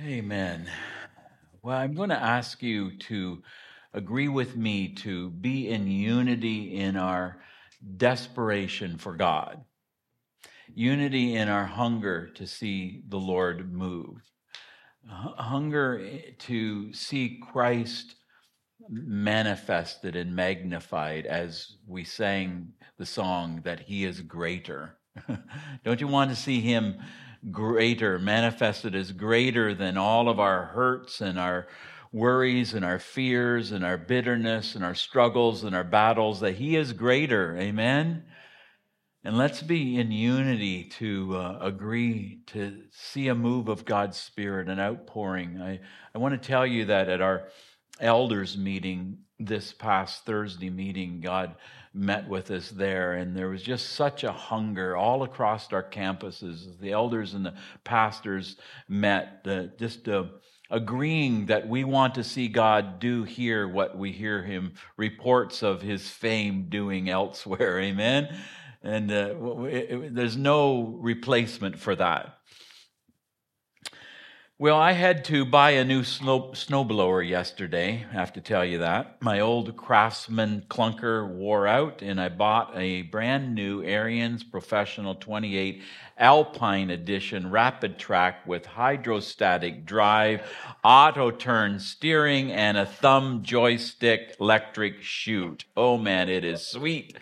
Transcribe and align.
Amen. 0.00 0.70
Well, 1.60 1.76
I'm 1.76 1.94
going 1.94 2.10
to 2.10 2.22
ask 2.22 2.62
you 2.62 2.96
to 2.98 3.42
agree 3.92 4.28
with 4.28 4.56
me 4.56 4.94
to 4.94 5.30
be 5.30 5.70
in 5.70 5.88
unity 5.88 6.76
in 6.76 6.96
our 6.96 7.40
desperation 7.96 8.96
for 8.96 9.16
God, 9.16 9.64
unity 10.72 11.34
in 11.34 11.48
our 11.48 11.64
hunger 11.64 12.28
to 12.36 12.46
see 12.46 13.02
the 13.08 13.18
Lord 13.18 13.72
move, 13.72 14.22
hunger 15.08 16.00
eh, 16.00 16.30
to 16.38 16.92
see 16.92 17.40
Christ 17.50 18.14
manifested 18.88 20.14
and 20.14 20.36
magnified 20.36 21.26
as 21.26 21.74
we 21.88 22.04
sang 22.04 22.72
the 22.98 23.06
song 23.06 23.62
that 23.64 23.80
He 23.80 24.04
is 24.04 24.20
greater. 24.20 24.96
Don't 25.84 26.00
you 26.00 26.06
want 26.06 26.30
to 26.30 26.36
see 26.36 26.60
Him? 26.60 26.98
Greater, 27.50 28.18
manifested 28.18 28.94
as 28.94 29.12
greater 29.12 29.74
than 29.74 29.96
all 29.96 30.28
of 30.28 30.40
our 30.40 30.66
hurts 30.66 31.20
and 31.20 31.38
our 31.38 31.68
worries 32.12 32.74
and 32.74 32.84
our 32.84 32.98
fears 32.98 33.72
and 33.72 33.84
our 33.84 33.98
bitterness 33.98 34.74
and 34.74 34.84
our 34.84 34.94
struggles 34.94 35.64
and 35.64 35.76
our 35.76 35.84
battles, 35.84 36.40
that 36.40 36.56
He 36.56 36.76
is 36.76 36.92
greater. 36.92 37.56
Amen? 37.56 38.24
And 39.24 39.36
let's 39.36 39.62
be 39.62 39.98
in 39.98 40.10
unity 40.10 40.84
to 40.98 41.36
uh, 41.36 41.58
agree 41.60 42.40
to 42.46 42.82
see 42.90 43.28
a 43.28 43.34
move 43.34 43.68
of 43.68 43.84
God's 43.84 44.16
Spirit, 44.16 44.68
an 44.68 44.80
outpouring. 44.80 45.60
I, 45.60 45.80
I 46.14 46.18
want 46.18 46.40
to 46.40 46.48
tell 46.48 46.66
you 46.66 46.86
that 46.86 47.08
at 47.08 47.20
our 47.20 47.48
elders 48.00 48.56
meeting 48.56 49.18
this 49.38 49.72
past 49.72 50.24
Thursday 50.24 50.70
meeting, 50.70 51.20
God 51.20 51.56
met 51.98 52.28
with 52.28 52.50
us 52.50 52.70
there, 52.70 53.14
and 53.14 53.36
there 53.36 53.48
was 53.48 53.62
just 53.62 53.90
such 53.90 54.22
a 54.24 54.32
hunger 54.32 54.96
all 54.96 55.24
across 55.24 55.72
our 55.72 55.82
campuses. 55.82 56.78
The 56.78 56.92
elders 56.92 57.34
and 57.34 57.44
the 57.44 57.54
pastors 57.84 58.56
met, 58.88 59.44
uh, 59.46 59.64
just 59.78 60.08
uh, 60.08 60.24
agreeing 60.70 61.46
that 61.46 61.68
we 61.68 61.84
want 61.84 62.14
to 62.14 62.24
see 62.24 62.48
God 62.48 63.00
do 63.00 63.24
here 63.24 63.66
what 63.66 63.98
we 63.98 64.12
hear 64.12 64.42
Him 64.42 64.74
reports 64.96 65.62
of 65.62 65.82
His 65.82 66.08
fame 66.08 66.66
doing 66.68 67.10
elsewhere. 67.10 67.80
Amen. 67.82 68.34
And 68.82 69.10
uh, 69.10 69.64
it, 69.64 69.90
it, 69.90 70.14
there's 70.14 70.36
no 70.36 70.96
replacement 71.00 71.78
for 71.78 71.96
that. 71.96 72.37
Well, 74.60 74.76
I 74.76 74.90
had 74.90 75.24
to 75.26 75.44
buy 75.44 75.70
a 75.70 75.84
new 75.84 76.02
snow, 76.02 76.50
snowblower 76.52 77.22
yesterday. 77.22 78.04
I 78.10 78.14
have 78.14 78.32
to 78.32 78.40
tell 78.40 78.64
you 78.64 78.78
that. 78.78 79.22
My 79.22 79.38
old 79.38 79.76
Craftsman 79.76 80.64
clunker 80.68 81.28
wore 81.28 81.68
out, 81.68 82.02
and 82.02 82.20
I 82.20 82.28
bought 82.28 82.72
a 82.74 83.02
brand 83.02 83.54
new 83.54 83.84
Ariens 83.84 84.42
Professional 84.42 85.14
28 85.14 85.80
Alpine 86.18 86.90
Edition 86.90 87.50
Rapid 87.50 87.98
Track 87.98 88.46
with 88.46 88.66
hydrostatic 88.66 89.86
drive, 89.86 90.42
auto 90.82 91.30
turn 91.30 91.78
steering, 91.78 92.50
and 92.50 92.76
a 92.76 92.86
thumb 92.86 93.42
joystick 93.42 94.36
electric 94.40 95.02
chute. 95.02 95.64
Oh 95.76 95.96
man, 95.96 96.28
it 96.28 96.44
is 96.44 96.66
sweet. 96.66 97.16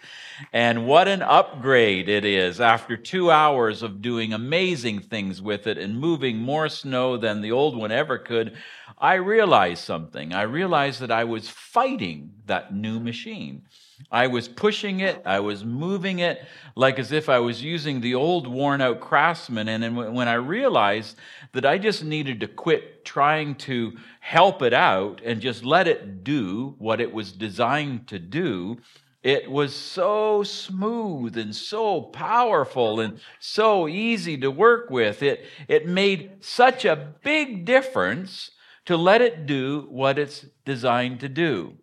And 0.53 0.87
what 0.87 1.09
an 1.09 1.23
upgrade 1.23 2.09
it 2.09 2.25
is 2.25 2.61
after 2.61 2.97
two 2.97 3.31
hours 3.31 3.83
of 3.83 4.03
doing 4.03 4.33
amazing 4.33 5.01
things 5.01 5.41
with 5.41 5.67
it 5.67 5.79
and 5.79 5.99
moving 5.99 6.39
more 6.39 6.69
snow 6.69 7.17
than 7.17 7.41
the 7.41 7.53
old 7.53 7.77
one 7.77 7.93
ever 7.93 8.19
could. 8.19 8.57
I 8.99 9.15
realized 9.15 9.85
something. 9.85 10.33
I 10.33 10.43
realized 10.43 11.01
that 11.01 11.11
I 11.11 11.25
was 11.25 11.49
fighting 11.49 12.36
that 12.47 12.75
new 12.75 13.01
machine. 13.01 13.63
I 14.11 14.27
was 14.27 14.49
pushing 14.49 15.01
it, 15.01 15.23
I 15.25 15.41
was 15.41 15.65
moving 15.65 16.19
it 16.19 16.45
like 16.75 16.99
as 16.99 17.13
if 17.13 17.29
I 17.29 17.39
was 17.39 17.63
using 17.63 18.01
the 18.01 18.15
old 18.15 18.47
worn 18.47 18.81
out 18.81 19.01
craftsman. 19.01 19.69
And 19.69 19.97
when 19.97 20.29
I 20.29 20.35
realized 20.35 21.17
that 21.53 21.65
I 21.65 21.79
just 21.79 22.05
needed 22.05 22.41
to 22.41 22.49
quit 22.49 23.05
trying 23.05 23.55
to 23.57 23.97
help 24.21 24.63
it 24.63 24.75
out 24.75 25.21
and 25.25 25.41
just 25.41 25.65
let 25.65 25.89
it 25.89 26.25
do 26.25 26.75
what 26.79 27.01
it 27.01 27.13
was 27.13 27.33
designed 27.33 28.09
to 28.09 28.19
do, 28.19 28.79
it 29.23 29.51
was 29.51 29.75
so 29.75 30.45
smooth 30.45 31.37
and 31.37 31.55
so 31.55 32.01
powerful 32.01 33.01
and 33.01 33.19
so 33.41 33.89
easy 33.89 34.39
to 34.39 34.51
work 34.51 34.89
with. 34.89 35.23
It, 35.23 35.47
it 35.67 35.89
made 35.89 36.45
such 36.45 36.85
a 36.85 37.15
big 37.25 37.65
difference 37.65 38.53
to 38.85 38.97
let 38.97 39.21
it 39.21 39.47
do 39.47 39.89
what 39.91 40.19
it's 40.19 40.47
designed 40.65 41.19
to 41.21 41.29
do. 41.29 41.77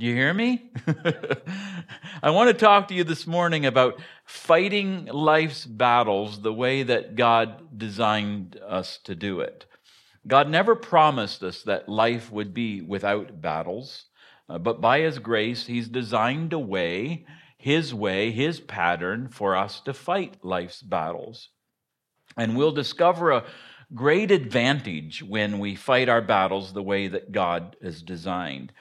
Do 0.00 0.06
you 0.06 0.14
hear 0.14 0.32
me? 0.32 0.70
I 2.22 2.30
want 2.30 2.48
to 2.48 2.54
talk 2.54 2.88
to 2.88 2.94
you 2.94 3.04
this 3.04 3.26
morning 3.26 3.66
about 3.66 4.00
fighting 4.24 5.04
life's 5.04 5.66
battles 5.66 6.40
the 6.40 6.54
way 6.54 6.82
that 6.84 7.16
God 7.16 7.76
designed 7.76 8.58
us 8.66 8.98
to 9.04 9.14
do 9.14 9.40
it. 9.40 9.66
God 10.26 10.48
never 10.48 10.74
promised 10.74 11.42
us 11.42 11.62
that 11.64 11.86
life 11.86 12.32
would 12.32 12.54
be 12.54 12.80
without 12.80 13.42
battles, 13.42 14.06
uh, 14.48 14.56
but 14.56 14.80
by 14.80 15.00
His 15.00 15.18
grace, 15.18 15.66
He's 15.66 15.88
designed 15.88 16.54
a 16.54 16.58
way, 16.58 17.26
His 17.58 17.92
way, 17.92 18.30
His 18.30 18.58
pattern 18.58 19.28
for 19.28 19.54
us 19.54 19.82
to 19.82 19.92
fight 19.92 20.42
life's 20.42 20.80
battles. 20.80 21.50
And 22.38 22.56
we'll 22.56 22.72
discover 22.72 23.32
a 23.32 23.44
great 23.94 24.30
advantage 24.30 25.22
when 25.22 25.58
we 25.58 25.74
fight 25.74 26.08
our 26.08 26.22
battles 26.22 26.72
the 26.72 26.82
way 26.82 27.06
that 27.08 27.32
God 27.32 27.76
has 27.82 28.00
designed. 28.00 28.72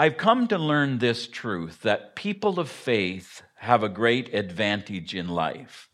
I've 0.00 0.16
come 0.16 0.46
to 0.46 0.58
learn 0.58 0.98
this 0.98 1.26
truth 1.26 1.82
that 1.82 2.14
people 2.14 2.60
of 2.60 2.68
faith 2.70 3.42
have 3.56 3.82
a 3.82 3.88
great 3.88 4.32
advantage 4.32 5.12
in 5.12 5.26
life. 5.26 5.88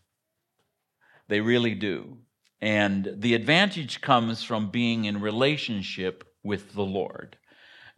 They 1.29 1.41
really 1.41 1.75
do. 1.75 2.19
And 2.61 3.15
the 3.17 3.35
advantage 3.35 4.03
comes 4.03 4.43
from 4.43 4.71
being 4.71 5.07
in 5.07 5.23
relationship 5.23 6.23
with 6.43 6.75
the 6.75 6.83
Lord. 6.83 7.39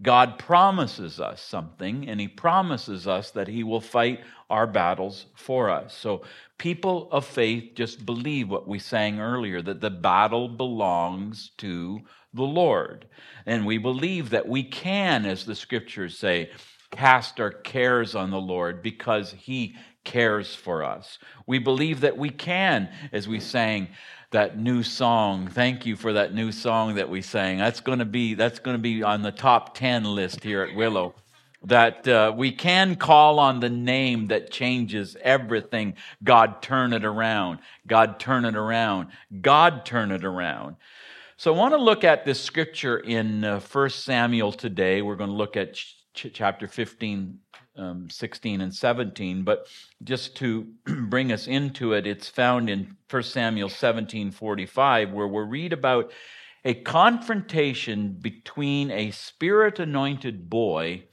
God 0.00 0.38
promises 0.38 1.18
us 1.18 1.42
something, 1.42 2.08
and 2.08 2.20
He 2.20 2.28
promises 2.28 3.08
us 3.08 3.32
that 3.32 3.48
He 3.48 3.64
will 3.64 3.80
fight 3.80 4.20
our 4.48 4.66
battles 4.66 5.26
for 5.34 5.70
us. 5.70 5.94
So, 5.94 6.22
people 6.58 7.08
of 7.10 7.24
faith 7.26 7.72
just 7.74 8.06
believe 8.06 8.48
what 8.48 8.68
we 8.68 8.78
sang 8.78 9.20
earlier 9.20 9.60
that 9.62 9.80
the 9.80 9.90
battle 9.90 10.48
belongs 10.48 11.50
to 11.58 12.00
the 12.32 12.42
Lord. 12.42 13.06
And 13.44 13.66
we 13.66 13.78
believe 13.78 14.30
that 14.30 14.48
we 14.48 14.62
can, 14.62 15.26
as 15.26 15.44
the 15.44 15.54
scriptures 15.54 16.18
say, 16.18 16.50
cast 16.90 17.40
our 17.40 17.50
cares 17.50 18.14
on 18.14 18.30
the 18.30 18.40
Lord 18.40 18.82
because 18.82 19.32
he 19.32 19.74
cares 20.04 20.54
for 20.54 20.84
us. 20.84 21.18
We 21.46 21.58
believe 21.58 22.00
that 22.00 22.16
we 22.16 22.30
can, 22.30 22.88
as 23.12 23.26
we 23.26 23.40
sang 23.40 23.88
that 24.30 24.58
new 24.58 24.82
song. 24.82 25.48
Thank 25.48 25.86
you 25.86 25.96
for 25.96 26.12
that 26.14 26.34
new 26.34 26.52
song 26.52 26.94
that 26.96 27.08
we 27.08 27.22
sang. 27.22 27.58
That's 27.58 27.80
going 27.80 27.98
to 28.00 28.04
be 28.04 28.34
that's 28.34 28.58
going 28.58 28.76
to 28.76 28.82
be 28.82 29.02
on 29.02 29.22
the 29.22 29.32
top 29.32 29.74
10 29.74 30.04
list 30.04 30.42
here 30.42 30.62
at 30.62 30.74
Willow. 30.74 31.14
That 31.66 32.06
uh, 32.06 32.32
we 32.36 32.52
can 32.52 32.96
call 32.96 33.38
on 33.38 33.60
the 33.60 33.68
name 33.68 34.28
that 34.28 34.50
changes 34.50 35.16
everything. 35.20 35.94
God 36.22 36.62
turn 36.62 36.92
it 36.92 37.04
around. 37.04 37.58
God 37.86 38.18
turn 38.20 38.44
it 38.44 38.56
around. 38.56 39.08
God 39.42 39.84
turn 39.84 40.12
it 40.12 40.24
around. 40.24 40.76
So 41.38 41.52
I 41.52 41.58
want 41.58 41.74
to 41.74 41.78
look 41.78 42.02
at 42.02 42.24
this 42.24 42.40
scripture 42.40 42.96
in 42.96 43.44
uh, 43.44 43.60
1 43.60 43.90
Samuel 43.90 44.52
today. 44.52 45.02
We're 45.02 45.16
going 45.16 45.28
to 45.28 45.36
look 45.36 45.54
at 45.54 45.74
ch- 45.74 46.30
chapter 46.32 46.66
15, 46.66 47.38
um, 47.76 48.08
16, 48.08 48.62
and 48.62 48.74
17. 48.74 49.42
But 49.42 49.66
just 50.02 50.34
to 50.36 50.66
bring 50.86 51.32
us 51.32 51.46
into 51.46 51.92
it, 51.92 52.06
it's 52.06 52.28
found 52.28 52.70
in 52.70 52.96
1 53.10 53.22
Samuel 53.22 53.68
17 53.68 54.30
45, 54.30 55.12
where 55.12 55.28
we 55.28 55.42
read 55.42 55.74
about 55.74 56.10
a 56.64 56.72
confrontation 56.72 58.16
between 58.18 58.90
a 58.90 59.10
spirit 59.10 59.78
anointed 59.78 60.48
boy 60.48 61.04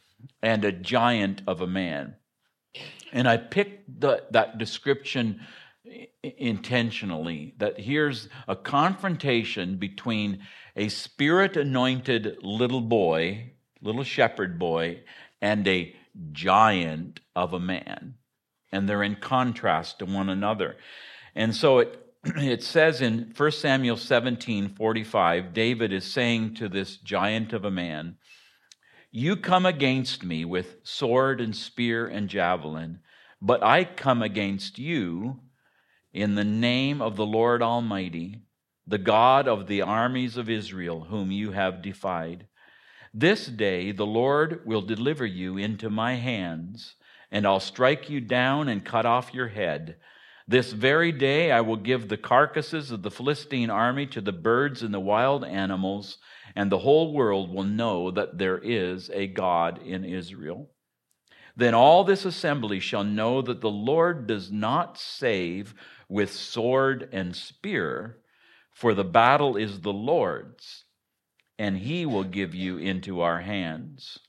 and 0.41 0.63
a 0.66 0.72
giant 0.72 1.41
of 1.47 1.61
a 1.61 1.67
man. 1.67 2.16
And 3.11 3.28
I 3.28 3.38
picked 3.38 4.01
the, 4.01 4.23
that 4.31 4.57
description 4.57 5.41
intentionally 6.23 7.53
that 7.57 7.79
here's 7.79 8.29
a 8.47 8.56
confrontation 8.56 9.78
between 9.78 10.40
a 10.75 10.87
spirit 10.90 11.58
anointed 11.58 12.37
little 12.41 12.81
boy, 12.81 13.52
little 13.81 14.03
shepherd 14.03 14.58
boy, 14.58 15.02
and 15.41 15.67
a 15.67 15.96
giant 16.31 17.20
of 17.35 17.53
a 17.53 17.59
man. 17.59 18.16
And 18.72 18.87
they're 18.87 19.03
in 19.03 19.17
contrast 19.17 19.99
to 19.99 20.05
one 20.05 20.29
another. 20.29 20.78
And 21.35 21.55
so 21.55 21.79
it, 21.79 21.99
it 22.23 22.64
says 22.64 23.02
in 23.02 23.34
1 23.35 23.52
Samuel 23.52 23.97
17 23.97 24.70
45, 24.70 25.53
David 25.53 25.93
is 25.93 26.05
saying 26.05 26.55
to 26.55 26.70
this 26.70 26.97
giant 26.97 27.53
of 27.53 27.66
a 27.66 27.72
man, 27.72 28.17
You 29.15 29.35
come 29.35 29.67
against 29.67 30.23
me 30.23 30.43
with 30.43 30.77
sword 30.81 31.39
and 31.39 31.55
spear 31.55 32.07
and 32.07 32.27
javelin, 32.27 33.01
but 33.39 33.61
I 33.61 33.83
come 33.83 34.23
against 34.23 34.79
you 34.79 35.39
in 36.11 36.33
the 36.33 36.43
name 36.43 36.99
of 36.99 37.15
the 37.15 37.25
Lord 37.25 37.61
Almighty, 37.61 38.41
the 38.87 38.97
God 38.97 39.47
of 39.47 39.67
the 39.67 39.83
armies 39.83 40.35
of 40.35 40.49
Israel, 40.49 41.01
whom 41.01 41.31
you 41.31 41.51
have 41.51 41.83
defied. 41.83 42.47
This 43.13 43.45
day 43.45 43.91
the 43.91 44.03
Lord 44.03 44.65
will 44.65 44.81
deliver 44.81 45.27
you 45.27 45.59
into 45.59 45.91
my 45.91 46.15
hands, 46.15 46.95
and 47.29 47.45
I'll 47.45 47.59
strike 47.59 48.09
you 48.09 48.19
down 48.19 48.67
and 48.67 48.83
cut 48.83 49.05
off 49.05 49.31
your 49.31 49.49
head. 49.49 49.97
This 50.47 50.73
very 50.73 51.11
day 51.11 51.51
I 51.51 51.61
will 51.61 51.77
give 51.77 52.07
the 52.07 52.17
carcasses 52.17 52.89
of 52.89 53.03
the 53.03 53.11
Philistine 53.11 53.69
army 53.69 54.07
to 54.07 54.21
the 54.21 54.31
birds 54.31 54.81
and 54.81 54.91
the 54.91 54.99
wild 54.99 55.45
animals, 55.45 56.17
and 56.55 56.72
the 56.72 56.79
whole 56.79 57.14
world 57.14 57.53
will 57.53 57.64
know 57.64 58.11
that 58.11 58.38
there 58.38 58.58
is 58.58 59.09
a 59.14 59.28
God 59.28 59.82
in 59.82 60.05
Israel. 60.05 60.70
Then 61.55 61.73
all 61.73 62.03
this 62.03 62.26
assembly 62.26 62.79
shall 62.79 63.03
know 63.03 63.41
that 63.41 63.61
the 63.61 63.70
Lord 63.70 64.28
does 64.28 64.52
not 64.52 64.97
save 64.97 65.76
with 66.09 66.32
sword 66.32 67.09
and 67.11 67.35
spear, 67.35 68.17
for 68.72 68.94
the 68.94 69.03
battle 69.03 69.55
is 69.55 69.82
the 69.82 69.94
Lord's, 69.94 70.85
and 71.59 71.78
he 71.78 72.05
will 72.05 72.23
give 72.23 72.56
you 72.56 72.78
into 72.78 73.22
our 73.22 73.41
hands. 73.41 74.20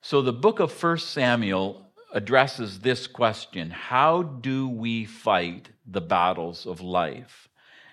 So 0.00 0.22
the 0.22 0.32
book 0.32 0.60
of 0.60 0.82
1 0.82 0.98
Samuel 0.98 1.92
addresses 2.12 2.80
this 2.80 3.06
question 3.06 3.70
How 3.70 4.22
do 4.22 4.68
we 4.68 5.04
fight 5.04 5.70
the 5.86 6.00
battles 6.00 6.66
of 6.66 6.80
life? 6.80 7.48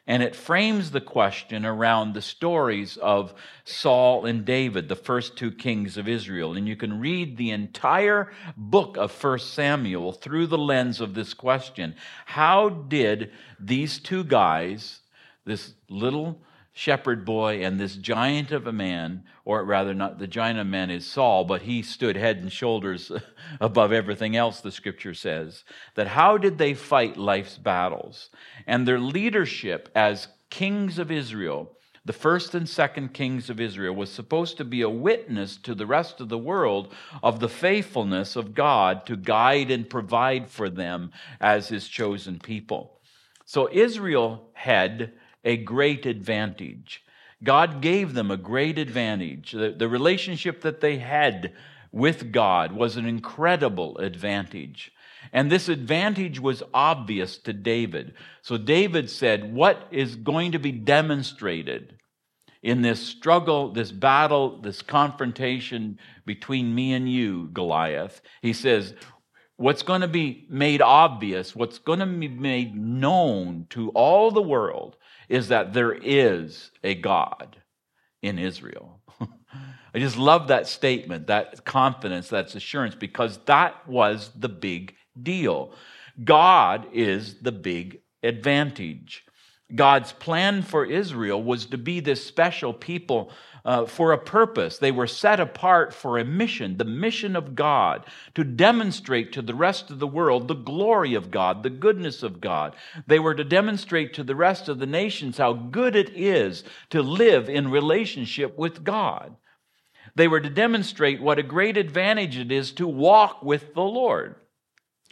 And 0.07 0.23
it 0.23 0.35
frames 0.35 0.91
the 0.91 1.01
question 1.01 1.65
around 1.65 2.13
the 2.13 2.21
stories 2.21 2.97
of 2.97 3.33
Saul 3.63 4.25
and 4.25 4.43
David, 4.43 4.89
the 4.89 4.95
first 4.95 5.37
two 5.37 5.51
kings 5.51 5.95
of 5.95 6.07
Israel. 6.07 6.55
And 6.55 6.67
you 6.67 6.75
can 6.75 6.99
read 6.99 7.37
the 7.37 7.51
entire 7.51 8.31
book 8.57 8.97
of 8.97 9.23
1 9.23 9.39
Samuel 9.39 10.11
through 10.11 10.47
the 10.47 10.57
lens 10.57 11.01
of 11.01 11.13
this 11.13 11.33
question 11.33 11.95
How 12.25 12.69
did 12.69 13.31
these 13.59 13.99
two 13.99 14.23
guys, 14.23 15.01
this 15.45 15.73
little 15.87 16.41
shepherd 16.73 17.25
boy 17.25 17.63
and 17.63 17.79
this 17.79 17.95
giant 17.95 18.51
of 18.51 18.65
a 18.65 18.71
man, 18.71 19.23
or 19.43 19.63
rather, 19.63 19.93
not 19.93 20.19
the 20.19 20.27
giant 20.27 20.59
of 20.59 20.67
man 20.67 20.89
is 20.89 21.05
Saul, 21.05 21.43
but 21.43 21.63
he 21.63 21.81
stood 21.81 22.15
head 22.15 22.37
and 22.37 22.51
shoulders 22.51 23.11
above 23.59 23.91
everything 23.91 24.35
else, 24.35 24.61
the 24.61 24.71
scripture 24.71 25.13
says. 25.13 25.63
That 25.95 26.07
how 26.07 26.37
did 26.37 26.57
they 26.57 26.73
fight 26.73 27.17
life's 27.17 27.57
battles? 27.57 28.29
And 28.65 28.87
their 28.87 28.99
leadership 28.99 29.89
as 29.95 30.27
kings 30.49 30.97
of 30.97 31.11
Israel, 31.11 31.71
the 32.05 32.13
first 32.13 32.55
and 32.55 32.67
second 32.67 33.13
kings 33.13 33.49
of 33.49 33.59
Israel, 33.59 33.93
was 33.93 34.11
supposed 34.11 34.57
to 34.57 34.65
be 34.65 34.81
a 34.81 34.89
witness 34.89 35.57
to 35.57 35.75
the 35.75 35.85
rest 35.85 36.19
of 36.21 36.29
the 36.29 36.37
world 36.37 36.93
of 37.21 37.39
the 37.39 37.49
faithfulness 37.49 38.35
of 38.35 38.55
God 38.55 39.05
to 39.05 39.15
guide 39.15 39.69
and 39.69 39.89
provide 39.89 40.49
for 40.49 40.69
them 40.69 41.11
as 41.39 41.67
his 41.67 41.87
chosen 41.87 42.39
people. 42.39 42.99
So 43.45 43.69
Israel 43.71 44.49
had 44.53 45.11
a 45.43 45.57
great 45.57 46.05
advantage. 46.05 47.03
God 47.43 47.81
gave 47.81 48.13
them 48.13 48.29
a 48.29 48.37
great 48.37 48.77
advantage. 48.77 49.51
The, 49.51 49.71
the 49.71 49.89
relationship 49.89 50.61
that 50.61 50.81
they 50.81 50.97
had 50.97 51.53
with 51.91 52.31
God 52.31 52.71
was 52.71 52.97
an 52.97 53.05
incredible 53.05 53.97
advantage. 53.97 54.91
And 55.33 55.51
this 55.51 55.69
advantage 55.69 56.39
was 56.39 56.63
obvious 56.73 57.37
to 57.39 57.53
David. 57.53 58.13
So 58.41 58.57
David 58.57 59.09
said, 59.09 59.53
What 59.53 59.87
is 59.91 60.15
going 60.15 60.53
to 60.53 60.59
be 60.59 60.71
demonstrated 60.71 61.97
in 62.63 62.81
this 62.81 63.05
struggle, 63.05 63.71
this 63.71 63.91
battle, 63.91 64.61
this 64.61 64.81
confrontation 64.81 65.99
between 66.25 66.73
me 66.73 66.93
and 66.93 67.11
you, 67.11 67.49
Goliath? 67.53 68.21
He 68.41 68.53
says, 68.53 68.93
What's 69.57 69.83
going 69.83 70.01
to 70.01 70.07
be 70.07 70.47
made 70.49 70.81
obvious, 70.81 71.55
what's 71.55 71.77
going 71.77 71.99
to 71.99 72.07
be 72.07 72.27
made 72.27 72.75
known 72.75 73.67
to 73.71 73.89
all 73.89 74.31
the 74.31 74.41
world 74.41 74.97
is 75.31 75.47
that 75.47 75.71
there 75.71 75.93
is 75.93 76.71
a 76.83 76.93
God 76.93 77.55
in 78.21 78.37
Israel. 78.37 78.99
I 79.93 79.99
just 79.99 80.17
love 80.17 80.49
that 80.49 80.67
statement, 80.67 81.27
that 81.27 81.63
confidence, 81.63 82.27
that 82.29 82.53
assurance, 82.53 82.95
because 82.95 83.37
that 83.45 83.87
was 83.87 84.31
the 84.37 84.49
big 84.49 84.93
deal. 85.21 85.73
God 86.21 86.85
is 86.91 87.41
the 87.41 87.53
big 87.53 88.01
advantage. 88.21 89.23
God's 89.75 90.11
plan 90.11 90.61
for 90.61 90.85
Israel 90.85 91.41
was 91.41 91.65
to 91.67 91.77
be 91.77 91.99
this 91.99 92.25
special 92.25 92.73
people 92.73 93.31
uh, 93.63 93.85
for 93.85 94.11
a 94.11 94.17
purpose. 94.17 94.77
They 94.77 94.91
were 94.91 95.07
set 95.07 95.39
apart 95.39 95.93
for 95.93 96.17
a 96.17 96.25
mission, 96.25 96.77
the 96.77 96.85
mission 96.85 97.35
of 97.35 97.55
God, 97.55 98.05
to 98.35 98.43
demonstrate 98.43 99.33
to 99.33 99.41
the 99.41 99.53
rest 99.53 99.91
of 99.91 99.99
the 99.99 100.07
world 100.07 100.47
the 100.47 100.55
glory 100.55 101.13
of 101.13 101.31
God, 101.31 101.63
the 101.63 101.69
goodness 101.69 102.23
of 102.23 102.41
God. 102.41 102.75
They 103.07 103.19
were 103.19 103.35
to 103.35 103.43
demonstrate 103.43 104.13
to 104.15 104.23
the 104.23 104.35
rest 104.35 104.67
of 104.67 104.79
the 104.79 104.85
nations 104.85 105.37
how 105.37 105.53
good 105.53 105.95
it 105.95 106.11
is 106.15 106.63
to 106.89 107.01
live 107.01 107.49
in 107.49 107.69
relationship 107.69 108.57
with 108.57 108.83
God. 108.83 109.35
They 110.15 110.27
were 110.27 110.41
to 110.41 110.49
demonstrate 110.49 111.21
what 111.21 111.39
a 111.39 111.43
great 111.43 111.77
advantage 111.77 112.37
it 112.37 112.51
is 112.51 112.71
to 112.73 112.87
walk 112.87 113.43
with 113.43 113.73
the 113.73 113.81
Lord. 113.81 114.35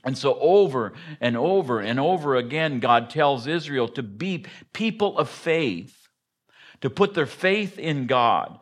And 0.03 0.17
so, 0.17 0.39
over 0.39 0.93
and 1.19 1.35
over 1.35 1.79
and 1.79 1.99
over 1.99 2.35
again, 2.35 2.79
God 2.79 3.09
tells 3.09 3.47
Israel 3.47 3.87
to 3.89 4.03
be 4.03 4.45
people 4.73 5.17
of 5.17 5.29
faith 5.29 5.99
to 6.81 6.89
put 6.89 7.13
their 7.13 7.25
faith 7.25 7.77
in 7.77 8.07
God, 8.07 8.59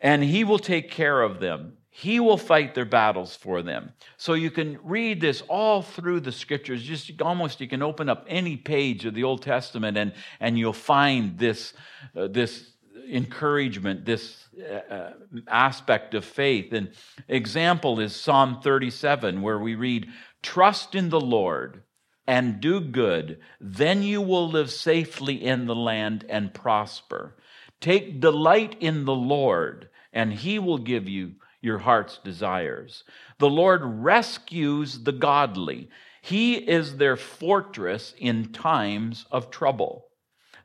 and 0.00 0.22
He 0.22 0.44
will 0.44 0.58
take 0.58 0.90
care 0.90 1.22
of 1.22 1.40
them. 1.40 1.76
He 1.90 2.20
will 2.20 2.36
fight 2.36 2.74
their 2.74 2.84
battles 2.84 3.34
for 3.34 3.62
them. 3.62 3.92
So 4.18 4.34
you 4.34 4.50
can 4.50 4.78
read 4.84 5.18
this 5.18 5.42
all 5.48 5.80
through 5.80 6.20
the 6.20 6.32
scriptures. 6.32 6.82
Just 6.82 7.10
almost 7.22 7.58
you 7.58 7.68
can 7.68 7.82
open 7.82 8.10
up 8.10 8.26
any 8.28 8.54
page 8.58 9.06
of 9.06 9.14
the 9.14 9.24
Old 9.24 9.40
Testament 9.40 9.96
and, 9.96 10.12
and 10.38 10.58
you'll 10.58 10.74
find 10.74 11.38
this, 11.38 11.72
uh, 12.14 12.26
this 12.26 12.72
encouragement, 13.08 14.04
this 14.04 14.44
uh, 14.60 14.94
uh 14.94 15.12
aspect 15.48 16.12
of 16.12 16.26
faith. 16.26 16.74
And 16.74 16.90
example 17.28 17.98
is 17.98 18.14
Psalm 18.14 18.60
37, 18.62 19.40
where 19.40 19.58
we 19.58 19.74
read, 19.74 20.06
Trust 20.46 20.94
in 20.94 21.08
the 21.08 21.20
Lord 21.20 21.82
and 22.24 22.60
do 22.60 22.80
good, 22.80 23.40
then 23.60 24.04
you 24.04 24.22
will 24.22 24.48
live 24.48 24.70
safely 24.70 25.44
in 25.44 25.66
the 25.66 25.74
land 25.74 26.24
and 26.28 26.54
prosper. 26.54 27.36
Take 27.80 28.20
delight 28.20 28.76
in 28.78 29.06
the 29.06 29.14
Lord, 29.14 29.88
and 30.12 30.32
he 30.32 30.60
will 30.60 30.78
give 30.78 31.08
you 31.08 31.32
your 31.60 31.78
heart's 31.78 32.18
desires. 32.18 33.02
The 33.40 33.50
Lord 33.50 33.80
rescues 33.82 35.02
the 35.02 35.10
godly. 35.10 35.90
He 36.22 36.54
is 36.54 36.96
their 36.96 37.16
fortress 37.16 38.14
in 38.16 38.52
times 38.52 39.26
of 39.32 39.50
trouble. 39.50 40.06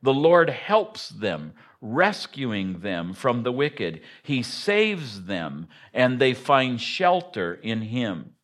The 0.03 0.13
Lord 0.13 0.51
helps 0.51 1.09
them, 1.09 1.53
rescuing 1.81 2.81
them 2.81 3.13
from 3.13 3.41
the 3.41 3.51
wicked. 3.51 4.01
He 4.21 4.43
saves 4.43 5.25
them, 5.25 5.69
and 5.91 6.19
they 6.19 6.35
find 6.35 6.79
shelter 6.79 7.55
in 7.55 7.81
him. 7.81 8.35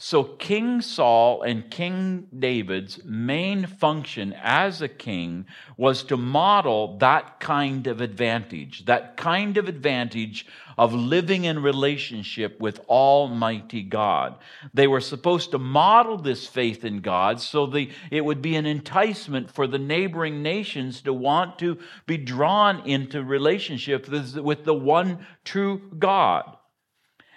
So, 0.00 0.22
King 0.22 0.80
Saul 0.80 1.42
and 1.42 1.68
King 1.72 2.28
David's 2.38 3.04
main 3.04 3.66
function 3.66 4.32
as 4.32 4.80
a 4.80 4.86
king 4.86 5.46
was 5.76 6.04
to 6.04 6.16
model 6.16 6.98
that 6.98 7.40
kind 7.40 7.84
of 7.88 8.00
advantage, 8.00 8.84
that 8.84 9.16
kind 9.16 9.56
of 9.56 9.66
advantage 9.66 10.46
of 10.78 10.94
living 10.94 11.46
in 11.46 11.60
relationship 11.60 12.60
with 12.60 12.78
Almighty 12.88 13.82
God. 13.82 14.36
They 14.72 14.86
were 14.86 15.00
supposed 15.00 15.50
to 15.50 15.58
model 15.58 16.16
this 16.16 16.46
faith 16.46 16.84
in 16.84 17.00
God 17.00 17.40
so 17.40 17.66
the, 17.66 17.90
it 18.12 18.24
would 18.24 18.40
be 18.40 18.54
an 18.54 18.66
enticement 18.66 19.50
for 19.50 19.66
the 19.66 19.80
neighboring 19.80 20.44
nations 20.44 21.00
to 21.02 21.12
want 21.12 21.58
to 21.58 21.76
be 22.06 22.16
drawn 22.16 22.86
into 22.88 23.24
relationship 23.24 24.08
with 24.08 24.64
the 24.64 24.74
one 24.74 25.26
true 25.42 25.90
God. 25.98 26.57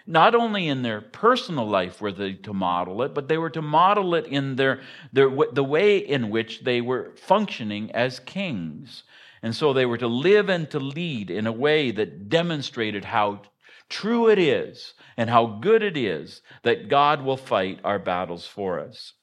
Not 0.08 0.34
only 0.36 0.68
in 0.68 0.82
their 0.82 1.02
personal 1.02 1.68
life 1.68 2.02
were 2.02 2.12
they 2.12 2.34
to 2.34 2.54
model 2.54 3.02
it, 3.04 3.14
but 3.14 3.28
they 3.28 3.38
were 3.38 3.50
to 3.52 3.62
model 3.62 4.16
it 4.16 4.26
in 4.26 4.56
their, 4.56 4.82
their, 5.14 5.30
the 5.52 5.64
way 5.64 5.98
in 5.98 6.30
which 6.30 6.62
they 6.64 6.82
were 6.82 7.14
functioning 7.16 7.92
as 7.92 8.20
kings. 8.20 9.04
And 9.44 9.56
so 9.56 9.74
they 9.74 9.86
were 9.86 9.98
to 9.98 10.08
live 10.08 10.50
and 10.50 10.70
to 10.72 10.80
lead 10.80 11.30
in 11.30 11.48
a 11.48 11.52
way 11.52 11.92
that 11.92 12.30
demonstrated 12.30 13.06
how 13.06 13.42
true 13.90 14.30
it 14.30 14.40
is 14.40 14.94
and 15.18 15.30
how 15.30 15.46
good 15.46 15.84
it 15.84 15.98
is 15.98 16.42
that 16.64 16.90
God 16.90 17.24
will 17.24 17.38
fight 17.38 17.80
our 17.84 18.00
battles 18.00 18.46
for 18.46 18.80
us. 18.80 19.14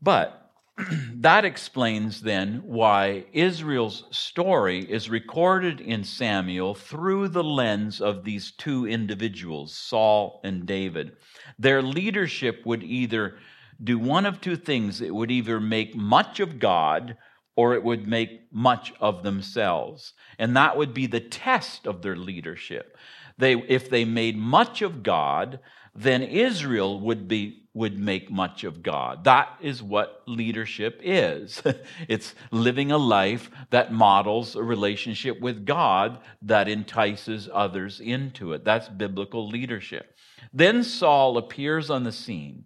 But 0.00 0.47
that 1.14 1.44
explains 1.44 2.20
then 2.20 2.62
why 2.64 3.24
Israel's 3.32 4.04
story 4.10 4.80
is 4.80 5.10
recorded 5.10 5.80
in 5.80 6.04
Samuel 6.04 6.74
through 6.74 7.28
the 7.28 7.44
lens 7.44 8.00
of 8.00 8.24
these 8.24 8.52
two 8.52 8.86
individuals, 8.86 9.74
Saul 9.74 10.40
and 10.44 10.66
David. 10.66 11.16
Their 11.58 11.82
leadership 11.82 12.62
would 12.64 12.82
either 12.82 13.38
do 13.82 13.98
one 13.98 14.26
of 14.26 14.40
two 14.40 14.56
things 14.56 15.00
it 15.00 15.14
would 15.14 15.30
either 15.30 15.60
make 15.60 15.94
much 15.94 16.40
of 16.40 16.58
God 16.58 17.16
or 17.56 17.74
it 17.74 17.82
would 17.82 18.06
make 18.06 18.52
much 18.52 18.92
of 19.00 19.22
themselves. 19.22 20.12
And 20.38 20.56
that 20.56 20.76
would 20.76 20.94
be 20.94 21.06
the 21.06 21.20
test 21.20 21.86
of 21.86 22.02
their 22.02 22.16
leadership. 22.16 22.96
They, 23.36 23.54
if 23.54 23.90
they 23.90 24.04
made 24.04 24.36
much 24.36 24.82
of 24.82 25.02
God, 25.02 25.60
then 25.94 26.22
Israel 26.22 27.00
would 27.00 27.28
be 27.28 27.68
would 27.74 27.96
make 27.96 28.28
much 28.28 28.64
of 28.64 28.82
God. 28.82 29.22
That 29.22 29.56
is 29.60 29.80
what 29.80 30.22
leadership 30.26 31.00
is. 31.04 31.62
it's 32.08 32.34
living 32.50 32.90
a 32.90 32.98
life 32.98 33.52
that 33.70 33.92
models 33.92 34.56
a 34.56 34.62
relationship 34.64 35.40
with 35.40 35.64
God 35.64 36.18
that 36.42 36.68
entices 36.68 37.48
others 37.52 38.00
into 38.00 38.52
it. 38.52 38.64
That's 38.64 38.88
biblical 38.88 39.46
leadership. 39.46 40.16
Then 40.52 40.82
Saul 40.82 41.38
appears 41.38 41.88
on 41.88 42.02
the 42.02 42.10
scene. 42.10 42.64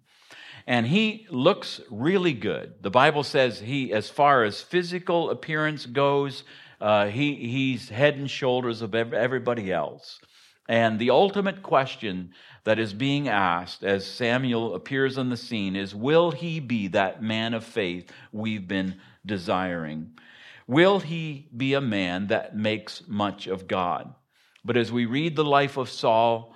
and 0.66 0.86
he 0.86 1.26
looks 1.28 1.80
really 1.90 2.32
good. 2.32 2.74
The 2.80 2.90
Bible 2.90 3.24
says 3.24 3.58
he, 3.58 3.92
as 3.92 4.08
far 4.08 4.44
as 4.44 4.62
physical 4.62 5.28
appearance 5.28 5.84
goes, 5.84 6.44
uh, 6.80 7.08
he, 7.08 7.34
he's 7.34 7.88
head 7.88 8.16
and 8.16 8.30
shoulders 8.30 8.80
of 8.80 8.94
everybody 8.94 9.72
else. 9.72 10.20
And 10.68 10.98
the 10.98 11.10
ultimate 11.10 11.62
question 11.62 12.32
that 12.64 12.78
is 12.78 12.94
being 12.94 13.28
asked 13.28 13.82
as 13.82 14.06
Samuel 14.06 14.74
appears 14.74 15.18
on 15.18 15.30
the 15.30 15.36
scene 15.36 15.76
is 15.76 15.94
Will 15.94 16.30
he 16.30 16.60
be 16.60 16.88
that 16.88 17.22
man 17.22 17.54
of 17.54 17.64
faith 17.64 18.10
we've 18.30 18.66
been 18.66 19.00
desiring? 19.24 20.12
Will 20.66 21.00
he 21.00 21.48
be 21.56 21.74
a 21.74 21.80
man 21.80 22.28
that 22.28 22.56
makes 22.56 23.02
much 23.08 23.46
of 23.46 23.66
God? 23.66 24.14
But 24.64 24.76
as 24.76 24.92
we 24.92 25.06
read 25.06 25.34
the 25.34 25.44
life 25.44 25.76
of 25.76 25.90
Saul, 25.90 26.54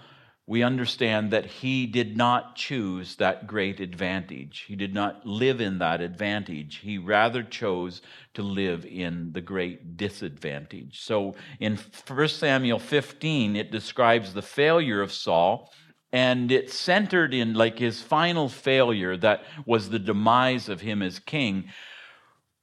we 0.48 0.62
understand 0.62 1.32
that 1.32 1.44
he 1.44 1.86
did 1.86 2.16
not 2.16 2.54
choose 2.54 3.16
that 3.16 3.48
great 3.48 3.80
advantage. 3.80 4.64
He 4.68 4.76
did 4.76 4.94
not 4.94 5.26
live 5.26 5.60
in 5.60 5.78
that 5.78 6.00
advantage. 6.00 6.76
He 6.76 6.98
rather 6.98 7.42
chose 7.42 8.00
to 8.34 8.42
live 8.42 8.86
in 8.86 9.32
the 9.32 9.40
great 9.40 9.96
disadvantage. 9.96 11.00
So 11.00 11.34
in 11.58 11.76
1 12.06 12.28
Samuel 12.28 12.78
15, 12.78 13.56
it 13.56 13.72
describes 13.72 14.34
the 14.34 14.42
failure 14.42 15.02
of 15.02 15.12
Saul, 15.12 15.72
and 16.12 16.50
it 16.52 16.70
centered 16.70 17.34
in 17.34 17.54
like 17.54 17.78
his 17.78 18.02
final 18.02 18.48
failure 18.48 19.16
that 19.16 19.44
was 19.64 19.90
the 19.90 19.98
demise 19.98 20.68
of 20.68 20.80
him 20.80 21.02
as 21.02 21.18
king 21.18 21.68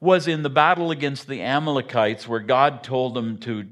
was 0.04 0.28
in 0.28 0.44
the 0.44 0.50
battle 0.50 0.92
against 0.92 1.28
the 1.28 1.42
Amalekites, 1.42 2.28
where 2.28 2.42
God 2.42 2.84
told 2.84 3.18
him 3.18 3.38
to 3.38 3.66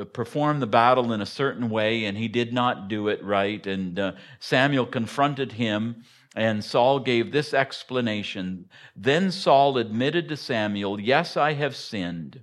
uh, 0.00 0.04
perform 0.04 0.60
the 0.60 0.68
battle 0.68 1.12
in 1.12 1.20
a 1.20 1.26
certain 1.26 1.68
way, 1.68 2.04
and 2.04 2.16
he 2.16 2.28
did 2.28 2.52
not 2.52 2.86
do 2.86 3.08
it 3.08 3.22
right. 3.24 3.66
And 3.66 3.98
uh, 3.98 4.12
Samuel 4.38 4.86
confronted 4.86 5.50
him, 5.50 6.04
and 6.36 6.64
Saul 6.64 7.00
gave 7.00 7.32
this 7.32 7.52
explanation. 7.52 8.66
Then 8.94 9.32
Saul 9.32 9.78
admitted 9.78 10.28
to 10.28 10.36
Samuel, 10.36 11.00
Yes, 11.00 11.36
I 11.36 11.54
have 11.54 11.74
sinned. 11.74 12.42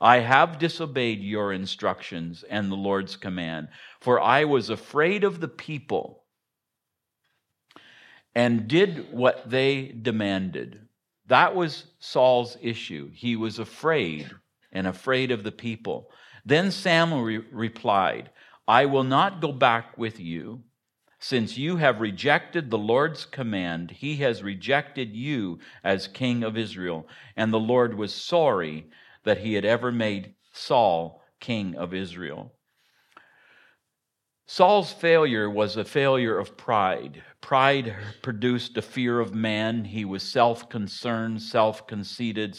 I 0.00 0.20
have 0.20 0.58
disobeyed 0.58 1.20
your 1.20 1.52
instructions 1.52 2.42
and 2.48 2.70
the 2.70 2.76
Lord's 2.76 3.16
command, 3.16 3.68
for 4.00 4.20
I 4.20 4.44
was 4.44 4.70
afraid 4.70 5.24
of 5.24 5.40
the 5.40 5.48
people 5.48 6.24
and 8.34 8.66
did 8.66 9.12
what 9.12 9.50
they 9.50 9.88
demanded. 9.88 10.88
That 11.26 11.54
was 11.54 11.84
Saul's 11.98 12.56
issue. 12.62 13.10
He 13.12 13.36
was 13.36 13.58
afraid 13.58 14.30
and 14.72 14.86
afraid 14.86 15.30
of 15.30 15.42
the 15.42 15.52
people. 15.52 16.10
Then 16.44 16.70
Samuel 16.70 17.22
re- 17.22 17.44
replied, 17.50 18.30
I 18.66 18.86
will 18.86 19.04
not 19.04 19.40
go 19.40 19.52
back 19.52 19.98
with 19.98 20.18
you. 20.18 20.62
Since 21.18 21.58
you 21.58 21.76
have 21.76 22.00
rejected 22.00 22.70
the 22.70 22.78
Lord's 22.78 23.26
command, 23.26 23.90
he 23.90 24.16
has 24.16 24.42
rejected 24.42 25.14
you 25.14 25.58
as 25.84 26.08
king 26.08 26.42
of 26.42 26.56
Israel. 26.56 27.06
And 27.36 27.52
the 27.52 27.60
Lord 27.60 27.94
was 27.94 28.14
sorry 28.14 28.86
that 29.30 29.38
he 29.38 29.54
had 29.54 29.64
ever 29.64 29.92
made 29.92 30.34
Saul 30.50 31.22
king 31.38 31.76
of 31.76 31.94
Israel. 31.94 32.52
Saul's 34.44 34.92
failure 34.92 35.48
was 35.48 35.76
a 35.76 35.84
failure 35.84 36.36
of 36.36 36.56
pride. 36.56 37.22
Pride 37.40 37.94
produced 38.22 38.76
a 38.76 38.82
fear 38.82 39.20
of 39.20 39.32
man. 39.32 39.84
He 39.84 40.04
was 40.04 40.24
self 40.24 40.68
concerned, 40.68 41.42
self 41.42 41.86
conceited, 41.86 42.58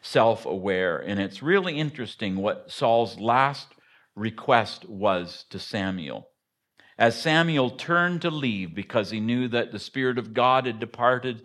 self 0.00 0.46
aware. 0.46 0.96
And 0.96 1.20
it's 1.20 1.42
really 1.42 1.76
interesting 1.76 2.36
what 2.36 2.70
Saul's 2.70 3.20
last 3.20 3.68
request 4.16 4.88
was 4.88 5.44
to 5.50 5.58
Samuel. 5.58 6.30
As 6.96 7.20
Samuel 7.20 7.68
turned 7.68 8.22
to 8.22 8.30
leave 8.30 8.74
because 8.74 9.10
he 9.10 9.20
knew 9.20 9.48
that 9.48 9.70
the 9.70 9.78
Spirit 9.78 10.16
of 10.16 10.32
God 10.32 10.64
had 10.64 10.80
departed 10.80 11.42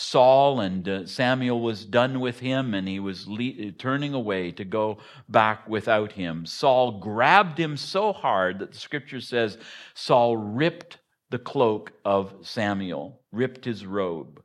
Saul, 0.00 0.60
and 0.60 0.88
uh, 0.88 1.06
Samuel 1.06 1.60
was 1.60 1.84
done 1.84 2.20
with 2.20 2.38
him, 2.38 2.72
and 2.72 2.86
he 2.86 3.00
was 3.00 3.26
le- 3.26 3.72
turning 3.72 4.14
away 4.14 4.52
to 4.52 4.64
go 4.64 4.98
back 5.28 5.68
without 5.68 6.12
him. 6.12 6.46
Saul 6.46 7.00
grabbed 7.00 7.58
him 7.58 7.76
so 7.76 8.12
hard 8.12 8.60
that 8.60 8.70
the 8.70 8.78
scripture 8.78 9.20
says 9.20 9.58
Saul 9.94 10.36
ripped 10.36 10.98
the 11.30 11.38
cloak 11.40 11.92
of 12.04 12.32
Samuel, 12.42 13.20
ripped 13.32 13.64
his 13.64 13.84
robe. 13.84 14.40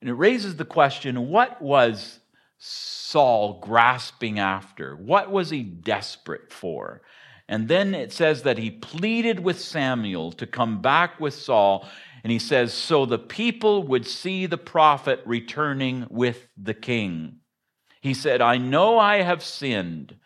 And 0.00 0.08
it 0.08 0.14
raises 0.14 0.54
the 0.54 0.64
question 0.64 1.28
what 1.28 1.60
was 1.60 2.20
Saul 2.58 3.58
grasping 3.60 4.38
after? 4.38 4.94
What 4.94 5.32
was 5.32 5.50
he 5.50 5.64
desperate 5.64 6.52
for? 6.52 7.02
And 7.48 7.66
then 7.66 7.94
it 7.94 8.12
says 8.12 8.44
that 8.44 8.58
he 8.58 8.70
pleaded 8.70 9.40
with 9.40 9.60
Samuel 9.60 10.30
to 10.32 10.46
come 10.46 10.80
back 10.80 11.18
with 11.18 11.34
Saul 11.34 11.88
and 12.24 12.32
he 12.32 12.38
says, 12.38 12.72
So 12.72 13.04
the 13.04 13.18
people 13.18 13.84
would 13.84 14.06
see 14.06 14.46
the 14.46 14.58
prophet 14.58 15.20
returning 15.26 16.06
with 16.10 16.48
the 16.56 16.74
king. 16.74 17.36
He 18.00 18.14
said, 18.14 18.40
I 18.40 18.56
know 18.56 18.98
I 18.98 19.22
have 19.22 19.44
sinned, 19.44 20.16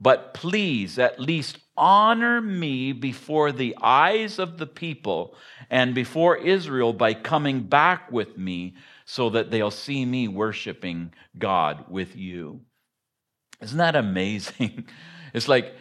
but 0.00 0.34
please 0.34 0.98
at 0.98 1.20
least 1.20 1.58
honor 1.76 2.40
me 2.40 2.92
before 2.92 3.52
the 3.52 3.76
eyes 3.80 4.38
of 4.38 4.58
the 4.58 4.66
people 4.66 5.36
and 5.70 5.94
before 5.94 6.36
Israel 6.36 6.92
by 6.92 7.14
coming 7.14 7.62
back 7.62 8.10
with 8.10 8.36
me 8.36 8.74
so 9.04 9.30
that 9.30 9.50
they'll 9.50 9.70
see 9.70 10.04
me 10.04 10.28
worshiping 10.28 11.12
God 11.38 11.84
with 11.88 12.16
you. 12.16 12.60
Isn't 13.60 13.78
that 13.78 13.96
amazing? 13.96 14.86
It's 15.34 15.48
like 15.48 15.74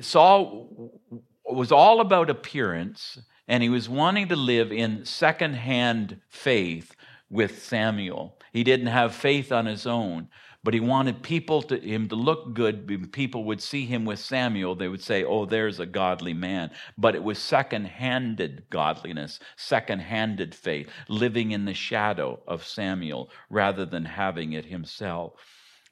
Saul 0.00 0.98
was 1.44 1.70
all 1.70 2.00
about 2.00 2.30
appearance 2.30 3.18
and 3.46 3.62
he 3.62 3.68
was 3.68 3.88
wanting 3.88 4.28
to 4.28 4.36
live 4.36 4.72
in 4.72 5.04
secondhand 5.04 6.20
faith 6.28 6.94
with 7.30 7.62
Samuel. 7.62 8.38
He 8.52 8.64
didn't 8.64 8.86
have 8.86 9.14
faith 9.14 9.50
on 9.50 9.66
his 9.66 9.86
own, 9.86 10.28
but 10.62 10.72
he 10.72 10.80
wanted 10.80 11.22
people 11.22 11.60
to 11.62 11.78
him 11.78 12.08
to 12.08 12.14
look 12.14 12.54
good. 12.54 13.12
People 13.12 13.44
would 13.44 13.60
see 13.60 13.84
him 13.84 14.04
with 14.04 14.18
Samuel, 14.18 14.74
they 14.74 14.88
would 14.88 15.02
say, 15.02 15.24
"Oh, 15.24 15.44
there's 15.44 15.80
a 15.80 15.86
godly 15.86 16.32
man." 16.32 16.70
But 16.96 17.14
it 17.14 17.22
was 17.22 17.38
second-handed 17.38 18.70
godliness, 18.70 19.40
second-handed 19.56 20.54
faith, 20.54 20.88
living 21.08 21.50
in 21.50 21.64
the 21.64 21.74
shadow 21.74 22.40
of 22.46 22.64
Samuel 22.64 23.30
rather 23.50 23.84
than 23.84 24.04
having 24.04 24.52
it 24.52 24.66
himself. 24.66 25.34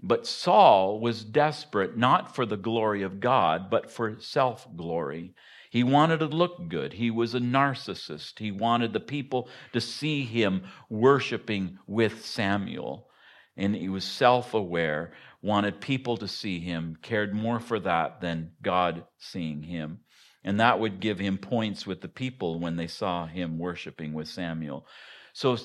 But 0.03 0.27
Saul 0.27 1.01
was 1.01 1.25
desperate 1.25 1.97
not 1.97 2.35
for 2.35 2.47
the 2.47 2.57
glory 2.57 3.03
of 3.03 3.21
God, 3.21 3.69
but 3.69 3.91
for 3.91 4.19
self 4.21 4.67
glory. 4.77 5.35
He 5.73 5.83
wanted 5.83 6.19
to 6.19 6.27
look 6.27 6.69
good. 6.69 6.93
He 6.93 7.11
was 7.11 7.35
a 7.35 7.41
narcissist. 7.41 8.39
He 8.39 8.53
wanted 8.53 8.93
the 8.93 9.01
people 9.01 9.49
to 9.73 9.81
see 9.81 10.23
him 10.23 10.65
worshiping 10.91 11.79
with 11.87 12.27
Samuel. 12.27 13.09
And 13.57 13.75
he 13.75 13.89
was 13.89 14.05
self 14.05 14.53
aware, 14.53 15.15
wanted 15.41 15.81
people 15.81 16.19
to 16.19 16.29
see 16.29 16.61
him, 16.61 16.99
cared 17.01 17.35
more 17.35 17.59
for 17.59 17.81
that 17.81 18.21
than 18.21 18.53
God 18.61 19.07
seeing 19.17 19.63
him. 19.63 20.01
And 20.45 20.61
that 20.61 20.79
would 20.79 21.01
give 21.01 21.19
him 21.19 21.39
points 21.39 21.87
with 21.87 22.03
the 22.03 22.09
people 22.09 22.61
when 22.61 22.77
they 22.77 22.87
saw 22.87 23.27
him 23.27 23.59
worshiping 23.59 24.13
with 24.13 24.29
Samuel. 24.29 24.87
So 25.33 25.57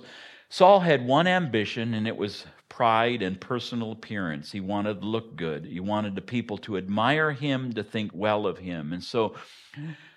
Saul 0.49 0.79
had 0.79 1.05
one 1.05 1.27
ambition, 1.27 1.93
and 1.93 2.07
it 2.07 2.15
was 2.15 2.45
pride 2.69 3.21
and 3.21 3.39
personal 3.39 3.91
appearance. 3.91 4.51
He 4.51 4.59
wanted 4.59 5.01
to 5.01 5.07
look 5.07 5.35
good. 5.35 5.65
He 5.65 5.79
wanted 5.79 6.15
the 6.15 6.21
people 6.21 6.57
to 6.59 6.77
admire 6.77 7.31
him, 7.31 7.73
to 7.73 7.83
think 7.83 8.11
well 8.13 8.45
of 8.45 8.57
him. 8.57 8.93
And 8.93 9.03
so 9.03 9.35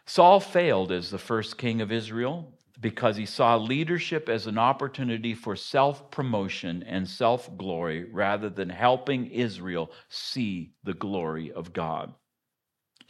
Saul 0.07 0.41
failed 0.41 0.93
as 0.93 1.11
the 1.11 1.19
first 1.19 1.59
king 1.59 1.81
of 1.81 1.93
Israel 1.93 2.53
because 2.81 3.17
he 3.17 3.27
saw 3.27 3.57
leadership 3.57 4.29
as 4.29 4.47
an 4.47 4.59
opportunity 4.59 5.35
for 5.35 5.55
self 5.55 6.11
promotion 6.11 6.83
and 6.85 7.09
self 7.09 7.57
glory 7.57 8.05
rather 8.05 8.49
than 8.49 8.69
helping 8.69 9.31
Israel 9.31 9.91
see 10.09 10.73
the 10.85 10.95
glory 10.95 11.53
of 11.53 11.73
God. 11.73 12.15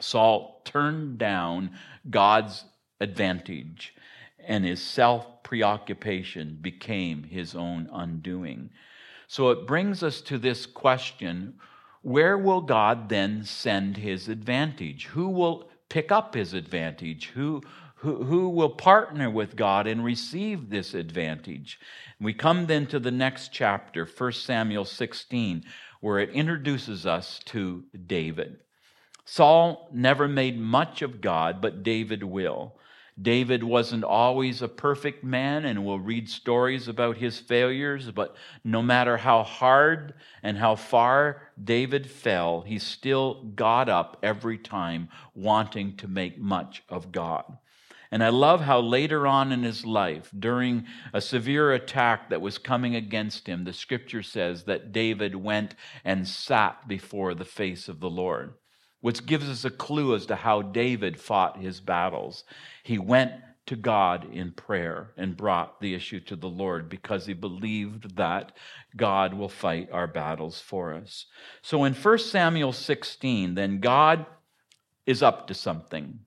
Saul 0.01 0.63
turned 0.65 1.19
down 1.19 1.73
God's 2.09 2.65
advantage, 3.01 3.95
and 4.39 4.65
his 4.65 4.83
self 4.83 5.40
preoccupation 5.51 6.57
became 6.61 7.25
his 7.25 7.57
own 7.57 7.89
undoing. 7.93 8.71
So 9.27 9.51
it 9.51 9.67
brings 9.67 10.01
us 10.01 10.21
to 10.21 10.39
this 10.39 10.65
question 10.65 11.55
where 12.03 12.39
will 12.39 12.61
God 12.61 13.09
then 13.09 13.43
send 13.45 13.97
his 13.97 14.29
advantage? 14.29 15.07
Who 15.07 15.29
will 15.29 15.69
pick 15.89 16.13
up 16.13 16.35
his 16.35 16.55
advantage? 16.55 17.33
Who, 17.35 17.63
who, 17.97 18.23
who 18.23 18.49
will 18.51 18.71
partner 18.71 19.29
with 19.29 19.57
God 19.57 19.89
and 19.89 20.05
receive 20.05 20.71
this 20.71 20.95
advantage? 20.95 21.81
We 22.21 22.33
come 22.33 22.67
then 22.67 22.87
to 22.87 23.01
the 23.01 23.11
next 23.11 23.53
chapter, 23.53 24.07
1 24.07 24.33
Samuel 24.33 24.85
16, 24.85 25.65
where 26.01 26.21
it 26.21 26.31
introduces 26.31 27.07
us 27.07 27.41
to 27.47 27.83
David. 28.07 28.61
Saul 29.25 29.89
never 29.93 30.29
made 30.29 30.61
much 30.61 31.03
of 31.03 31.21
God, 31.21 31.61
but 31.61 31.83
David 31.83 32.23
will. 32.23 32.77
David 33.21 33.63
wasn't 33.63 34.05
always 34.05 34.63
a 34.63 34.69
perfect 34.69 35.25
man, 35.25 35.65
and 35.65 35.85
we'll 35.85 35.99
read 35.99 36.29
stories 36.29 36.89
about 36.89 37.17
his 37.17 37.39
failures, 37.39 38.11
but 38.11 38.37
no 38.65 38.83
matter 38.83 39.17
how 39.17 39.43
hard 39.43 40.15
and 40.43 40.57
how 40.57 40.77
far 40.77 41.51
David 41.63 42.11
fell, 42.11 42.63
he 42.63 42.79
still 42.79 43.45
got 43.55 43.89
up 43.89 44.19
every 44.23 44.59
time 44.59 45.09
wanting 45.35 45.97
to 45.99 46.09
make 46.09 46.39
much 46.39 46.83
of 46.89 47.13
God. 47.13 47.59
And 48.13 48.25
I 48.25 48.31
love 48.31 48.63
how 48.63 48.81
later 48.81 49.27
on 49.27 49.53
in 49.53 49.63
his 49.63 49.87
life, 49.87 50.31
during 50.37 50.87
a 51.13 51.21
severe 51.21 51.73
attack 51.73 52.31
that 52.31 52.41
was 52.41 52.59
coming 52.59 52.97
against 52.97 53.47
him, 53.47 53.65
the 53.65 53.73
scripture 53.73 54.23
says 54.23 54.65
that 54.65 54.91
David 54.91 55.37
went 55.37 55.77
and 56.05 56.27
sat 56.27 56.89
before 56.89 57.35
the 57.35 57.45
face 57.45 57.89
of 57.89 58.01
the 58.01 58.11
Lord, 58.11 58.55
which 59.01 59.27
gives 59.27 59.49
us 59.49 59.65
a 59.65 59.71
clue 59.71 60.15
as 60.15 60.27
to 60.27 60.37
how 60.37 60.63
David 60.63 61.21
fought 61.21 61.59
his 61.59 61.81
battles. 61.81 62.45
He 62.83 62.99
went 62.99 63.33
to 63.67 63.77
God 63.77 64.33
in 64.33 64.53
prayer 64.53 65.13
and 65.17 65.37
brought 65.37 65.81
the 65.81 65.95
issue 65.95 66.21
to 66.21 66.37
the 66.37 66.49
Lord 66.49 66.89
because 66.89 67.27
he 67.27 67.35
believed 67.35 68.17
that 68.17 68.53
God 68.97 69.33
will 69.35 69.49
fight 69.49 69.89
our 69.93 70.07
battles 70.09 70.61
for 70.61 70.93
us. 70.93 71.27
So 71.63 71.85
in 71.85 71.95
1 71.95 72.19
Samuel 72.19 72.73
16, 72.73 73.55
then 73.55 73.79
God 73.79 74.27
is 75.07 75.23
up 75.23 75.47
to 75.47 75.55
something. 75.55 76.21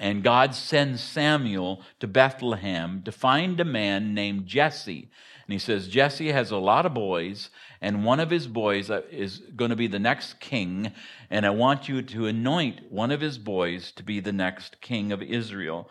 And 0.00 0.22
God 0.22 0.54
sends 0.54 1.02
Samuel 1.02 1.82
to 2.00 2.06
Bethlehem 2.06 3.02
to 3.04 3.12
find 3.12 3.58
a 3.58 3.64
man 3.64 4.14
named 4.14 4.46
Jesse. 4.46 5.10
And 5.46 5.52
he 5.52 5.58
says, 5.58 5.88
Jesse 5.88 6.32
has 6.32 6.50
a 6.50 6.56
lot 6.56 6.86
of 6.86 6.94
boys, 6.94 7.50
and 7.80 8.04
one 8.04 8.20
of 8.20 8.30
his 8.30 8.46
boys 8.46 8.90
uh, 8.90 9.02
is 9.10 9.38
going 9.54 9.70
to 9.70 9.76
be 9.76 9.86
the 9.86 9.98
next 9.98 10.40
king. 10.40 10.92
And 11.30 11.46
I 11.46 11.50
want 11.50 11.88
you 11.88 12.02
to 12.02 12.26
anoint 12.26 12.90
one 12.90 13.10
of 13.10 13.20
his 13.20 13.38
boys 13.38 13.92
to 13.92 14.02
be 14.02 14.20
the 14.20 14.32
next 14.32 14.80
king 14.80 15.12
of 15.12 15.22
Israel. 15.22 15.88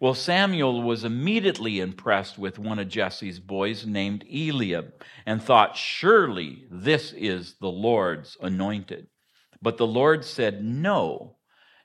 Well, 0.00 0.14
Samuel 0.14 0.82
was 0.82 1.04
immediately 1.04 1.78
impressed 1.78 2.38
with 2.38 2.58
one 2.58 2.78
of 2.78 2.88
Jesse's 2.88 3.38
boys 3.38 3.86
named 3.86 4.24
Eliab 4.32 4.94
and 5.26 5.42
thought, 5.42 5.76
Surely 5.76 6.64
this 6.70 7.12
is 7.12 7.56
the 7.60 7.70
Lord's 7.70 8.36
anointed. 8.40 9.08
But 9.60 9.76
the 9.76 9.86
Lord 9.86 10.24
said, 10.24 10.64
No. 10.64 11.36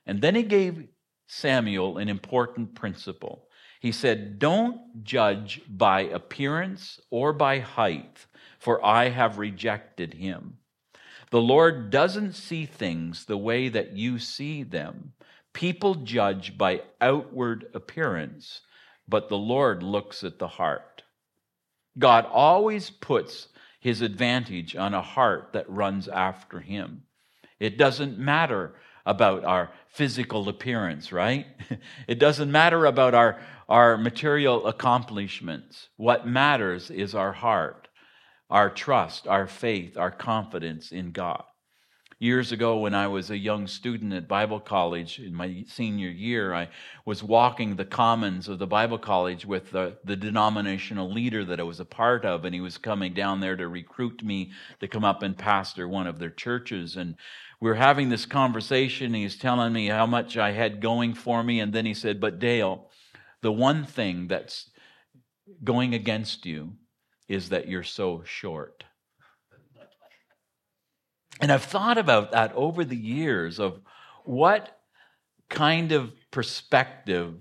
And 0.06 0.22
then 0.22 0.34
he 0.34 0.44
gave 0.44 0.88
Samuel 1.26 1.98
an 1.98 2.08
important 2.08 2.74
principle. 2.74 3.48
He 3.80 3.92
said, 3.92 4.38
Don't 4.38 5.04
judge 5.04 5.60
by 5.68 6.02
appearance 6.02 6.98
or 7.10 7.32
by 7.32 7.58
height, 7.58 8.26
for 8.66 8.84
I 8.84 9.10
have 9.10 9.38
rejected 9.38 10.14
him. 10.14 10.58
The 11.30 11.40
Lord 11.40 11.88
doesn't 11.90 12.32
see 12.32 12.66
things 12.66 13.26
the 13.26 13.36
way 13.36 13.68
that 13.68 13.92
you 13.92 14.18
see 14.18 14.64
them. 14.64 15.12
People 15.52 15.94
judge 15.94 16.58
by 16.58 16.82
outward 17.00 17.66
appearance, 17.74 18.62
but 19.06 19.28
the 19.28 19.38
Lord 19.38 19.84
looks 19.84 20.24
at 20.24 20.40
the 20.40 20.48
heart. 20.48 21.04
God 21.96 22.26
always 22.28 22.90
puts 22.90 23.46
his 23.78 24.02
advantage 24.02 24.74
on 24.74 24.94
a 24.94 25.00
heart 25.00 25.50
that 25.52 25.70
runs 25.70 26.08
after 26.08 26.58
him. 26.58 27.04
It 27.60 27.78
doesn't 27.78 28.18
matter 28.18 28.74
about 29.06 29.44
our 29.44 29.70
physical 29.90 30.48
appearance, 30.48 31.12
right? 31.12 31.46
It 32.08 32.18
doesn't 32.18 32.50
matter 32.50 32.84
about 32.84 33.14
our, 33.14 33.40
our 33.68 33.96
material 33.96 34.66
accomplishments. 34.66 35.88
What 35.96 36.26
matters 36.26 36.90
is 36.90 37.14
our 37.14 37.32
heart, 37.32 37.85
our 38.50 38.70
trust, 38.70 39.26
our 39.26 39.46
faith, 39.46 39.96
our 39.96 40.10
confidence 40.10 40.92
in 40.92 41.12
God. 41.12 41.42
Years 42.18 42.50
ago, 42.50 42.78
when 42.78 42.94
I 42.94 43.08
was 43.08 43.30
a 43.30 43.36
young 43.36 43.66
student 43.66 44.14
at 44.14 44.26
Bible 44.26 44.58
college 44.58 45.18
in 45.18 45.34
my 45.34 45.64
senior 45.68 46.08
year, 46.08 46.54
I 46.54 46.70
was 47.04 47.22
walking 47.22 47.76
the 47.76 47.84
commons 47.84 48.48
of 48.48 48.58
the 48.58 48.66
Bible 48.66 48.96
college 48.96 49.44
with 49.44 49.70
the, 49.70 49.98
the, 50.02 50.16
denominational 50.16 51.12
leader 51.12 51.44
that 51.44 51.60
I 51.60 51.64
was 51.64 51.78
a 51.78 51.84
part 51.84 52.24
of, 52.24 52.46
and 52.46 52.54
he 52.54 52.62
was 52.62 52.78
coming 52.78 53.12
down 53.12 53.40
there 53.40 53.54
to 53.54 53.68
recruit 53.68 54.24
me 54.24 54.52
to 54.80 54.88
come 54.88 55.04
up 55.04 55.22
and 55.22 55.36
pastor 55.36 55.86
one 55.86 56.06
of 56.06 56.18
their 56.18 56.30
churches. 56.30 56.96
And 56.96 57.16
we 57.60 57.68
were 57.68 57.74
having 57.74 58.08
this 58.08 58.24
conversation. 58.24 59.12
He's 59.12 59.36
telling 59.36 59.74
me 59.74 59.88
how 59.88 60.06
much 60.06 60.38
I 60.38 60.52
had 60.52 60.80
going 60.80 61.12
for 61.12 61.44
me. 61.44 61.60
And 61.60 61.74
then 61.74 61.84
he 61.84 61.92
said, 61.92 62.18
But 62.18 62.38
Dale, 62.38 62.88
the 63.42 63.52
one 63.52 63.84
thing 63.84 64.26
that's 64.28 64.70
going 65.62 65.92
against 65.92 66.46
you 66.46 66.76
is 67.28 67.50
that 67.50 67.68
you're 67.68 67.82
so 67.82 68.22
short. 68.24 68.84
And 71.40 71.52
I've 71.52 71.64
thought 71.64 71.98
about 71.98 72.32
that 72.32 72.52
over 72.54 72.84
the 72.84 72.96
years 72.96 73.58
of 73.58 73.80
what 74.24 74.80
kind 75.48 75.92
of 75.92 76.12
perspective 76.30 77.34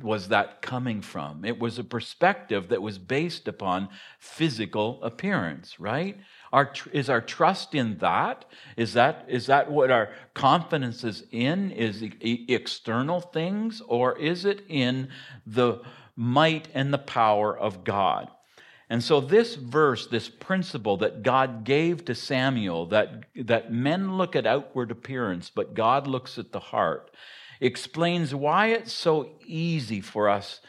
was 0.00 0.28
that 0.28 0.62
coming 0.62 1.02
from? 1.02 1.44
It 1.44 1.58
was 1.58 1.78
a 1.78 1.84
perspective 1.84 2.68
that 2.68 2.82
was 2.82 2.98
based 2.98 3.48
upon 3.48 3.88
physical 4.20 5.02
appearance, 5.02 5.80
right? 5.80 6.16
Our, 6.52 6.72
is 6.92 7.10
our 7.10 7.20
trust 7.20 7.74
in 7.74 7.98
that? 7.98 8.44
Is 8.76 8.92
that 8.92 9.24
is 9.26 9.46
that 9.46 9.70
what 9.70 9.90
our 9.90 10.10
confidence 10.34 11.02
is 11.02 11.24
in? 11.32 11.72
Is 11.72 12.04
external 12.20 13.20
things, 13.20 13.82
or 13.88 14.16
is 14.16 14.44
it 14.44 14.64
in 14.68 15.08
the 15.44 15.82
might 16.14 16.68
and 16.72 16.94
the 16.94 16.98
power 16.98 17.56
of 17.56 17.82
God? 17.82 18.30
And 18.88 19.02
so, 19.02 19.20
this 19.20 19.56
verse, 19.56 20.06
this 20.06 20.28
principle 20.28 20.96
that 20.98 21.24
God 21.24 21.64
gave 21.64 22.04
to 22.04 22.14
Samuel, 22.14 22.86
that, 22.86 23.24
that 23.34 23.72
men 23.72 24.16
look 24.16 24.36
at 24.36 24.46
outward 24.46 24.92
appearance, 24.92 25.50
but 25.50 25.74
God 25.74 26.06
looks 26.06 26.38
at 26.38 26.52
the 26.52 26.60
heart, 26.60 27.10
explains 27.60 28.34
why 28.34 28.68
it's 28.68 28.92
so 28.92 29.30
easy 29.44 30.00
for 30.00 30.28
us 30.28 30.60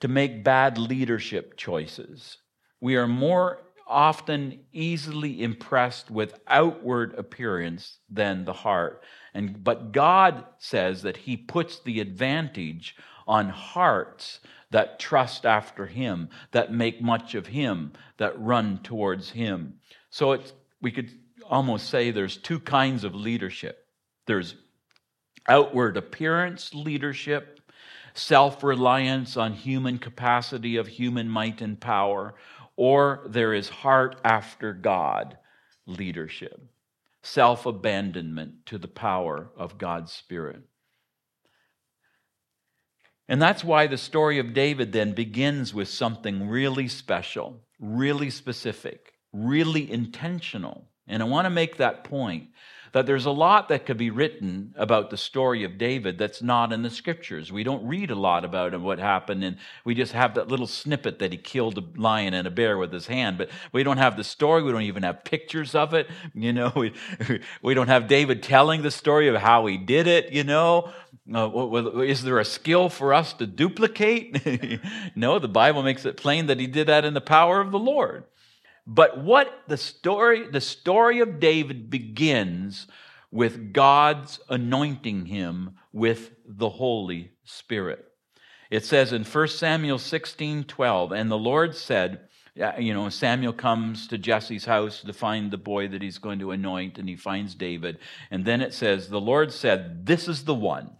to 0.00 0.08
make 0.08 0.44
bad 0.44 0.78
leadership 0.78 1.56
choices. 1.56 2.38
We 2.80 2.96
are 2.96 3.08
more 3.08 3.64
often 3.88 4.60
easily 4.72 5.42
impressed 5.42 6.10
with 6.10 6.38
outward 6.46 7.14
appearance 7.14 7.98
than 8.10 8.44
the 8.44 8.52
heart. 8.52 9.02
And, 9.34 9.62
but 9.64 9.92
God 9.92 10.44
says 10.58 11.02
that 11.02 11.16
He 11.16 11.36
puts 11.36 11.80
the 11.80 12.00
advantage 12.00 12.96
on 13.26 13.48
hearts 13.48 14.40
that 14.70 14.98
trust 14.98 15.46
after 15.46 15.86
Him, 15.86 16.28
that 16.52 16.72
make 16.72 17.00
much 17.00 17.34
of 17.34 17.46
Him, 17.46 17.92
that 18.18 18.38
run 18.38 18.80
towards 18.82 19.30
Him. 19.30 19.74
So 20.10 20.32
it's, 20.32 20.52
we 20.80 20.90
could 20.90 21.10
almost 21.48 21.88
say 21.88 22.10
there's 22.10 22.36
two 22.36 22.60
kinds 22.60 23.04
of 23.04 23.14
leadership 23.14 23.84
there's 24.28 24.56
outward 25.48 25.96
appearance 25.96 26.74
leadership, 26.74 27.60
self 28.12 28.62
reliance 28.62 29.36
on 29.36 29.54
human 29.54 29.98
capacity 29.98 30.76
of 30.76 30.86
human 30.86 31.28
might 31.28 31.62
and 31.62 31.80
power, 31.80 32.34
or 32.78 33.24
there 33.26 33.52
is 33.52 33.68
heart 33.68 34.14
after 34.22 34.72
God 34.72 35.36
leadership, 35.84 36.60
self 37.24 37.66
abandonment 37.66 38.66
to 38.66 38.78
the 38.78 38.86
power 38.86 39.50
of 39.56 39.78
God's 39.78 40.12
Spirit. 40.12 40.62
And 43.28 43.42
that's 43.42 43.64
why 43.64 43.88
the 43.88 43.98
story 43.98 44.38
of 44.38 44.54
David 44.54 44.92
then 44.92 45.12
begins 45.12 45.74
with 45.74 45.88
something 45.88 46.48
really 46.48 46.86
special, 46.86 47.64
really 47.80 48.30
specific, 48.30 49.12
really 49.32 49.90
intentional. 49.90 50.88
And 51.08 51.20
I 51.20 51.26
want 51.26 51.46
to 51.46 51.50
make 51.50 51.78
that 51.78 52.04
point 52.04 52.50
that 52.92 53.06
there's 53.06 53.26
a 53.26 53.30
lot 53.30 53.68
that 53.68 53.86
could 53.86 53.96
be 53.96 54.10
written 54.10 54.74
about 54.76 55.10
the 55.10 55.16
story 55.16 55.64
of 55.64 55.78
David 55.78 56.18
that's 56.18 56.42
not 56.42 56.72
in 56.72 56.82
the 56.82 56.90
scriptures. 56.90 57.52
We 57.52 57.64
don't 57.64 57.86
read 57.86 58.10
a 58.10 58.14
lot 58.14 58.44
about 58.44 58.74
him, 58.74 58.82
what 58.82 58.98
happened, 58.98 59.44
and 59.44 59.56
we 59.84 59.94
just 59.94 60.12
have 60.12 60.34
that 60.34 60.48
little 60.48 60.66
snippet 60.66 61.18
that 61.18 61.32
he 61.32 61.38
killed 61.38 61.78
a 61.78 62.00
lion 62.00 62.34
and 62.34 62.46
a 62.46 62.50
bear 62.50 62.78
with 62.78 62.92
his 62.92 63.06
hand, 63.06 63.38
but 63.38 63.50
we 63.72 63.82
don't 63.82 63.98
have 63.98 64.16
the 64.16 64.24
story. 64.24 64.62
We 64.62 64.72
don't 64.72 64.82
even 64.82 65.02
have 65.02 65.24
pictures 65.24 65.74
of 65.74 65.94
it. 65.94 66.08
You 66.34 66.52
know, 66.52 66.72
we, 66.76 66.92
we 67.62 67.74
don't 67.74 67.88
have 67.88 68.06
David 68.06 68.42
telling 68.42 68.82
the 68.82 68.90
story 68.90 69.28
of 69.28 69.36
how 69.36 69.66
he 69.66 69.76
did 69.76 70.06
it, 70.06 70.30
you 70.30 70.44
know. 70.44 70.92
Uh, 71.32 72.00
is 72.00 72.22
there 72.22 72.38
a 72.38 72.44
skill 72.44 72.88
for 72.88 73.12
us 73.12 73.32
to 73.34 73.46
duplicate? 73.46 74.80
no, 75.16 75.38
the 75.38 75.48
Bible 75.48 75.82
makes 75.82 76.04
it 76.04 76.16
plain 76.16 76.46
that 76.46 76.60
he 76.60 76.66
did 76.66 76.86
that 76.86 77.04
in 77.04 77.14
the 77.14 77.20
power 77.20 77.60
of 77.60 77.70
the 77.70 77.78
Lord. 77.78 78.24
But 78.90 79.22
what 79.22 79.64
the 79.68 79.76
story, 79.76 80.48
the 80.50 80.62
story 80.62 81.20
of 81.20 81.38
David 81.38 81.90
begins 81.90 82.86
with 83.30 83.74
God's 83.74 84.40
anointing 84.48 85.26
him 85.26 85.76
with 85.92 86.30
the 86.46 86.70
Holy 86.70 87.32
Spirit. 87.44 88.06
It 88.70 88.86
says 88.86 89.12
in 89.12 89.24
1 89.24 89.48
Samuel 89.48 89.98
16 89.98 90.64
12, 90.64 91.12
and 91.12 91.30
the 91.30 91.36
Lord 91.36 91.74
said, 91.76 92.28
you 92.78 92.94
know, 92.94 93.08
Samuel 93.10 93.52
comes 93.52 94.08
to 94.08 94.18
Jesse's 94.18 94.64
house 94.64 95.02
to 95.02 95.12
find 95.12 95.50
the 95.50 95.58
boy 95.58 95.88
that 95.88 96.02
he's 96.02 96.18
going 96.18 96.38
to 96.40 96.50
anoint, 96.50 96.98
and 96.98 97.08
he 97.08 97.14
finds 97.14 97.54
David. 97.54 97.98
And 98.30 98.44
then 98.44 98.60
it 98.60 98.74
says, 98.74 99.08
The 99.08 99.20
Lord 99.20 99.52
said, 99.52 100.06
This 100.06 100.26
is 100.26 100.44
the 100.44 100.54
one. 100.54 100.96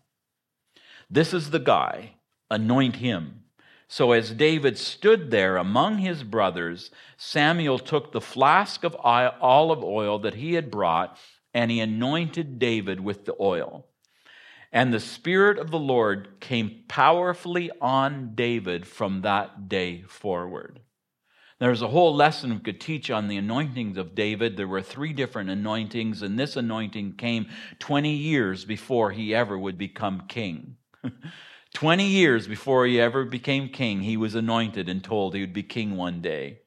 This 1.11 1.35
is 1.35 1.51
the 1.51 1.59
guy. 1.59 2.13
Anoint 2.49 2.97
him. 2.97 3.41
So 3.89 4.13
as 4.13 4.33
David 4.33 4.77
stood 4.77 5.31
there 5.31 5.57
among 5.57 5.99
his 5.99 6.23
brothers, 6.23 6.91
Samuel 7.17 7.79
took 7.79 8.13
the 8.13 8.21
flask 8.21 8.85
of 8.85 8.95
olive 8.97 9.83
oil 9.83 10.19
that 10.19 10.35
he 10.35 10.53
had 10.53 10.71
brought, 10.71 11.17
and 11.55 11.71
he 11.71 11.81
anointed 11.81 12.59
David 12.59 13.01
with 13.01 13.25
the 13.25 13.35
oil. 13.41 13.87
And 14.71 14.93
the 14.93 15.01
Spirit 15.01 15.59
of 15.59 15.71
the 15.71 15.79
Lord 15.79 16.39
came 16.39 16.85
powerfully 16.87 17.71
on 17.81 18.35
David 18.35 18.87
from 18.87 19.23
that 19.23 19.71
day 19.71 20.03
forward. 20.03 20.81
There's 21.59 21.83
a 21.83 21.89
whole 21.89 22.15
lesson 22.15 22.53
we 22.53 22.61
could 22.61 22.81
teach 22.81 23.11
on 23.11 23.27
the 23.27 23.39
anointings 23.39 23.97
of 23.97 24.15
David. 24.15 24.57
There 24.57 24.69
were 24.69 24.83
three 24.83 25.15
different 25.15 25.49
anointings, 25.49 26.21
and 26.21 26.39
this 26.39 26.57
anointing 26.57 27.15
came 27.15 27.49
20 27.79 28.11
years 28.11 28.67
before 28.67 29.11
he 29.13 29.35
ever 29.35 29.59
would 29.59 29.79
become 29.79 30.27
king. 30.29 30.77
20 31.79 32.07
years 32.09 32.49
before 32.49 32.87
he 32.87 33.01
ever 33.01 33.25
became 33.25 33.69
king, 33.69 34.01
he 34.01 34.17
was 34.17 34.35
anointed 34.35 34.89
and 34.89 35.05
told 35.05 35.33
he 35.33 35.41
would 35.41 35.53
be 35.53 35.63
king 35.63 35.97
one 35.97 36.21
day. 36.21 36.59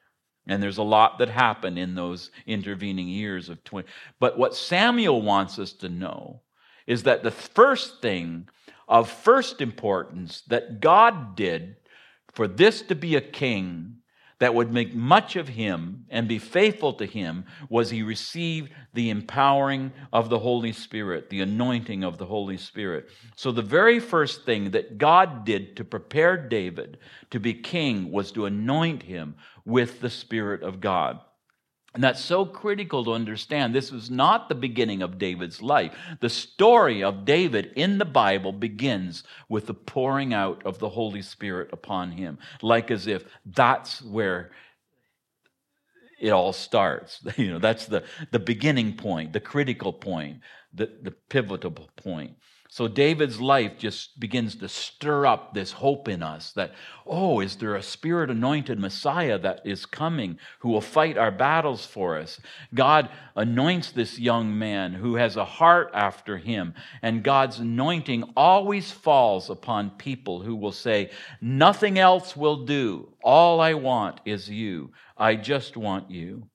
And 0.47 0.63
there's 0.63 0.77
a 0.77 0.83
lot 0.83 1.19
that 1.19 1.27
happened 1.27 1.77
in 1.77 1.95
those 1.95 2.31
intervening 2.47 3.09
years 3.09 3.49
of 3.49 3.61
20. 3.65 3.89
But 4.21 4.37
what 4.37 4.55
Samuel 4.55 5.21
wants 5.21 5.59
us 5.59 5.73
to 5.73 5.89
know 5.89 6.43
is 6.87 7.03
that 7.03 7.23
the 7.23 7.31
first 7.31 8.01
thing 8.01 8.47
of 8.87 9.09
first 9.09 9.59
importance 9.59 10.43
that 10.47 10.79
God 10.79 11.35
did 11.35 11.75
for 12.31 12.47
this 12.47 12.81
to 12.83 12.95
be 12.95 13.17
a 13.17 13.21
king 13.21 13.97
that 14.41 14.55
would 14.55 14.73
make 14.73 14.95
much 14.95 15.35
of 15.35 15.49
him 15.49 16.03
and 16.09 16.27
be 16.27 16.39
faithful 16.39 16.93
to 16.93 17.05
him 17.05 17.45
was 17.69 17.91
he 17.91 18.01
received 18.01 18.71
the 18.91 19.11
empowering 19.11 19.91
of 20.11 20.29
the 20.29 20.39
Holy 20.39 20.71
Spirit, 20.71 21.29
the 21.29 21.41
anointing 21.41 22.03
of 22.03 22.17
the 22.17 22.25
Holy 22.25 22.57
Spirit. 22.57 23.07
So, 23.35 23.51
the 23.51 23.61
very 23.61 23.99
first 23.99 24.43
thing 24.43 24.71
that 24.71 24.97
God 24.97 25.45
did 25.45 25.77
to 25.77 25.83
prepare 25.83 26.37
David 26.37 26.97
to 27.29 27.39
be 27.39 27.53
king 27.53 28.11
was 28.11 28.31
to 28.31 28.47
anoint 28.47 29.03
him 29.03 29.35
with 29.63 30.01
the 30.01 30.09
Spirit 30.09 30.63
of 30.63 30.81
God. 30.81 31.19
And 31.93 32.01
that's 32.01 32.23
so 32.23 32.45
critical 32.45 33.03
to 33.03 33.13
understand. 33.13 33.75
This 33.75 33.91
was 33.91 34.09
not 34.09 34.47
the 34.47 34.55
beginning 34.55 35.01
of 35.01 35.17
David's 35.17 35.61
life. 35.61 35.93
The 36.21 36.29
story 36.29 37.03
of 37.03 37.25
David 37.25 37.73
in 37.75 37.97
the 37.97 38.05
Bible 38.05 38.53
begins 38.53 39.23
with 39.49 39.67
the 39.67 39.73
pouring 39.73 40.33
out 40.33 40.65
of 40.65 40.79
the 40.79 40.87
Holy 40.87 41.21
Spirit 41.21 41.69
upon 41.73 42.11
him, 42.11 42.37
like 42.61 42.91
as 42.91 43.07
if 43.07 43.25
that's 43.45 44.01
where 44.01 44.51
it 46.21 46.29
all 46.29 46.53
starts. 46.53 47.19
You 47.37 47.51
know, 47.51 47.59
that's 47.59 47.87
the, 47.87 48.03
the 48.31 48.39
beginning 48.39 48.95
point, 48.95 49.33
the 49.33 49.41
critical 49.41 49.91
point, 49.91 50.39
the, 50.73 50.89
the 51.01 51.11
pivotal 51.11 51.71
point. 51.97 52.37
So 52.73 52.87
David's 52.87 53.41
life 53.41 53.77
just 53.77 54.17
begins 54.17 54.55
to 54.55 54.69
stir 54.69 55.25
up 55.25 55.53
this 55.53 55.73
hope 55.73 56.07
in 56.07 56.23
us 56.23 56.53
that, 56.53 56.71
oh, 57.05 57.41
is 57.41 57.57
there 57.57 57.75
a 57.75 57.83
spirit 57.83 58.29
anointed 58.29 58.79
Messiah 58.79 59.37
that 59.39 59.59
is 59.65 59.85
coming 59.85 60.39
who 60.59 60.69
will 60.69 60.79
fight 60.79 61.17
our 61.17 61.31
battles 61.31 61.85
for 61.85 62.17
us? 62.17 62.39
God 62.73 63.09
anoints 63.35 63.91
this 63.91 64.17
young 64.17 64.57
man 64.57 64.93
who 64.93 65.15
has 65.15 65.35
a 65.35 65.43
heart 65.43 65.91
after 65.93 66.37
him, 66.37 66.73
and 67.01 67.25
God's 67.25 67.59
anointing 67.59 68.23
always 68.37 68.89
falls 68.89 69.49
upon 69.49 69.89
people 69.97 70.41
who 70.41 70.55
will 70.55 70.71
say, 70.71 71.11
Nothing 71.41 71.99
else 71.99 72.37
will 72.37 72.63
do. 72.63 73.11
All 73.21 73.59
I 73.59 73.73
want 73.73 74.21
is 74.23 74.49
you. 74.49 74.91
I 75.17 75.35
just 75.35 75.75
want 75.75 76.09
you. 76.09 76.47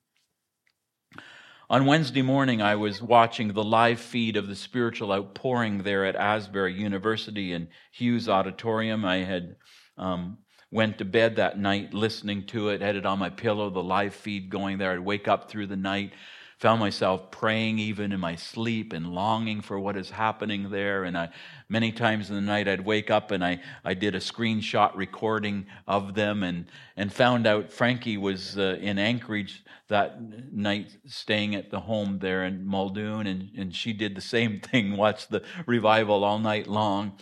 On 1.69 1.85
Wednesday 1.85 2.21
morning, 2.21 2.61
I 2.61 2.75
was 2.75 3.01
watching 3.01 3.51
the 3.51 3.63
live 3.63 3.99
feed 3.99 4.37
of 4.37 4.47
the 4.47 4.55
spiritual 4.55 5.11
outpouring 5.11 5.79
there 5.79 6.05
at 6.05 6.15
Asbury 6.15 6.73
University 6.73 7.51
in 7.51 7.67
Hughes 7.91 8.29
Auditorium. 8.29 9.03
I 9.03 9.17
had 9.17 9.57
um, 9.97 10.37
went 10.71 10.97
to 10.99 11.03
bed 11.03 11.35
that 11.35 11.59
night 11.59 11.93
listening 11.93 12.45
to 12.47 12.69
it, 12.69 12.79
had 12.79 12.95
it 12.95 13.05
on 13.05 13.19
my 13.19 13.29
pillow, 13.29 13.69
the 13.69 13.83
live 13.83 14.13
feed 14.13 14.49
going 14.49 14.77
there. 14.77 14.93
I'd 14.93 15.01
wake 15.01 15.27
up 15.27 15.51
through 15.51 15.67
the 15.67 15.75
night 15.75 16.13
found 16.57 16.79
myself 16.79 17.29
praying 17.29 17.77
even 17.77 18.11
in 18.11 18.19
my 18.19 18.35
sleep 18.35 18.91
and 18.91 19.13
longing 19.13 19.61
for 19.61 19.79
what 19.79 19.95
is 19.95 20.09
happening 20.09 20.71
there. 20.71 21.03
And 21.03 21.15
I, 21.15 21.29
many 21.69 21.91
times 21.91 22.29
in 22.29 22.35
the 22.35 22.41
night, 22.41 22.67
I'd 22.67 22.83
wake 22.83 23.11
up 23.11 23.29
and 23.29 23.45
I, 23.45 23.61
I 23.85 23.93
did 23.93 24.15
a 24.15 24.19
screenshot 24.19 24.95
recording 24.95 25.67
of 25.87 26.15
them 26.15 26.41
and, 26.41 26.65
and 26.95 27.13
found 27.13 27.45
out 27.45 27.71
Frankie 27.71 28.17
was 28.17 28.57
uh, 28.57 28.77
in 28.81 28.97
Anchorage 28.97 29.63
that 29.87 30.19
night, 30.51 30.97
staying 31.05 31.53
at 31.53 31.69
the 31.69 31.79
home 31.79 32.17
there 32.19 32.43
in 32.43 32.65
Muldoon. 32.65 33.27
And, 33.27 33.51
and 33.55 33.75
she 33.75 33.93
did 33.93 34.15
the 34.15 34.21
same 34.21 34.59
thing, 34.71 34.97
watched 34.97 35.29
the 35.29 35.43
revival 35.67 36.23
all 36.23 36.39
night 36.39 36.67
long. 36.67 37.17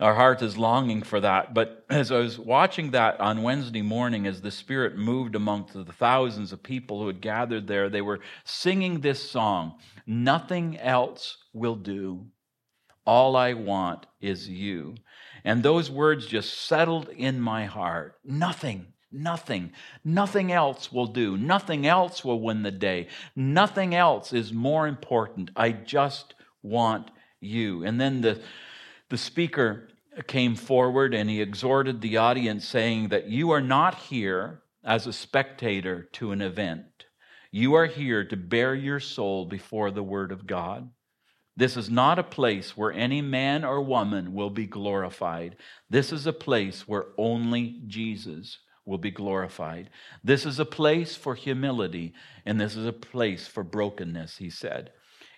Our 0.00 0.14
heart 0.14 0.42
is 0.42 0.58
longing 0.58 1.02
for 1.02 1.20
that. 1.20 1.54
But 1.54 1.84
as 1.90 2.10
I 2.10 2.18
was 2.18 2.38
watching 2.38 2.90
that 2.90 3.20
on 3.20 3.42
Wednesday 3.42 3.82
morning, 3.82 4.26
as 4.26 4.40
the 4.40 4.50
Spirit 4.50 4.96
moved 4.96 5.34
amongst 5.34 5.74
the 5.74 5.84
thousands 5.84 6.52
of 6.52 6.62
people 6.62 7.00
who 7.00 7.06
had 7.06 7.20
gathered 7.20 7.66
there, 7.66 7.88
they 7.88 8.02
were 8.02 8.20
singing 8.44 9.00
this 9.00 9.30
song 9.30 9.74
Nothing 10.06 10.78
else 10.78 11.38
will 11.52 11.76
do. 11.76 12.26
All 13.06 13.36
I 13.36 13.52
want 13.54 14.06
is 14.20 14.48
you. 14.48 14.94
And 15.44 15.62
those 15.62 15.90
words 15.90 16.26
just 16.26 16.66
settled 16.66 17.08
in 17.08 17.40
my 17.40 17.64
heart. 17.64 18.18
Nothing, 18.24 18.86
nothing, 19.10 19.72
nothing 20.04 20.52
else 20.52 20.92
will 20.92 21.06
do. 21.06 21.36
Nothing 21.36 21.86
else 21.86 22.24
will 22.24 22.40
win 22.40 22.62
the 22.62 22.70
day. 22.70 23.08
Nothing 23.34 23.94
else 23.94 24.32
is 24.32 24.52
more 24.52 24.86
important. 24.86 25.50
I 25.56 25.72
just 25.72 26.34
want 26.62 27.10
you. 27.40 27.84
And 27.84 28.00
then 28.00 28.20
the, 28.20 28.40
the 29.12 29.18
speaker 29.18 29.88
came 30.26 30.56
forward 30.56 31.12
and 31.12 31.28
he 31.28 31.42
exhorted 31.42 32.00
the 32.00 32.16
audience, 32.16 32.66
saying 32.66 33.08
that 33.08 33.28
you 33.28 33.50
are 33.50 33.60
not 33.60 33.94
here 33.94 34.62
as 34.82 35.06
a 35.06 35.12
spectator 35.12 36.08
to 36.12 36.32
an 36.32 36.40
event. 36.40 36.86
You 37.50 37.74
are 37.74 37.84
here 37.84 38.24
to 38.24 38.36
bear 38.38 38.74
your 38.74 39.00
soul 39.00 39.44
before 39.44 39.90
the 39.90 40.02
Word 40.02 40.32
of 40.32 40.46
God. 40.46 40.88
This 41.54 41.76
is 41.76 41.90
not 41.90 42.18
a 42.18 42.22
place 42.22 42.74
where 42.74 42.90
any 42.90 43.20
man 43.20 43.66
or 43.66 43.82
woman 43.82 44.32
will 44.32 44.48
be 44.48 44.66
glorified. 44.66 45.56
This 45.90 46.10
is 46.10 46.26
a 46.26 46.32
place 46.32 46.88
where 46.88 47.08
only 47.18 47.82
Jesus 47.86 48.60
will 48.86 48.96
be 48.96 49.10
glorified. 49.10 49.90
This 50.24 50.46
is 50.46 50.58
a 50.58 50.64
place 50.64 51.16
for 51.16 51.34
humility, 51.34 52.14
and 52.46 52.58
this 52.58 52.76
is 52.76 52.86
a 52.86 52.94
place 52.94 53.46
for 53.46 53.62
brokenness, 53.62 54.38
he 54.38 54.48
said. 54.48 54.90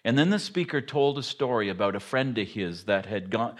And 0.04 0.18
then 0.18 0.30
the 0.30 0.38
speaker 0.38 0.80
told 0.80 1.18
a 1.18 1.22
story 1.22 1.68
about 1.70 1.96
a 1.96 2.00
friend 2.00 2.36
of 2.36 2.48
his 2.48 2.84
that 2.84 3.06
had 3.06 3.30
gone 3.30 3.56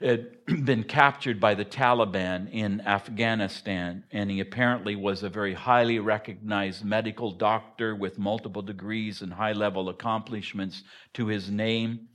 had 0.00 0.28
been 0.64 0.84
captured 0.84 1.40
by 1.40 1.54
the 1.54 1.64
Taliban 1.64 2.50
in 2.52 2.80
Afghanistan, 2.82 4.04
and 4.10 4.30
he 4.30 4.40
apparently 4.40 4.96
was 4.96 5.22
a 5.22 5.28
very 5.28 5.54
highly 5.54 5.98
recognized 5.98 6.84
medical 6.84 7.32
doctor 7.32 7.94
with 7.94 8.18
multiple 8.18 8.62
degrees 8.62 9.22
and 9.22 9.32
high 9.32 9.52
level 9.52 9.88
accomplishments 9.88 10.82
to 11.14 11.26
his 11.26 11.50
name. 11.50 12.08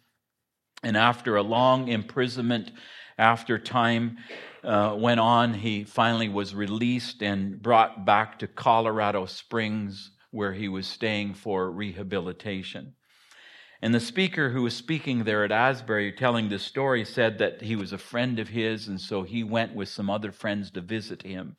And 0.84 0.96
after 0.96 1.36
a 1.36 1.44
long 1.44 1.88
imprisonment, 1.88 2.72
after 3.18 3.60
time 3.60 4.18
uh, 4.64 4.96
went 4.98 5.20
on, 5.20 5.54
he 5.54 5.84
finally 5.84 6.30
was 6.30 6.56
released 6.56 7.22
and 7.22 7.62
brought 7.62 8.06
back 8.06 8.40
to 8.40 8.48
Colorado 8.48 9.26
Springs, 9.26 10.12
where 10.32 10.54
he 10.54 10.70
was 10.70 10.88
staying 10.88 11.34
for 11.34 11.70
rehabilitation. 11.72 12.94
And 13.82 13.94
the 13.94 14.00
speaker 14.00 14.50
who 14.50 14.64
was 14.64 14.76
speaking 14.76 15.24
there 15.24 15.46
at 15.46 15.52
Asbury, 15.52 16.12
telling 16.12 16.50
this 16.50 16.64
story, 16.64 17.06
said 17.06 17.38
that 17.38 17.62
he 17.62 17.76
was 17.78 17.94
a 17.94 17.98
friend 17.98 18.38
of 18.38 18.50
his, 18.50 18.88
and 18.88 19.00
so 19.00 19.24
he 19.24 19.44
went 19.44 19.74
with 19.74 19.88
some 19.88 20.10
other 20.10 20.32
friends 20.34 20.70
to 20.72 20.82
visit 20.82 21.22
him. 21.22 21.56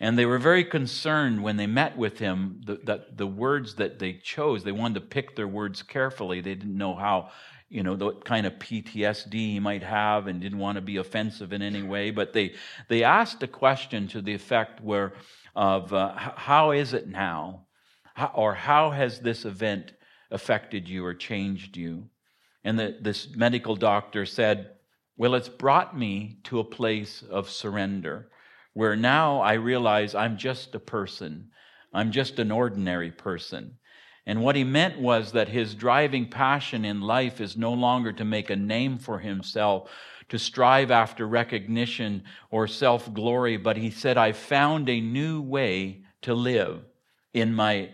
And 0.00 0.18
they 0.18 0.26
were 0.26 0.38
very 0.38 0.64
concerned 0.64 1.42
when 1.42 1.56
they 1.56 1.66
met 1.66 1.96
with 1.96 2.18
him 2.18 2.62
that 2.66 3.16
the 3.16 3.26
words 3.26 3.74
that 3.76 3.98
they 3.98 4.14
chose, 4.14 4.64
they 4.64 4.72
wanted 4.72 4.94
to 4.94 5.00
pick 5.02 5.36
their 5.36 5.46
words 5.46 5.82
carefully. 5.82 6.40
They 6.40 6.54
didn't 6.54 6.76
know 6.76 6.94
how, 6.94 7.30
you 7.68 7.82
know, 7.82 7.94
what 7.94 8.24
kind 8.24 8.46
of 8.46 8.54
PTSD 8.54 9.34
he 9.34 9.60
might 9.60 9.82
have 9.82 10.26
and 10.26 10.40
didn't 10.40 10.58
want 10.58 10.76
to 10.76 10.82
be 10.82 10.96
offensive 10.96 11.52
in 11.52 11.62
any 11.62 11.82
way. 11.82 12.10
But 12.10 12.32
they, 12.32 12.54
they 12.88 13.04
asked 13.04 13.42
a 13.42 13.48
question 13.48 14.08
to 14.08 14.22
the 14.22 14.34
effect 14.34 14.80
where, 14.80 15.12
of 15.54 15.92
uh, 15.92 16.14
how 16.16 16.72
is 16.72 16.92
it 16.92 17.06
now? 17.06 17.66
How, 18.14 18.32
or 18.34 18.54
how 18.54 18.90
has 18.90 19.20
this 19.20 19.44
event 19.44 19.92
affected 20.30 20.88
you 20.88 21.04
or 21.04 21.14
changed 21.14 21.76
you. 21.76 22.08
And 22.64 22.78
the, 22.78 22.96
this 23.00 23.28
medical 23.34 23.76
doctor 23.76 24.26
said, 24.26 24.70
Well, 25.16 25.34
it's 25.34 25.48
brought 25.48 25.96
me 25.96 26.38
to 26.44 26.58
a 26.58 26.64
place 26.64 27.22
of 27.22 27.50
surrender 27.50 28.28
where 28.74 28.96
now 28.96 29.40
I 29.40 29.54
realize 29.54 30.14
I'm 30.14 30.36
just 30.36 30.74
a 30.74 30.80
person. 30.80 31.50
I'm 31.92 32.10
just 32.10 32.38
an 32.38 32.50
ordinary 32.50 33.12
person. 33.12 33.78
And 34.26 34.42
what 34.42 34.56
he 34.56 34.64
meant 34.64 34.98
was 34.98 35.32
that 35.32 35.48
his 35.48 35.74
driving 35.74 36.28
passion 36.28 36.84
in 36.84 37.00
life 37.00 37.40
is 37.40 37.56
no 37.56 37.72
longer 37.72 38.12
to 38.12 38.24
make 38.24 38.50
a 38.50 38.56
name 38.56 38.98
for 38.98 39.18
himself, 39.18 39.90
to 40.30 40.38
strive 40.38 40.90
after 40.90 41.26
recognition 41.26 42.24
or 42.50 42.66
self 42.66 43.12
glory, 43.12 43.56
but 43.56 43.76
he 43.76 43.90
said, 43.90 44.16
I 44.16 44.32
found 44.32 44.88
a 44.88 45.00
new 45.00 45.40
way 45.40 46.02
to 46.22 46.34
live 46.34 46.80
in 47.34 47.54
my 47.54 47.90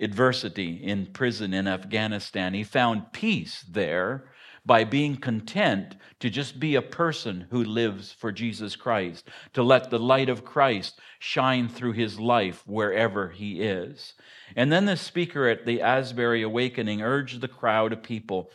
adversity 0.00 0.82
in 0.82 1.06
prison 1.06 1.52
in 1.52 1.68
Afghanistan. 1.68 2.54
He 2.54 2.64
found 2.64 3.12
peace 3.12 3.64
there 3.68 4.24
by 4.64 4.84
being 4.84 5.16
content 5.16 5.96
to 6.20 6.28
just 6.28 6.60
be 6.60 6.74
a 6.74 6.82
person 6.82 7.46
who 7.50 7.64
lives 7.64 8.12
for 8.12 8.30
Jesus 8.30 8.76
Christ, 8.76 9.26
to 9.54 9.62
let 9.62 9.90
the 9.90 9.98
light 9.98 10.28
of 10.28 10.44
Christ 10.44 11.00
shine 11.18 11.68
through 11.68 11.92
his 11.92 12.20
life 12.20 12.62
wherever 12.66 13.30
he 13.30 13.62
is. 13.62 14.14
And 14.54 14.70
then 14.70 14.84
the 14.84 14.96
speaker 14.96 15.48
at 15.48 15.64
the 15.64 15.80
Asbury 15.80 16.42
Awakening 16.42 17.00
urged 17.00 17.40
the 17.40 17.48
crowd 17.48 17.92
of 17.92 18.02
people 18.02 18.50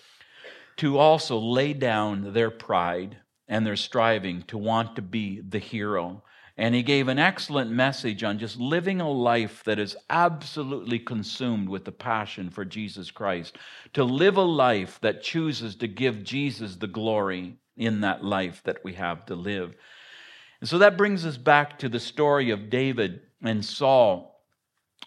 to 0.77 0.97
also 0.97 1.37
lay 1.37 1.73
down 1.73 2.33
their 2.33 2.51
pride 2.51 3.17
and 3.47 3.65
their 3.65 3.75
striving 3.75 4.43
to 4.43 4.57
want 4.57 4.95
to 4.95 5.01
be 5.01 5.41
the 5.41 5.59
hero 5.59 6.23
and 6.57 6.73
he 6.73 6.83
gave 6.83 7.09
an 7.09 7.19
excellent 7.19 7.69
message 7.69 8.23
on 8.23 8.39
just 8.39 8.57
living 8.57 9.01
a 9.01 9.11
life 9.11 9.63
that 9.65 9.77
is 9.77 9.97
absolutely 10.09 10.99
consumed 10.99 11.67
with 11.67 11.83
the 11.83 11.91
passion 11.91 12.49
for 12.49 12.63
Jesus 12.63 13.11
Christ. 13.11 13.57
To 13.93 14.05
live 14.05 14.37
a 14.37 14.41
life 14.41 14.99
that 15.01 15.21
chooses 15.21 15.75
to 15.77 15.87
give 15.87 16.23
Jesus 16.23 16.77
the 16.77 16.87
glory 16.87 17.57
in 17.75 18.01
that 18.01 18.23
life 18.23 18.61
that 18.63 18.83
we 18.85 18.93
have 18.93 19.25
to 19.25 19.35
live. 19.35 19.75
And 20.61 20.69
so 20.69 20.77
that 20.77 20.97
brings 20.97 21.25
us 21.25 21.35
back 21.35 21.77
to 21.79 21.89
the 21.89 21.99
story 21.99 22.51
of 22.51 22.69
David 22.69 23.21
and 23.43 23.63
Saul. 23.63 24.31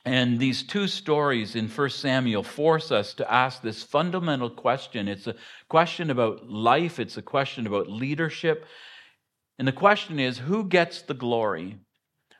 And 0.04 0.38
these 0.38 0.62
two 0.62 0.86
stories 0.86 1.54
in 1.54 1.68
1 1.68 1.90
Samuel 1.90 2.42
force 2.42 2.92
us 2.92 3.14
to 3.14 3.32
ask 3.32 3.62
this 3.62 3.82
fundamental 3.82 4.50
question. 4.50 5.08
It's 5.08 5.26
a 5.26 5.34
question 5.68 6.10
about 6.10 6.48
life, 6.48 6.98
it's 6.98 7.16
a 7.16 7.22
question 7.22 7.66
about 7.66 7.88
leadership. 7.90 8.66
And 9.58 9.66
the 9.66 9.72
question 9.72 10.20
is 10.20 10.38
who 10.38 10.64
gets 10.64 11.02
the 11.02 11.14
glory? 11.14 11.78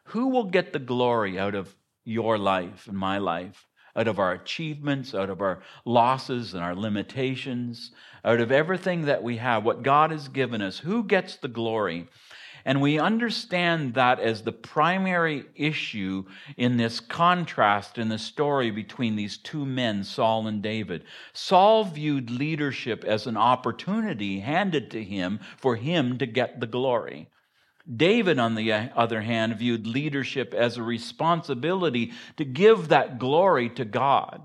Who 0.05 0.29
will 0.29 0.45
get 0.45 0.73
the 0.73 0.79
glory 0.79 1.39
out 1.39 1.55
of 1.55 1.75
your 2.05 2.39
life 2.39 2.87
and 2.87 2.97
my 2.97 3.19
life? 3.19 3.67
Out 3.97 4.07
of 4.07 4.21
our 4.21 4.33
achievements, 4.33 5.15
out 5.15 5.29
of 5.29 5.41
our 5.41 5.61
losses 5.85 6.55
and 6.55 6.63
our 6.63 6.77
limitations, 6.77 7.91
out 8.25 8.41
of 8.41 8.53
everything 8.53 9.07
that 9.07 9.25
we 9.25 9.39
have, 9.39 9.65
what 9.65 9.83
God 9.83 10.13
has 10.13 10.29
given 10.29 10.63
us, 10.63 10.79
who 10.79 11.03
gets 11.03 11.37
the 11.37 11.49
glory? 11.49 12.07
And 12.69 12.83
we 12.83 12.99
understand 12.99 13.95
that 13.95 14.21
as 14.21 14.43
the 14.43 14.53
primary 14.53 15.47
issue 15.55 16.27
in 16.59 16.77
this 16.77 17.01
contrast 17.01 17.97
in 17.97 18.11
the 18.11 18.19
story 18.19 18.71
between 18.71 19.17
these 19.17 19.39
two 19.39 19.65
men, 19.65 20.05
Saul 20.05 20.47
and 20.47 20.61
David. 20.61 21.05
Saul 21.33 21.85
viewed 21.85 22.29
leadership 22.29 23.05
as 23.05 23.27
an 23.27 23.39
opportunity 23.39 24.41
handed 24.41 24.91
to 24.91 25.03
him 25.03 25.41
for 25.57 25.77
him 25.77 26.19
to 26.19 26.27
get 26.27 26.61
the 26.61 26.67
glory. 26.67 27.31
David, 27.91 28.39
on 28.39 28.55
the 28.55 28.71
other 28.71 29.23
hand, 29.23 29.57
viewed 29.57 29.87
leadership 29.87 30.53
as 30.53 30.77
a 30.77 30.83
responsibility 30.83 32.13
to 32.37 32.45
give 32.45 32.89
that 32.89 33.19
glory 33.19 33.71
to 33.71 33.87
God. 33.87 34.43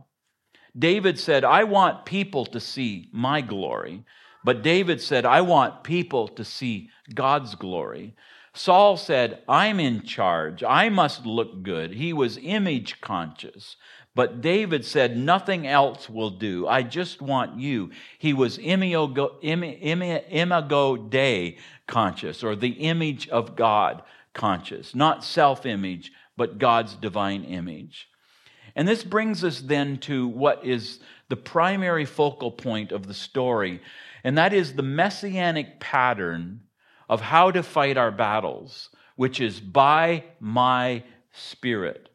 David 0.79 1.19
said, 1.19 1.43
I 1.43 1.65
want 1.65 2.05
people 2.05 2.45
to 2.45 2.61
see 2.61 3.09
my 3.11 3.41
glory. 3.41 4.05
But 4.43 4.61
David 4.61 5.01
said, 5.01 5.25
I 5.25 5.41
want 5.41 5.83
people 5.83 6.27
to 6.29 6.43
see 6.43 6.89
God's 7.13 7.55
glory. 7.55 8.13
Saul 8.53 8.97
said, 8.97 9.41
I'm 9.47 9.79
in 9.79 10.03
charge. 10.03 10.63
I 10.63 10.89
must 10.89 11.25
look 11.25 11.63
good. 11.63 11.93
He 11.93 12.13
was 12.13 12.37
image 12.41 13.01
conscious. 13.01 13.77
But 14.15 14.41
David 14.41 14.85
said, 14.85 15.17
Nothing 15.17 15.65
else 15.65 16.07
will 16.07 16.29
do. 16.29 16.67
I 16.67 16.83
just 16.83 17.21
want 17.21 17.59
you. 17.59 17.89
He 18.19 18.33
was 18.33 18.59
imago, 18.59 19.39
imago 19.41 20.97
Dei 20.97 21.57
conscious, 21.87 22.43
or 22.43 22.55
the 22.55 22.73
image 22.73 23.27
of 23.29 23.55
God 23.55 24.03
conscious. 24.33 24.93
Not 24.93 25.23
self 25.23 25.65
image, 25.65 26.11
but 26.37 26.59
God's 26.59 26.95
divine 26.95 27.43
image. 27.43 28.07
And 28.75 28.87
this 28.87 29.03
brings 29.03 29.43
us 29.43 29.61
then 29.61 29.97
to 29.99 30.27
what 30.27 30.63
is 30.65 30.99
the 31.29 31.35
primary 31.35 32.05
focal 32.05 32.51
point 32.51 32.91
of 32.91 33.07
the 33.07 33.13
story 33.13 33.81
and 34.23 34.37
that 34.37 34.53
is 34.53 34.73
the 34.73 34.83
messianic 34.83 35.79
pattern 35.79 36.61
of 37.09 37.21
how 37.21 37.51
to 37.51 37.61
fight 37.61 37.97
our 37.97 38.11
battles, 38.11 38.89
which 39.15 39.39
is 39.41 39.59
by 39.59 40.23
my 40.39 41.03
spirit. 41.31 42.09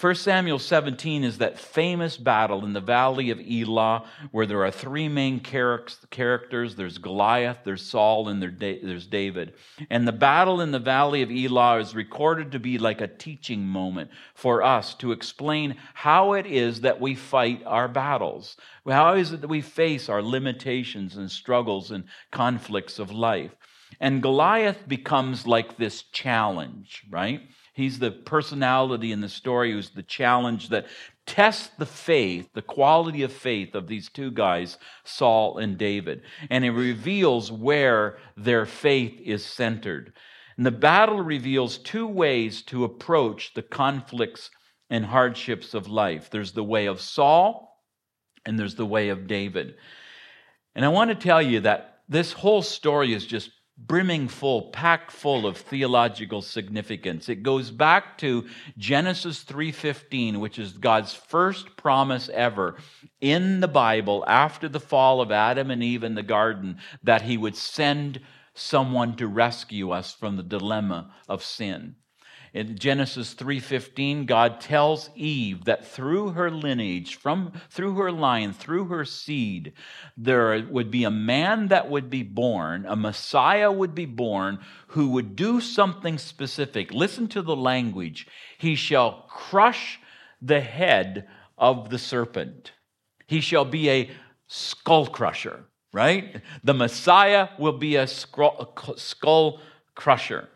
1 0.00 0.14
Samuel 0.14 0.58
17 0.58 1.24
is 1.24 1.36
that 1.38 1.58
famous 1.58 2.16
battle 2.16 2.64
in 2.64 2.72
the 2.72 2.80
valley 2.80 3.28
of 3.28 3.38
Elah 3.38 4.06
where 4.30 4.46
there 4.46 4.64
are 4.64 4.70
three 4.70 5.10
main 5.10 5.40
characters 5.40 6.74
there's 6.74 6.96
Goliath, 6.96 7.58
there's 7.64 7.84
Saul, 7.84 8.28
and 8.28 8.42
there's 8.42 9.06
David. 9.06 9.52
And 9.90 10.08
the 10.08 10.12
battle 10.12 10.62
in 10.62 10.70
the 10.70 10.78
valley 10.78 11.20
of 11.20 11.30
Elah 11.30 11.80
is 11.80 11.94
recorded 11.94 12.52
to 12.52 12.58
be 12.58 12.78
like 12.78 13.02
a 13.02 13.08
teaching 13.08 13.66
moment 13.66 14.10
for 14.34 14.62
us 14.62 14.94
to 14.94 15.12
explain 15.12 15.76
how 15.92 16.32
it 16.32 16.46
is 16.46 16.80
that 16.80 16.98
we 16.98 17.14
fight 17.14 17.62
our 17.66 17.86
battles. 17.86 18.56
How 18.88 19.16
is 19.16 19.32
it 19.32 19.42
that 19.42 19.48
we 19.48 19.60
face 19.60 20.08
our 20.08 20.22
limitations 20.22 21.18
and 21.18 21.30
struggles 21.30 21.90
and 21.90 22.04
conflicts 22.30 22.98
of 22.98 23.12
life? 23.12 23.54
And 24.00 24.22
Goliath 24.22 24.88
becomes 24.88 25.46
like 25.46 25.76
this 25.76 26.04
challenge, 26.04 27.02
right? 27.10 27.42
He's 27.74 27.98
the 27.98 28.10
personality 28.10 29.12
in 29.12 29.20
the 29.20 29.28
story 29.28 29.72
who's 29.72 29.90
the 29.90 30.02
challenge 30.02 30.68
that 30.70 30.86
tests 31.26 31.70
the 31.78 31.86
faith, 31.86 32.48
the 32.54 32.62
quality 32.62 33.22
of 33.22 33.32
faith 33.32 33.74
of 33.74 33.86
these 33.86 34.08
two 34.08 34.30
guys, 34.30 34.78
Saul 35.04 35.58
and 35.58 35.78
David. 35.78 36.22
And 36.50 36.64
it 36.64 36.72
reveals 36.72 37.52
where 37.52 38.18
their 38.36 38.66
faith 38.66 39.20
is 39.24 39.44
centered. 39.44 40.12
And 40.56 40.66
the 40.66 40.70
battle 40.70 41.20
reveals 41.20 41.78
two 41.78 42.06
ways 42.06 42.62
to 42.62 42.84
approach 42.84 43.54
the 43.54 43.62
conflicts 43.62 44.50
and 44.90 45.06
hardships 45.06 45.72
of 45.72 45.88
life 45.88 46.28
there's 46.30 46.52
the 46.52 46.64
way 46.64 46.86
of 46.86 47.00
Saul, 47.00 47.80
and 48.44 48.58
there's 48.58 48.74
the 48.74 48.84
way 48.84 49.10
of 49.10 49.26
David. 49.26 49.76
And 50.74 50.84
I 50.84 50.88
want 50.88 51.10
to 51.10 51.14
tell 51.14 51.40
you 51.40 51.60
that 51.60 52.00
this 52.08 52.32
whole 52.32 52.62
story 52.62 53.14
is 53.14 53.24
just 53.24 53.50
brimming 53.86 54.28
full, 54.28 54.70
packed 54.70 55.10
full 55.10 55.46
of 55.46 55.56
theological 55.56 56.42
significance. 56.42 57.28
It 57.28 57.42
goes 57.42 57.70
back 57.70 58.18
to 58.18 58.46
Genesis 58.76 59.42
3:15, 59.42 60.38
which 60.38 60.58
is 60.58 60.72
God's 60.72 61.14
first 61.14 61.76
promise 61.76 62.28
ever 62.28 62.76
in 63.20 63.60
the 63.60 63.68
Bible 63.68 64.24
after 64.26 64.68
the 64.68 64.80
fall 64.80 65.20
of 65.20 65.32
Adam 65.32 65.70
and 65.70 65.82
Eve 65.82 66.04
in 66.04 66.14
the 66.14 66.22
garden 66.22 66.78
that 67.02 67.22
he 67.22 67.36
would 67.36 67.56
send 67.56 68.20
someone 68.54 69.16
to 69.16 69.26
rescue 69.26 69.90
us 69.90 70.12
from 70.12 70.36
the 70.36 70.42
dilemma 70.42 71.12
of 71.28 71.42
sin. 71.42 71.96
In 72.52 72.76
Genesis 72.76 73.34
3:15, 73.34 74.26
God 74.26 74.60
tells 74.60 75.10
Eve 75.14 75.64
that 75.66 75.86
through 75.86 76.30
her 76.30 76.50
lineage, 76.50 77.14
from 77.14 77.52
through 77.70 77.94
her 77.94 78.10
line, 78.10 78.52
through 78.52 78.86
her 78.86 79.04
seed, 79.04 79.72
there 80.16 80.66
would 80.68 80.90
be 80.90 81.04
a 81.04 81.10
man 81.10 81.68
that 81.68 81.88
would 81.88 82.10
be 82.10 82.24
born, 82.24 82.86
a 82.86 82.96
Messiah 82.96 83.70
would 83.70 83.94
be 83.94 84.06
born 84.06 84.58
who 84.88 85.10
would 85.10 85.36
do 85.36 85.60
something 85.60 86.18
specific. 86.18 86.92
Listen 86.92 87.28
to 87.28 87.40
the 87.40 87.54
language. 87.54 88.26
He 88.58 88.74
shall 88.74 89.26
crush 89.28 90.00
the 90.42 90.60
head 90.60 91.28
of 91.56 91.90
the 91.90 91.98
serpent. 91.98 92.72
He 93.28 93.40
shall 93.40 93.64
be 93.64 93.88
a 93.88 94.10
skull 94.48 95.06
crusher, 95.06 95.66
right? 95.92 96.42
The 96.64 96.74
Messiah 96.74 97.50
will 97.60 97.78
be 97.78 97.94
a 97.94 98.08
skull 98.08 99.60
crusher 99.94 100.48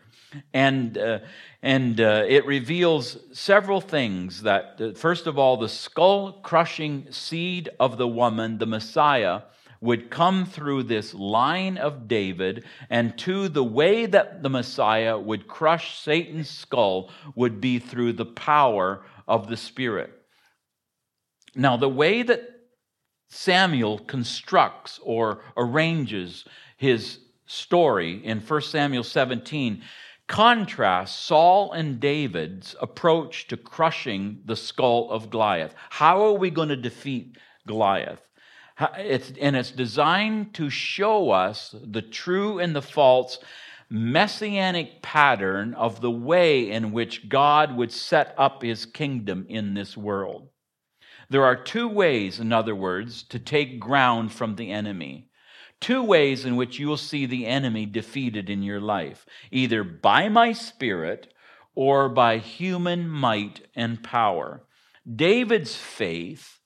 and 0.53 0.97
uh, 0.97 1.19
and 1.61 1.99
uh, 1.99 2.23
it 2.27 2.45
reveals 2.45 3.17
several 3.31 3.81
things 3.81 4.43
that 4.43 4.77
uh, 4.79 4.93
first 4.93 5.27
of 5.27 5.37
all 5.37 5.57
the 5.57 5.69
skull 5.69 6.33
crushing 6.43 7.07
seed 7.11 7.69
of 7.79 7.97
the 7.97 8.07
woman 8.07 8.57
the 8.57 8.65
messiah 8.65 9.41
would 9.81 10.09
come 10.09 10.45
through 10.45 10.83
this 10.83 11.13
line 11.13 11.77
of 11.77 12.07
david 12.07 12.63
and 12.89 13.17
two 13.17 13.47
the 13.49 13.63
way 13.63 14.05
that 14.05 14.41
the 14.43 14.49
messiah 14.49 15.17
would 15.17 15.47
crush 15.47 15.99
satan's 15.99 16.49
skull 16.49 17.11
would 17.35 17.59
be 17.59 17.79
through 17.79 18.13
the 18.13 18.25
power 18.25 19.03
of 19.27 19.47
the 19.47 19.57
spirit. 19.57 20.11
Now 21.55 21.77
the 21.77 21.89
way 21.89 22.23
that 22.23 22.49
samuel 23.29 23.99
constructs 23.99 24.99
or 25.03 25.41
arranges 25.57 26.45
his 26.77 27.19
story 27.47 28.23
in 28.23 28.39
1 28.39 28.61
samuel 28.61 29.03
17 29.03 29.81
Contrast 30.27 31.25
Saul 31.25 31.71
and 31.71 31.99
David's 31.99 32.75
approach 32.81 33.47
to 33.47 33.57
crushing 33.57 34.41
the 34.45 34.55
skull 34.55 35.11
of 35.11 35.29
Goliath. 35.29 35.75
How 35.89 36.25
are 36.25 36.33
we 36.33 36.49
going 36.49 36.69
to 36.69 36.75
defeat 36.75 37.37
Goliath? 37.67 38.21
It's, 38.97 39.31
and 39.39 39.55
it's 39.55 39.71
designed 39.71 40.53
to 40.55 40.69
show 40.69 41.31
us 41.31 41.73
the 41.81 42.01
true 42.01 42.59
and 42.59 42.75
the 42.75 42.81
false 42.81 43.39
messianic 43.89 45.01
pattern 45.01 45.73
of 45.75 46.01
the 46.01 46.11
way 46.11 46.71
in 46.71 46.91
which 46.91 47.29
God 47.29 47.75
would 47.77 47.91
set 47.91 48.33
up 48.37 48.63
his 48.63 48.85
kingdom 48.85 49.45
in 49.47 49.75
this 49.75 49.95
world. 49.95 50.49
There 51.29 51.45
are 51.45 51.55
two 51.55 51.87
ways, 51.87 52.39
in 52.39 52.51
other 52.51 52.75
words, 52.75 53.23
to 53.23 53.39
take 53.39 53.79
ground 53.79 54.31
from 54.31 54.55
the 54.55 54.71
enemy 54.71 55.29
two 55.85 56.01
ways 56.01 56.45
in 56.45 56.55
which 56.55 56.79
you 56.79 56.87
will 56.87 56.97
see 56.97 57.27
the 57.27 57.45
enemy 57.45 57.85
defeated 57.85 58.49
in 58.49 58.63
your 58.63 58.81
life 58.81 59.23
either 59.51 59.83
by 59.83 60.27
my 60.27 60.51
spirit 60.51 61.31
or 61.75 62.09
by 62.09 62.39
human 62.39 63.07
might 63.07 63.61
and 63.75 64.01
power. 64.01 64.63
David's 65.15 65.75
faith, 65.75 66.59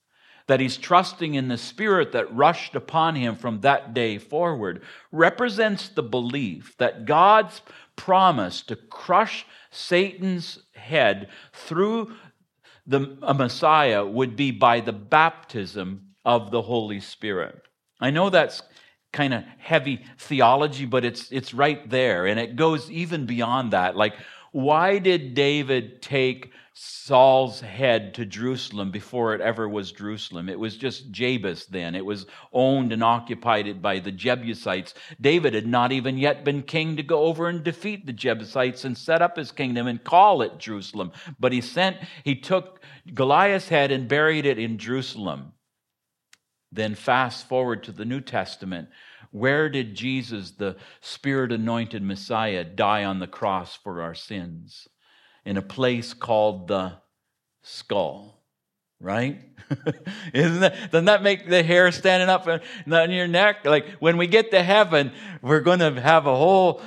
that 0.48 0.62
he's 0.62 0.78
trusting 0.78 1.34
in 1.34 1.50
the 1.50 1.58
spirit 1.58 2.14
that 2.14 2.34
rushed 2.34 2.76
upon 2.76 3.16
him 3.16 3.36
from 3.36 3.60
that 3.60 3.94
day 3.94 4.18
forward, 4.18 4.82
represents 5.12 5.90
the 5.90 6.02
belief 6.02 6.78
that 6.78 7.04
God's 7.04 7.62
promise 7.98 8.62
to 8.62 8.78
crush 8.78 9.46
Satan's 9.70 10.60
head 10.76 11.28
through 11.52 12.14
the 12.88 13.18
Messiah 13.36 14.06
would 14.06 14.38
be 14.38 14.52
by 14.52 14.80
the 14.80 14.94
baptism 14.94 16.14
of 16.24 16.52
the 16.52 16.62
Holy 16.62 17.02
Spirit. 17.02 17.64
I 18.00 18.12
know 18.12 18.30
that's 18.30 18.62
kind 19.12 19.34
of 19.34 19.44
heavy 19.58 20.06
theology, 20.18 20.86
but 20.86 21.06
it's, 21.06 21.32
it's 21.32 21.54
right 21.54 21.90
there. 21.90 22.26
And 22.26 22.40
it 22.40 22.56
goes 22.56 22.90
even 22.92 23.26
beyond 23.26 23.74
that. 23.74 23.96
Like, 23.96 24.14
Why 24.52 25.00
did 25.00 25.34
David 25.34 26.02
take 26.02 26.52
Saul's 26.82 27.60
head 27.60 28.14
to 28.14 28.26
Jerusalem 28.26 28.90
before 28.90 29.36
it 29.36 29.42
ever 29.42 29.68
was 29.68 29.92
Jerusalem. 29.92 30.48
It 30.48 30.58
was 30.58 30.78
just 30.78 31.12
Jebus 31.12 31.68
then. 31.68 31.94
It 31.94 32.06
was 32.06 32.26
owned 32.54 32.94
and 32.94 33.04
occupied 33.04 33.82
by 33.82 34.00
the 34.00 34.14
Jebusites. 34.14 34.94
David 35.20 35.54
had 35.54 35.68
not 35.68 35.92
even 35.92 36.18
yet 36.18 36.46
been 36.46 36.64
king 36.64 36.96
to 36.96 37.04
go 37.04 37.24
over 37.24 37.50
and 37.50 37.66
defeat 37.66 38.06
the 38.06 38.14
Jebusites 38.14 38.86
and 38.86 38.98
set 38.98 39.22
up 39.22 39.36
his 39.36 39.52
kingdom 39.52 39.88
and 39.88 40.02
call 40.02 40.42
it 40.42 40.58
Jerusalem. 40.58 41.12
But 41.38 41.52
he 41.52 41.60
sent, 41.60 41.98
he 42.24 42.36
took 42.36 42.80
Goliath's 43.14 43.68
head 43.68 43.92
and 43.92 44.08
buried 44.08 44.46
it 44.46 44.58
in 44.58 44.78
Jerusalem. 44.78 45.52
Then 46.72 46.96
fast 46.96 47.48
forward 47.48 47.84
to 47.84 47.92
the 47.92 48.06
New 48.06 48.22
Testament. 48.22 48.90
Where 49.32 49.70
did 49.70 49.96
Jesus, 49.96 50.52
the 50.52 50.76
Spirit 51.02 51.52
anointed 51.52 52.04
Messiah, 52.04 52.64
die 52.64 53.04
on 53.04 53.20
the 53.20 53.28
cross 53.28 53.76
for 53.76 54.02
our 54.02 54.16
sins? 54.16 54.88
in 55.46 55.58
a 55.58 55.62
place 55.62 56.14
called 56.14 56.68
the 56.68 56.94
skull, 57.64 58.40
right? 59.00 59.42
Isn't 60.34 60.60
that, 60.60 60.92
doesn't 60.92 61.06
that 61.06 61.24
make 61.24 61.50
the 61.50 61.64
hair 61.64 61.92
standing 61.92 62.30
up 62.30 62.48
on 62.48 63.12
your 63.12 63.28
neck? 63.28 63.66
Like 63.66 63.90
when 64.00 64.18
we 64.18 64.28
get 64.28 64.52
to 64.52 64.62
heaven, 64.62 65.12
we're 65.42 65.62
going 65.62 65.80
to 65.80 66.00
have 66.00 66.28
a 66.28 66.36
whole, 66.36 66.82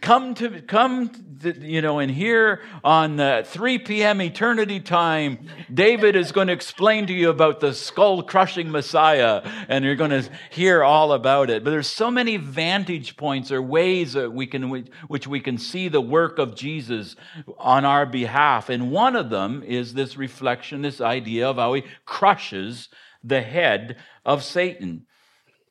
come 0.00 0.34
to, 0.36 0.62
come 0.62 1.10
you 1.42 1.82
know, 1.82 1.98
and 1.98 2.10
here 2.10 2.62
on 2.84 3.16
the 3.16 3.42
3 3.46 3.78
p.m. 3.80 4.20
eternity 4.20 4.80
time, 4.80 5.48
David 5.72 6.16
is 6.16 6.32
going 6.32 6.46
to 6.48 6.52
explain 6.52 7.06
to 7.06 7.12
you 7.12 7.30
about 7.30 7.60
the 7.60 7.72
skull 7.74 8.22
crushing 8.22 8.70
Messiah, 8.70 9.42
and 9.68 9.84
you're 9.84 9.96
going 9.96 10.10
to 10.10 10.28
hear 10.50 10.82
all 10.84 11.12
about 11.12 11.50
it. 11.50 11.64
But 11.64 11.70
there's 11.70 11.88
so 11.88 12.10
many 12.10 12.36
vantage 12.36 13.16
points 13.16 13.50
or 13.50 13.62
ways 13.62 14.12
that 14.14 14.32
we 14.32 14.46
can, 14.46 14.86
which 15.08 15.26
we 15.26 15.40
can 15.40 15.58
see 15.58 15.88
the 15.88 16.00
work 16.00 16.38
of 16.38 16.54
Jesus 16.54 17.16
on 17.58 17.84
our 17.84 18.06
behalf. 18.06 18.68
And 18.68 18.90
one 18.90 19.16
of 19.16 19.30
them 19.30 19.62
is 19.62 19.94
this 19.94 20.16
reflection, 20.16 20.82
this 20.82 21.00
idea 21.00 21.48
of 21.48 21.56
how 21.56 21.74
he 21.74 21.84
crushes 22.04 22.88
the 23.22 23.42
head 23.42 23.96
of 24.24 24.44
Satan. 24.44 25.05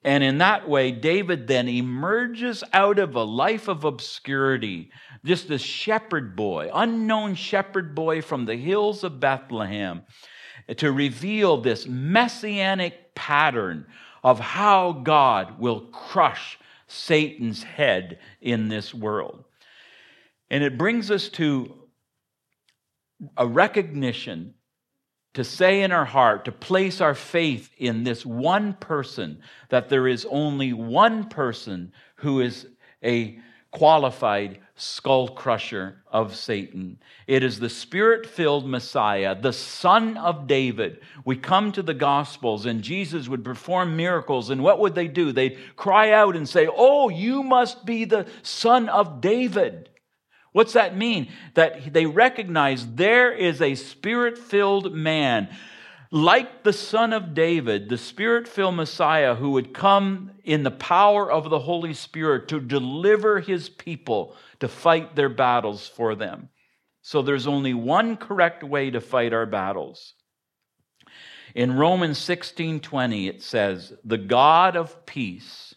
And 0.06 0.24
in 0.24 0.38
that 0.38 0.70
way, 0.70 0.91
David 0.91 1.48
then 1.48 1.68
emerges 1.68 2.63
out 2.74 3.00
of 3.00 3.15
a 3.15 3.24
life 3.24 3.68
of 3.68 3.86
obscurity, 3.86 4.91
just 5.26 5.50
a 5.50 5.58
shepherd 5.58 6.36
boy, 6.36 6.70
unknown 6.72 7.34
shepherd 7.34 7.96
boy 7.96 8.22
from 8.22 8.46
the 8.46 8.56
hills 8.56 9.04
of 9.04 9.20
Bethlehem, 9.20 10.04
to 10.78 10.91
reveal 10.91 11.58
this 11.58 11.88
messianic 11.88 13.15
pattern 13.15 13.88
of 14.24 14.39
how 14.39 14.91
God 14.91 15.58
will 15.58 15.82
crush 15.88 16.60
Satan's 16.86 17.63
head 17.63 18.20
in 18.41 18.68
this 18.68 18.94
world. 18.94 19.44
And 20.52 20.63
it 20.63 20.78
brings 20.78 21.10
us 21.10 21.30
to 21.30 21.74
a 23.36 23.48
recognition 23.48 24.54
to 25.36 25.43
say 25.43 25.82
in 25.82 25.91
our 25.91 26.06
heart, 26.06 26.45
to 26.45 26.52
place 26.52 27.02
our 27.02 27.13
faith 27.13 27.69
in 27.78 28.04
this 28.04 28.26
one 28.26 28.74
person, 28.74 29.41
that 29.69 29.89
there 29.89 30.08
is 30.08 30.26
only 30.30 30.74
one 30.74 31.30
person 31.30 31.91
who 32.15 32.41
is 32.41 32.67
a 33.04 33.38
qualified 33.71 34.60
skull 34.78 35.28
crusher 35.28 36.02
of 36.10 36.36
Satan. 36.36 36.98
It 37.28 37.43
is 37.43 37.60
the 37.60 37.69
spirit 37.69 38.26
filled 38.26 38.65
Messiah, 38.65 39.39
the 39.39 39.52
Son 39.52 40.17
of 40.17 40.48
David. 40.48 41.02
We 41.26 41.36
come 41.36 41.74
to 41.74 41.84
the 41.84 41.93
Gospels, 41.93 42.65
and 42.65 42.82
Jesus 42.82 43.28
would 43.28 43.43
perform 43.43 43.98
miracles. 43.98 44.50
And 44.50 44.63
what 44.63 44.80
would 44.80 44.95
they 44.95 45.10
do? 45.10 45.34
They'd 45.34 45.60
cry 45.76 46.12
out 46.12 46.38
and 46.38 46.48
say, 46.48 46.69
Oh, 46.74 47.10
you 47.10 47.43
must 47.43 47.86
be 47.86 48.06
the 48.06 48.26
Son 48.41 48.88
of 48.88 49.19
David. 49.19 49.89
What's 50.56 50.72
that 50.72 50.96
mean? 50.96 51.28
That 51.56 51.91
they 51.91 52.06
recognize 52.06 52.88
there 52.96 53.30
is 53.34 53.62
a 53.62 53.76
spirit 53.76 54.38
filled 54.38 54.94
man, 54.94 55.50
like 56.12 56.63
the 56.63 56.72
Son 56.72 57.12
of 57.12 57.34
David, 57.34 57.89
the 57.89 57.98
spirit 57.98 58.48
filled 58.48 58.76
Messiah 58.76 59.36
who 59.36 59.52
would 59.52 59.74
come 59.74 60.32
in 60.46 60.63
the 60.63 60.72
power 60.72 61.30
of 61.30 61.50
the 61.50 61.60
Holy 61.60 61.94
Spirit 61.94 62.48
to 62.48 62.62
deliver 62.62 63.41
his 63.41 63.68
people 63.68 64.34
to 64.62 64.70
fight 64.70 65.13
their 65.18 65.28
battles 65.28 65.89
for 65.89 66.15
them. 66.15 66.48
So 67.02 67.22
there's 67.22 67.48
only 67.48 67.74
one 67.74 68.15
correct 68.15 68.63
way 68.63 68.89
to 68.91 69.02
fight 69.02 69.34
our 69.34 69.46
battles. 69.46 70.13
In 71.54 71.76
Romans 71.76 72.18
16:20 72.18 73.28
it 73.28 73.41
says, 73.41 73.91
"The 74.06 74.18
God 74.18 74.78
of 74.78 75.06
peace 75.06 75.76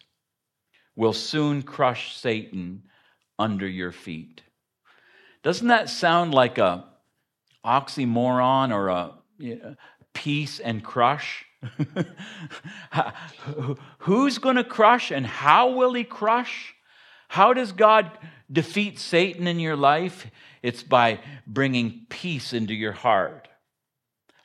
will 0.95 1.12
soon 1.12 1.62
crush 1.62 2.14
Satan 2.14 2.85
under 3.41 3.67
your 3.67 3.91
feet." 3.91 4.43
Doesn't 5.42 5.68
that 5.68 5.88
sound 5.88 6.35
like 6.35 6.59
a 6.59 6.85
oxymoron 7.64 8.72
or 8.72 8.88
a 8.88 9.14
you 9.38 9.57
know, 9.57 9.77
peace 10.12 10.61
and 10.61 10.83
crush? 10.83 11.44
Who's 13.98 14.38
going 14.38 14.57
to 14.57 14.64
crush 14.64 15.11
and 15.11 15.27
how 15.27 15.70
will 15.70 15.94
he 15.94 16.05
crush? 16.05 16.74
How 17.29 17.53
does 17.53 17.72
God 17.72 18.11
defeat 18.51 18.98
Satan 18.98 19.46
in 19.46 19.61
your 19.61 19.77
life? 19.77 20.27
It's 20.62 20.83
by 20.83 21.20
bringing 21.46 22.07
peace 22.09 22.53
into 22.53 22.74
your 22.74 22.92
heart. 22.92 23.48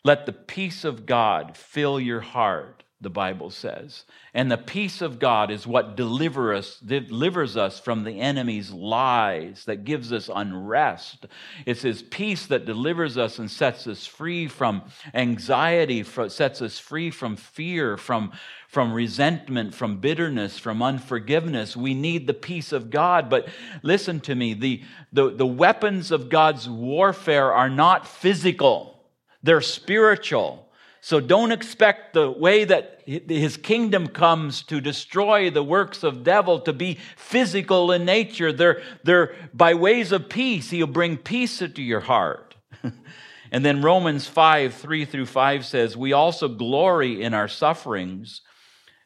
Let 0.03 0.25
the 0.25 0.33
peace 0.33 0.83
of 0.83 1.05
God 1.05 1.55
fill 1.55 1.99
your 1.99 2.19
heart 2.19 2.83
the 3.03 3.09
Bible 3.09 3.51
says. 3.51 4.05
And 4.33 4.51
the 4.51 4.57
peace 4.57 5.01
of 5.01 5.19
God 5.19 5.51
is 5.51 5.67
what 5.67 5.95
deliver 5.95 6.53
us, 6.53 6.79
delivers 6.79 7.55
us 7.55 7.79
from 7.79 8.03
the 8.03 8.19
enemy's 8.19 8.71
lies, 8.71 9.65
that 9.65 9.83
gives 9.83 10.11
us 10.11 10.29
unrest. 10.33 11.27
It's 11.65 11.83
His 11.83 12.01
peace 12.01 12.47
that 12.47 12.65
delivers 12.65 13.17
us 13.17 13.37
and 13.37 13.51
sets 13.51 13.85
us 13.85 14.07
free 14.07 14.47
from 14.47 14.83
anxiety, 15.13 16.03
sets 16.03 16.61
us 16.61 16.79
free 16.79 17.11
from 17.11 17.35
fear, 17.35 17.97
from, 17.97 18.31
from 18.67 18.91
resentment, 18.91 19.75
from 19.75 19.97
bitterness, 19.97 20.57
from 20.57 20.81
unforgiveness. 20.81 21.77
We 21.77 21.93
need 21.93 22.25
the 22.25 22.33
peace 22.33 22.71
of 22.71 22.89
God. 22.89 23.29
But 23.29 23.47
listen 23.83 24.19
to 24.21 24.33
me 24.33 24.53
the, 24.55 24.81
the, 25.11 25.29
the 25.29 25.45
weapons 25.45 26.09
of 26.11 26.29
God's 26.29 26.67
warfare 26.67 27.53
are 27.53 27.69
not 27.69 28.07
physical, 28.07 29.03
they're 29.43 29.61
spiritual. 29.61 30.61
So 31.05 31.19
don't 31.19 31.51
expect 31.51 32.13
the 32.13 32.31
way 32.31 32.63
that 32.63 33.01
his 33.05 33.57
kingdom 33.57 34.07
comes 34.07 34.63
to 34.63 34.79
destroy 34.79 35.49
the 35.49 35.61
works 35.61 36.01
of 36.01 36.23
devil 36.23 36.61
to 36.61 36.71
be 36.71 36.97
physical 37.17 37.91
in 37.91 38.05
nature. 38.05 38.53
They're, 38.53 38.81
they're 39.03 39.35
by 39.53 39.73
ways 39.73 40.13
of 40.13 40.29
peace. 40.29 40.69
He'll 40.69 40.87
bring 40.87 41.17
peace 41.17 41.61
into 41.61 41.83
your 41.83 41.99
heart. 41.99 42.55
and 43.51 43.65
then 43.65 43.81
Romans 43.81 44.27
5, 44.27 44.75
3 44.75 45.03
through 45.03 45.25
5 45.25 45.65
says, 45.65 45.97
We 45.97 46.13
also 46.13 46.47
glory 46.47 47.21
in 47.21 47.33
our 47.33 47.49
sufferings 47.49 48.39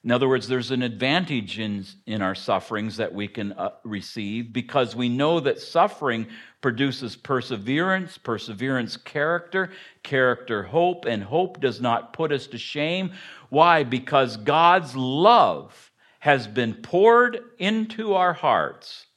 in 0.07 0.11
other 0.11 0.29
words, 0.29 0.47
there's 0.47 0.71
an 0.71 0.83
advantage 0.83 1.59
in, 1.59 1.85
in 2.05 2.21
our 2.21 2.33
sufferings 2.33 2.95
that 2.95 3.13
we 3.13 3.27
can 3.27 3.51
uh, 3.51 3.71
receive 3.83 4.53
because 4.53 4.95
we 4.95 5.09
know 5.09 5.41
that 5.41 5.59
suffering 5.59 6.27
produces 6.61 7.17
perseverance, 7.17 8.17
perseverance, 8.17 8.95
character, 8.95 9.69
character, 10.03 10.63
hope, 10.63 11.03
and 11.03 11.21
hope 11.21 11.59
does 11.59 11.81
not 11.81 12.13
put 12.13 12.31
us 12.31 12.47
to 12.47 12.57
shame. 12.57 13.11
Why? 13.49 13.83
Because 13.83 14.37
God's 14.37 14.95
love 14.95 15.91
has 16.19 16.47
been 16.47 16.75
poured 16.75 17.41
into 17.59 18.13
our 18.13 18.31
hearts 18.31 19.07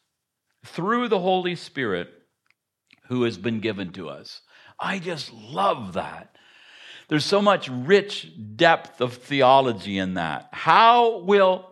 through 0.67 1.07
the 1.07 1.21
Holy 1.21 1.55
Spirit 1.55 2.09
who 3.05 3.23
has 3.23 3.39
been 3.39 3.61
given 3.61 3.93
to 3.93 4.09
us. 4.09 4.41
I 4.77 4.99
just 4.99 5.33
love 5.33 5.93
that. 5.93 6.30
There's 7.11 7.25
so 7.25 7.43
much 7.43 7.69
rich 7.69 8.31
depth 8.55 9.01
of 9.01 9.15
theology 9.15 9.99
in 9.99 10.15
that. 10.15 10.49
How 10.53 11.19
will 11.19 11.69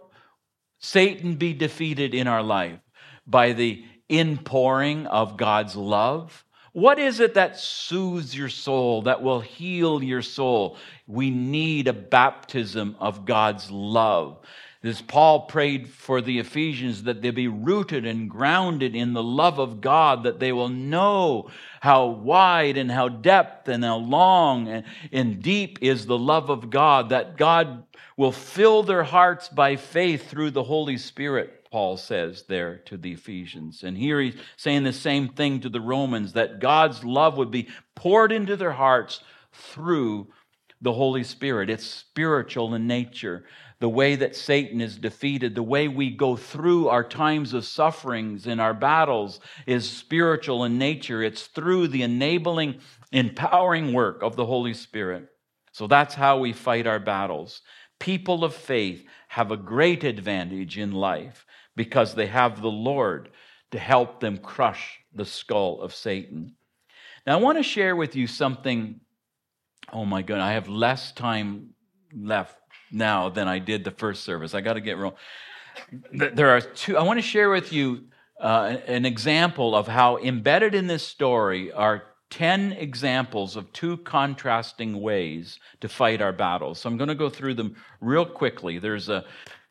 Satan 0.80 1.36
be 1.36 1.54
defeated 1.54 2.12
in 2.12 2.26
our 2.26 2.42
life? 2.42 2.80
By 3.24 3.52
the 3.52 3.84
inpouring 4.08 5.06
of 5.06 5.36
God's 5.36 5.76
love? 5.76 6.44
What 6.72 6.98
is 6.98 7.20
it 7.20 7.34
that 7.34 7.56
soothes 7.56 8.36
your 8.36 8.48
soul, 8.48 9.02
that 9.02 9.22
will 9.22 9.38
heal 9.38 10.02
your 10.02 10.22
soul? 10.22 10.76
We 11.06 11.30
need 11.30 11.86
a 11.86 11.92
baptism 11.92 12.96
of 12.98 13.24
God's 13.24 13.70
love. 13.70 14.40
As 14.84 15.02
Paul 15.02 15.46
prayed 15.46 15.88
for 15.88 16.20
the 16.20 16.38
Ephesians 16.38 17.02
that 17.02 17.20
they 17.20 17.30
be 17.30 17.48
rooted 17.48 18.06
and 18.06 18.30
grounded 18.30 18.94
in 18.94 19.12
the 19.12 19.22
love 19.22 19.58
of 19.58 19.80
God, 19.80 20.22
that 20.22 20.38
they 20.38 20.52
will 20.52 20.68
know 20.68 21.50
how 21.80 22.06
wide 22.06 22.76
and 22.76 22.90
how 22.90 23.08
depth 23.08 23.68
and 23.68 23.84
how 23.84 23.96
long 23.96 24.84
and, 25.10 25.42
deep 25.42 25.78
is 25.82 26.06
the 26.06 26.18
love 26.18 26.48
of 26.48 26.70
God, 26.70 27.08
that 27.08 27.36
God 27.36 27.84
will 28.16 28.30
fill 28.30 28.84
their 28.84 29.02
hearts 29.02 29.48
by 29.48 29.74
faith 29.74 30.30
through 30.30 30.52
the 30.52 30.64
Holy 30.64 30.96
Spirit, 30.96 31.66
Paul 31.70 31.96
says 31.96 32.44
there 32.48 32.78
to 32.86 32.96
the 32.96 33.12
Ephesians. 33.12 33.82
And 33.82 33.96
here 33.96 34.20
he's 34.20 34.36
saying 34.56 34.84
the 34.84 34.92
same 34.92 35.28
thing 35.28 35.60
to 35.60 35.68
the 35.68 35.80
Romans, 35.80 36.34
that 36.34 36.60
God's 36.60 37.04
love 37.04 37.36
would 37.36 37.50
be 37.50 37.68
poured 37.96 38.30
into 38.30 38.56
their 38.56 38.72
hearts 38.72 39.22
through 39.52 40.28
the 40.80 40.92
Holy 40.92 41.24
Spirit. 41.24 41.68
It's 41.68 41.84
spiritual 41.84 42.74
in 42.74 42.86
nature. 42.86 43.44
The 43.80 43.88
way 43.88 44.16
that 44.16 44.34
Satan 44.34 44.80
is 44.80 44.98
defeated, 44.98 45.54
the 45.54 45.62
way 45.62 45.86
we 45.86 46.10
go 46.10 46.36
through 46.36 46.88
our 46.88 47.04
times 47.04 47.54
of 47.54 47.64
sufferings 47.64 48.46
in 48.46 48.58
our 48.58 48.74
battles 48.74 49.38
is 49.66 49.88
spiritual 49.88 50.64
in 50.64 50.78
nature. 50.78 51.22
It's 51.22 51.46
through 51.46 51.88
the 51.88 52.02
enabling, 52.02 52.80
empowering 53.12 53.92
work 53.92 54.22
of 54.22 54.34
the 54.34 54.46
Holy 54.46 54.74
Spirit. 54.74 55.28
So 55.72 55.86
that's 55.86 56.14
how 56.14 56.38
we 56.38 56.52
fight 56.52 56.88
our 56.88 56.98
battles. 56.98 57.62
People 58.00 58.42
of 58.42 58.52
faith 58.52 59.04
have 59.28 59.52
a 59.52 59.56
great 59.56 60.02
advantage 60.02 60.76
in 60.76 60.90
life 60.90 61.46
because 61.76 62.14
they 62.14 62.26
have 62.26 62.60
the 62.60 62.70
Lord 62.70 63.30
to 63.70 63.78
help 63.78 64.18
them 64.18 64.38
crush 64.38 64.98
the 65.14 65.24
skull 65.24 65.80
of 65.80 65.94
Satan. 65.94 66.56
Now, 67.26 67.38
I 67.38 67.40
want 67.40 67.58
to 67.58 67.62
share 67.62 67.94
with 67.94 68.16
you 68.16 68.26
something. 68.26 69.00
Oh 69.92 70.04
my 70.04 70.22
God, 70.22 70.40
I 70.40 70.52
have 70.52 70.68
less 70.68 71.12
time 71.12 71.74
left 72.12 72.58
now 72.90 73.28
than 73.28 73.48
I 73.48 73.58
did 73.58 73.84
the 73.84 73.90
first 73.90 74.24
service. 74.24 74.54
I 74.54 74.60
got 74.60 74.74
to 74.74 74.80
get 74.80 74.96
real. 74.96 75.16
There 76.12 76.50
are 76.50 76.60
two. 76.60 76.96
I 76.96 77.02
want 77.02 77.18
to 77.18 77.22
share 77.22 77.50
with 77.50 77.72
you 77.72 78.04
uh, 78.40 78.76
an 78.86 79.04
example 79.04 79.74
of 79.74 79.86
how 79.86 80.18
embedded 80.18 80.74
in 80.74 80.86
this 80.86 81.02
story 81.02 81.72
are 81.72 82.04
10 82.30 82.72
examples 82.72 83.56
of 83.56 83.72
two 83.72 83.96
contrasting 83.98 85.00
ways 85.00 85.58
to 85.80 85.88
fight 85.88 86.20
our 86.20 86.32
battles. 86.32 86.80
So 86.80 86.88
I'm 86.88 86.96
going 86.96 87.08
to 87.08 87.14
go 87.14 87.30
through 87.30 87.54
them 87.54 87.76
real 88.00 88.26
quickly. 88.26 88.78
There's 88.78 89.08
a 89.08 89.24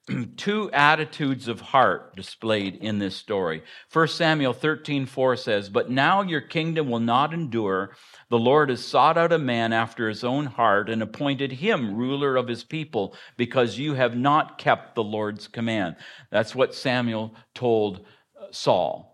two 0.37 0.71
attitudes 0.71 1.47
of 1.47 1.61
heart 1.61 2.15
displayed 2.15 2.75
in 2.75 2.99
this 2.99 3.15
story. 3.15 3.63
1 3.91 4.07
Samuel 4.07 4.53
13, 4.53 5.05
4 5.05 5.35
says, 5.35 5.69
But 5.69 5.89
now 5.89 6.21
your 6.21 6.41
kingdom 6.41 6.89
will 6.89 6.99
not 6.99 7.33
endure. 7.33 7.91
The 8.29 8.39
Lord 8.39 8.69
has 8.69 8.83
sought 8.83 9.17
out 9.17 9.31
a 9.31 9.37
man 9.37 9.71
after 9.71 10.09
his 10.09 10.23
own 10.23 10.47
heart 10.47 10.89
and 10.89 11.01
appointed 11.01 11.53
him 11.53 11.95
ruler 11.95 12.35
of 12.35 12.47
his 12.47 12.63
people 12.63 13.15
because 13.37 13.79
you 13.79 13.93
have 13.93 14.17
not 14.17 14.57
kept 14.57 14.95
the 14.95 15.03
Lord's 15.03 15.47
command. 15.47 15.95
That's 16.29 16.53
what 16.53 16.75
Samuel 16.75 17.35
told 17.53 18.05
uh, 18.39 18.47
Saul. 18.51 19.13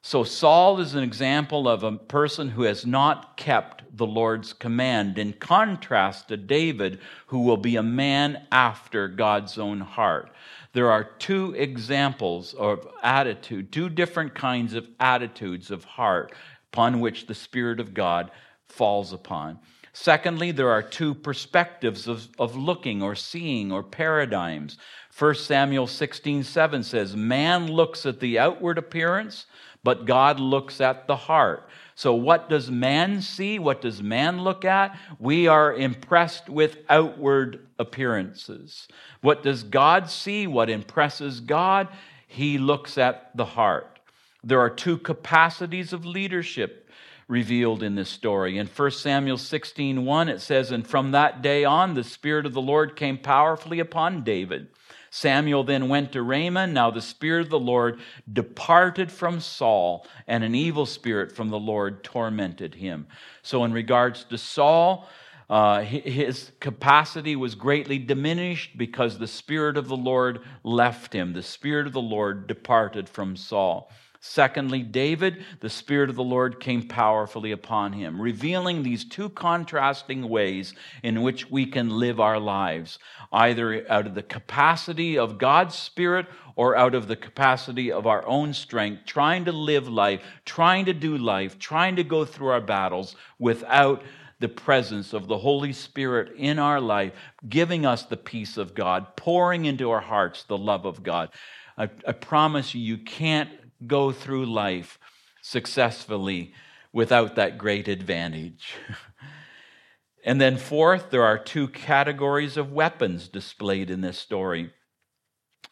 So, 0.00 0.22
Saul 0.22 0.80
is 0.80 0.94
an 0.94 1.02
example 1.02 1.66
of 1.66 1.82
a 1.82 1.92
person 1.92 2.50
who 2.50 2.62
has 2.64 2.84
not 2.84 3.38
kept 3.38 3.84
the 3.96 4.06
Lord's 4.06 4.52
command, 4.52 5.16
in 5.16 5.32
contrast 5.32 6.28
to 6.28 6.36
David, 6.36 7.00
who 7.28 7.40
will 7.40 7.56
be 7.56 7.76
a 7.76 7.82
man 7.82 8.46
after 8.52 9.08
God's 9.08 9.56
own 9.56 9.80
heart. 9.80 10.30
There 10.74 10.90
are 10.90 11.04
two 11.04 11.54
examples 11.56 12.52
of 12.52 12.86
attitude, 13.02 13.72
two 13.72 13.88
different 13.88 14.34
kinds 14.34 14.74
of 14.74 14.86
attitudes 15.00 15.70
of 15.70 15.84
heart 15.84 16.32
upon 16.72 17.00
which 17.00 17.26
the 17.26 17.34
Spirit 17.34 17.78
of 17.78 17.94
God 17.94 18.30
falls 18.74 19.12
upon. 19.12 19.58
Secondly, 19.92 20.50
there 20.50 20.70
are 20.70 20.82
two 20.82 21.14
perspectives 21.14 22.08
of, 22.08 22.28
of 22.38 22.56
looking 22.56 23.02
or 23.02 23.14
seeing 23.14 23.70
or 23.70 23.82
paradigms. 23.82 24.76
1 25.16 25.34
Samuel 25.36 25.86
16 25.86 26.42
7 26.42 26.82
says, 26.82 27.14
Man 27.14 27.68
looks 27.68 28.04
at 28.04 28.20
the 28.20 28.38
outward 28.38 28.76
appearance 28.78 29.46
but 29.84 30.06
God 30.06 30.40
looks 30.40 30.80
at 30.80 31.06
the 31.06 31.14
heart. 31.14 31.68
So, 31.94 32.14
what 32.14 32.48
does 32.48 32.70
man 32.70 33.20
see? 33.20 33.60
What 33.60 33.82
does 33.82 34.02
man 34.02 34.42
look 34.42 34.64
at? 34.64 34.98
We 35.20 35.46
are 35.46 35.72
impressed 35.72 36.48
with 36.48 36.78
outward 36.88 37.68
appearances. 37.78 38.88
What 39.20 39.44
does 39.44 39.62
God 39.62 40.10
see? 40.10 40.48
What 40.48 40.70
impresses 40.70 41.38
God? 41.38 41.88
He 42.26 42.58
looks 42.58 42.98
at 42.98 43.36
the 43.36 43.44
heart. 43.44 44.00
There 44.42 44.58
are 44.58 44.70
two 44.70 44.98
capacities 44.98 45.92
of 45.92 46.04
leadership 46.04 46.83
revealed 47.28 47.82
in 47.82 47.94
this 47.94 48.10
story. 48.10 48.58
In 48.58 48.66
1 48.66 48.90
Samuel 48.90 49.38
16 49.38 50.04
1, 50.04 50.28
it 50.28 50.40
says, 50.40 50.70
And 50.70 50.86
from 50.86 51.12
that 51.12 51.42
day 51.42 51.64
on, 51.64 51.94
the 51.94 52.04
Spirit 52.04 52.46
of 52.46 52.52
the 52.52 52.62
Lord 52.62 52.96
came 52.96 53.18
powerfully 53.18 53.80
upon 53.80 54.24
David 54.24 54.68
Samuel 55.14 55.62
then 55.62 55.88
went 55.88 56.10
to 56.12 56.24
Ramah. 56.24 56.66
Now 56.66 56.90
the 56.90 57.00
Spirit 57.00 57.42
of 57.42 57.50
the 57.50 57.58
Lord 57.60 58.00
departed 58.30 59.12
from 59.12 59.38
Saul, 59.38 60.08
and 60.26 60.42
an 60.42 60.56
evil 60.56 60.86
spirit 60.86 61.30
from 61.30 61.50
the 61.50 61.58
Lord 61.58 62.02
tormented 62.02 62.74
him. 62.74 63.06
So, 63.40 63.62
in 63.62 63.72
regards 63.72 64.24
to 64.24 64.38
Saul, 64.38 65.08
uh, 65.48 65.82
his 65.82 66.50
capacity 66.58 67.36
was 67.36 67.54
greatly 67.54 67.96
diminished 67.96 68.76
because 68.76 69.16
the 69.16 69.28
Spirit 69.28 69.76
of 69.76 69.86
the 69.86 69.96
Lord 69.96 70.40
left 70.64 71.12
him. 71.12 71.32
The 71.32 71.44
Spirit 71.44 71.86
of 71.86 71.92
the 71.92 72.02
Lord 72.02 72.48
departed 72.48 73.08
from 73.08 73.36
Saul. 73.36 73.92
Secondly, 74.26 74.82
David, 74.82 75.44
the 75.60 75.68
Spirit 75.68 76.08
of 76.08 76.16
the 76.16 76.24
Lord 76.24 76.58
came 76.58 76.88
powerfully 76.88 77.52
upon 77.52 77.92
him, 77.92 78.18
revealing 78.18 78.82
these 78.82 79.04
two 79.04 79.28
contrasting 79.28 80.30
ways 80.30 80.72
in 81.02 81.20
which 81.20 81.50
we 81.50 81.66
can 81.66 81.98
live 81.98 82.18
our 82.18 82.40
lives, 82.40 82.98
either 83.30 83.84
out 83.92 84.06
of 84.06 84.14
the 84.14 84.22
capacity 84.22 85.18
of 85.18 85.36
God's 85.36 85.74
Spirit 85.74 86.24
or 86.56 86.74
out 86.74 86.94
of 86.94 87.06
the 87.06 87.16
capacity 87.16 87.92
of 87.92 88.06
our 88.06 88.26
own 88.26 88.54
strength, 88.54 89.02
trying 89.04 89.44
to 89.44 89.52
live 89.52 89.88
life, 89.88 90.22
trying 90.46 90.86
to 90.86 90.94
do 90.94 91.18
life, 91.18 91.58
trying 91.58 91.96
to 91.96 92.02
go 92.02 92.24
through 92.24 92.48
our 92.48 92.62
battles 92.62 93.16
without 93.38 94.02
the 94.40 94.48
presence 94.48 95.12
of 95.12 95.28
the 95.28 95.38
Holy 95.38 95.74
Spirit 95.74 96.32
in 96.38 96.58
our 96.58 96.80
life, 96.80 97.12
giving 97.46 97.84
us 97.84 98.04
the 98.04 98.16
peace 98.16 98.56
of 98.56 98.74
God, 98.74 99.16
pouring 99.16 99.66
into 99.66 99.90
our 99.90 100.00
hearts 100.00 100.44
the 100.44 100.56
love 100.56 100.86
of 100.86 101.02
God. 101.02 101.28
I, 101.76 101.90
I 102.06 102.12
promise 102.12 102.74
you, 102.74 102.80
you 102.80 102.96
can't 102.96 103.50
go 103.86 104.12
through 104.12 104.46
life 104.46 104.98
successfully 105.42 106.54
without 106.92 107.34
that 107.34 107.58
great 107.58 107.88
advantage. 107.88 108.74
and 110.24 110.40
then, 110.40 110.56
fourth, 110.56 111.10
there 111.10 111.24
are 111.24 111.38
two 111.38 111.68
categories 111.68 112.56
of 112.56 112.72
weapons 112.72 113.28
displayed 113.28 113.90
in 113.90 114.00
this 114.00 114.18
story. 114.18 114.70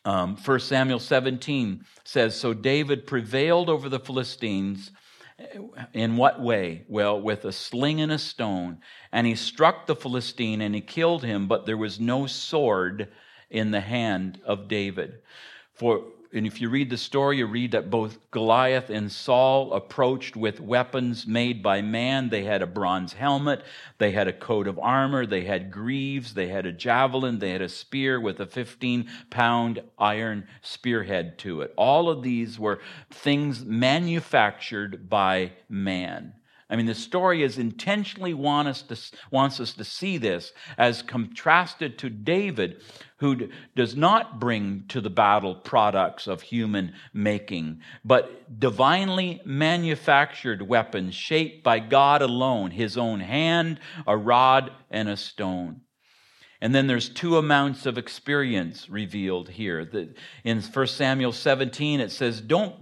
Um, 0.04 0.36
1 0.36 0.60
Samuel 0.60 0.98
17 0.98 1.84
says 2.04 2.38
So 2.38 2.52
David 2.52 3.06
prevailed 3.06 3.68
over 3.70 3.88
the 3.88 4.00
Philistines. 4.00 4.90
In 5.92 6.16
what 6.16 6.40
way? 6.40 6.84
Well, 6.88 7.20
with 7.20 7.44
a 7.44 7.52
sling 7.52 8.00
and 8.00 8.12
a 8.12 8.18
stone. 8.18 8.78
And 9.10 9.26
he 9.26 9.34
struck 9.34 9.86
the 9.86 9.96
Philistine 9.96 10.60
and 10.60 10.74
he 10.74 10.80
killed 10.80 11.24
him, 11.24 11.48
but 11.48 11.66
there 11.66 11.76
was 11.76 11.98
no 11.98 12.26
sword 12.26 13.08
in 13.50 13.70
the 13.70 13.80
hand 13.80 14.40
of 14.44 14.68
David. 14.68 15.20
For 15.74 16.04
and 16.34 16.46
if 16.46 16.62
you 16.62 16.70
read 16.70 16.88
the 16.88 16.96
story, 16.96 17.38
you 17.38 17.46
read 17.46 17.72
that 17.72 17.90
both 17.90 18.18
Goliath 18.30 18.88
and 18.88 19.12
Saul 19.12 19.74
approached 19.74 20.34
with 20.34 20.60
weapons 20.60 21.26
made 21.26 21.62
by 21.62 21.82
man. 21.82 22.30
They 22.30 22.44
had 22.44 22.62
a 22.62 22.66
bronze 22.66 23.12
helmet, 23.12 23.62
they 23.98 24.12
had 24.12 24.28
a 24.28 24.32
coat 24.32 24.66
of 24.66 24.78
armor, 24.78 25.26
they 25.26 25.44
had 25.44 25.70
greaves, 25.70 26.32
they 26.32 26.48
had 26.48 26.64
a 26.64 26.72
javelin, 26.72 27.38
they 27.38 27.50
had 27.50 27.60
a 27.60 27.68
spear 27.68 28.18
with 28.18 28.40
a 28.40 28.46
15 28.46 29.10
pound 29.28 29.82
iron 29.98 30.46
spearhead 30.62 31.38
to 31.40 31.60
it. 31.60 31.74
All 31.76 32.08
of 32.08 32.22
these 32.22 32.58
were 32.58 32.80
things 33.10 33.62
manufactured 33.64 35.10
by 35.10 35.52
man. 35.68 36.32
I 36.72 36.76
mean, 36.76 36.86
the 36.86 36.94
story 36.94 37.42
is 37.42 37.58
intentionally 37.58 38.32
want 38.32 38.66
us 38.66 38.80
to, 38.84 38.96
wants 39.30 39.60
us 39.60 39.74
to 39.74 39.84
see 39.84 40.16
this 40.16 40.54
as 40.78 41.02
contrasted 41.02 41.98
to 41.98 42.08
David, 42.08 42.80
who 43.22 43.48
does 43.76 43.94
not 43.94 44.40
bring 44.40 44.82
to 44.88 45.00
the 45.00 45.08
battle 45.08 45.54
products 45.54 46.26
of 46.26 46.42
human 46.42 46.92
making, 47.14 47.80
but 48.04 48.58
divinely 48.58 49.40
manufactured 49.44 50.60
weapons 50.60 51.14
shaped 51.14 51.62
by 51.62 51.78
God 51.78 52.20
alone, 52.20 52.72
his 52.72 52.98
own 52.98 53.20
hand, 53.20 53.78
a 54.08 54.16
rod, 54.16 54.72
and 54.90 55.08
a 55.08 55.16
stone. 55.16 55.82
And 56.60 56.74
then 56.74 56.88
there's 56.88 57.08
two 57.08 57.36
amounts 57.36 57.86
of 57.86 57.96
experience 57.96 58.90
revealed 58.90 59.50
here. 59.50 59.88
In 60.42 60.60
1 60.60 60.86
Samuel 60.88 61.32
17, 61.32 62.00
it 62.00 62.10
says, 62.10 62.40
Don't 62.40 62.74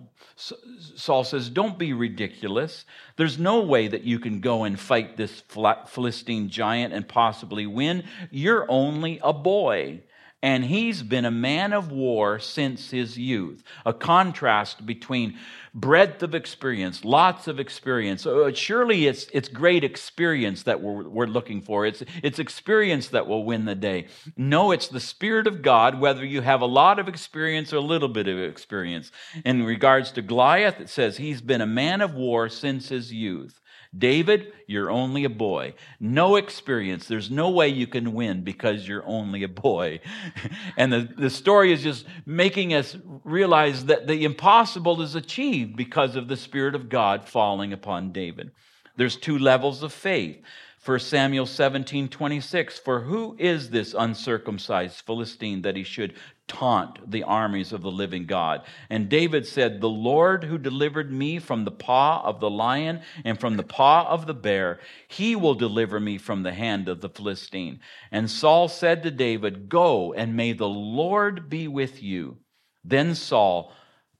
Saul 0.97 1.25
says, 1.25 1.51
Don't 1.51 1.79
be 1.79 1.93
ridiculous. 1.93 2.87
There's 3.17 3.39
no 3.39 3.61
way 3.61 3.89
that 3.89 4.05
you 4.05 4.19
can 4.19 4.41
go 4.41 4.65
and 4.65 4.81
fight 4.81 5.19
this 5.19 5.43
Philistine 5.87 6.49
giant 6.49 6.95
and 6.95 7.07
possibly 7.07 7.67
win. 7.67 8.05
You're 8.31 8.65
only 8.71 9.21
a 9.23 9.35
boy 9.35 10.05
and 10.43 10.65
he's 10.65 11.03
been 11.03 11.25
a 11.27 11.31
man 11.31 11.73
of 11.73 11.93
war 11.93 12.39
since 12.39 12.91
his 12.91 13.19
youth. 13.19 13.63
A 13.85 13.93
contrast 13.93 14.87
between 14.87 15.39
breadth 15.75 16.23
of 16.23 16.35
experience, 16.35 17.05
lots 17.05 17.47
of 17.47 17.61
experience. 17.61 18.27
Uh, 18.27 18.51
surely 18.53 19.07
it's, 19.07 19.27
it's 19.33 19.49
great 19.49 19.85
experience 19.85 20.63
that 20.63 20.81
we're, 20.81 21.07
we're 21.09 21.27
looking 21.27 21.61
for. 21.61 21.85
It's, 21.85 22.03
it's 22.23 22.39
experience 22.39 23.09
that 23.09 23.27
will 23.27 23.45
win 23.45 23.67
the 23.67 23.75
day. 23.75 24.07
No, 24.37 24.73
it's 24.73 24.89
the 24.89 24.99
Spirit 24.99 25.47
of 25.47 25.63
God, 25.63 26.01
whether 26.01 26.25
you 26.25 26.41
have 26.41 26.63
a 26.63 26.67
lot 26.67 26.99
of 26.99 27.07
experience 27.07 27.73
or 27.73 27.77
a 27.77 27.81
little 27.81 28.09
bit 28.09 28.27
of 28.27 28.39
experience. 28.39 29.13
In 29.45 29.65
regards 29.65 30.11
to 30.13 30.23
Goliath, 30.23 30.81
it 30.81 30.89
says 30.89 31.19
he's 31.19 31.43
been 31.43 31.61
a 31.61 31.67
man 31.67 32.01
of 32.01 32.15
war 32.15 32.49
since 32.49 32.89
his 32.89 33.13
youth. 33.13 33.61
David, 33.97 34.53
you're 34.69 34.91
only 34.91 35.25
a 35.25 35.31
boy. 35.31 35.75
No 35.99 36.37
experience. 36.37 37.09
There's 37.09 37.31
no 37.31 37.51
way 37.51 37.69
you 37.69 37.89
can 37.89 38.13
win 38.13 38.45
because 38.45 38.87
you're 38.87 39.07
only 39.07 39.43
a 39.43 39.49
boy. 39.49 40.01
and 40.77 40.93
the, 40.93 41.09
the 41.19 41.31
story 41.31 41.73
is 41.73 41.83
just 41.83 42.07
making 42.25 42.73
us 42.73 42.97
realize 43.25 43.87
that 43.87 44.07
the 44.07 44.25
impossible 44.25 45.03
is 45.03 45.17
achieved 45.17 45.77
because 45.77 46.15
of 46.15 46.29
the 46.29 46.37
Spirit 46.37 46.77
of 46.77 46.89
God 46.89 47.29
falling 47.29 47.73
upon 47.73 48.13
David. 48.13 48.53
There's 48.97 49.17
two 49.17 49.39
levels 49.39 49.83
of 49.83 49.93
faith. 49.93 50.41
1 50.85 50.99
Samuel 51.01 51.47
17, 51.47 52.09
26. 52.09 52.79
For 52.79 53.01
who 53.01 53.37
is 53.39 53.71
this 53.71 53.95
uncircumcised 53.99 55.03
Philistine 55.05 55.63
that 55.63 55.77
he 55.77 55.83
should 55.83 56.15
taunt 56.51 57.11
the 57.11 57.23
armies 57.23 57.73
of 57.73 57.81
the 57.81 57.91
living 57.91 58.27
God? 58.27 58.63
And 58.91 59.09
David 59.09 59.47
said, 59.47 59.81
The 59.81 59.89
Lord 59.89 60.45
who 60.45 60.59
delivered 60.59 61.13
me 61.13 61.39
from 61.39 61.65
the 61.65 61.71
paw 61.71 62.21
of 62.25 62.41
the 62.41 62.51
lion 62.51 63.01
and 63.25 63.39
from 63.39 63.57
the 63.57 63.63
paw 63.63 64.07
of 64.09 64.27
the 64.27 64.35
bear, 64.35 64.81
he 65.07 65.37
will 65.37 65.55
deliver 65.55 66.01
me 66.01 66.19
from 66.19 66.43
the 66.43 66.53
hand 66.53 66.89
of 66.89 67.01
the 67.01 67.09
Philistine. 67.09 67.81
And 68.11 68.29
Saul 68.29 68.69
said 68.69 69.03
to 69.05 69.11
David, 69.11 69.69
Go, 69.69 70.13
and 70.13 70.37
may 70.37 70.53
the 70.53 70.69
Lord 70.69 71.49
be 71.49 71.69
with 71.69 72.03
you. 72.03 72.39
Then 72.85 73.15
Saul 73.15 73.73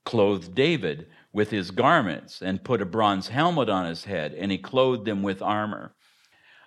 clothed 0.05 0.55
David 0.55 1.07
with 1.33 1.49
his 1.51 1.71
garments 1.71 2.41
and 2.41 2.63
put 2.63 2.81
a 2.81 2.85
bronze 2.85 3.27
helmet 3.27 3.69
on 3.69 3.85
his 3.85 4.05
head, 4.05 4.33
and 4.33 4.51
he 4.51 4.57
clothed 4.57 5.07
him 5.07 5.21
with 5.21 5.41
armor. 5.41 5.93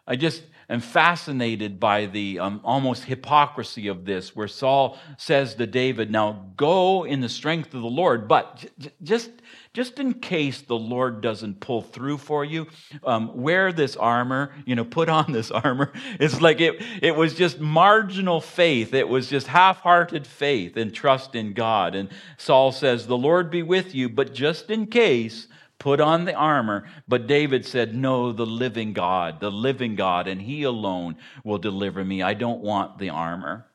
I 0.06 0.16
just 0.16 0.42
am 0.68 0.80
fascinated 0.80 1.78
by 1.78 2.06
the 2.06 2.38
um, 2.38 2.60
almost 2.64 3.04
hypocrisy 3.04 3.88
of 3.88 4.04
this, 4.04 4.34
where 4.34 4.48
Saul 4.48 4.98
says 5.18 5.54
to 5.56 5.66
David, 5.66 6.10
Now 6.10 6.46
go 6.56 7.04
in 7.04 7.20
the 7.20 7.28
strength 7.28 7.74
of 7.74 7.82
the 7.82 7.88
Lord, 7.88 8.28
but 8.28 8.64
j- 8.78 8.90
just, 9.02 9.30
just 9.72 9.98
in 9.98 10.14
case 10.14 10.62
the 10.62 10.76
Lord 10.76 11.20
doesn't 11.20 11.60
pull 11.60 11.82
through 11.82 12.18
for 12.18 12.44
you, 12.44 12.66
um, 13.04 13.34
wear 13.34 13.72
this 13.72 13.96
armor, 13.96 14.52
you 14.64 14.74
know, 14.74 14.84
put 14.84 15.08
on 15.08 15.32
this 15.32 15.50
armor. 15.50 15.92
It's 16.20 16.40
like 16.40 16.60
it, 16.60 16.82
it 17.02 17.16
was 17.16 17.34
just 17.34 17.60
marginal 17.60 18.40
faith. 18.40 18.94
It 18.94 19.08
was 19.08 19.28
just 19.28 19.46
half 19.46 19.80
hearted 19.80 20.26
faith 20.26 20.76
and 20.76 20.94
trust 20.94 21.34
in 21.34 21.52
God. 21.52 21.94
And 21.94 22.08
Saul 22.36 22.72
says, 22.72 23.06
The 23.06 23.16
Lord 23.16 23.50
be 23.50 23.62
with 23.62 23.94
you, 23.94 24.08
but 24.08 24.32
just 24.32 24.70
in 24.70 24.86
case, 24.86 25.48
put 25.78 26.00
on 26.00 26.24
the 26.24 26.34
armor. 26.34 26.84
But 27.06 27.26
David 27.26 27.64
said, 27.66 27.94
No, 27.94 28.32
the 28.32 28.46
living 28.46 28.92
God, 28.92 29.40
the 29.40 29.50
living 29.50 29.94
God, 29.94 30.28
and 30.28 30.40
He 30.42 30.62
alone 30.62 31.16
will 31.44 31.58
deliver 31.58 32.04
me. 32.04 32.22
I 32.22 32.34
don't 32.34 32.60
want 32.60 32.98
the 32.98 33.10
armor. 33.10 33.66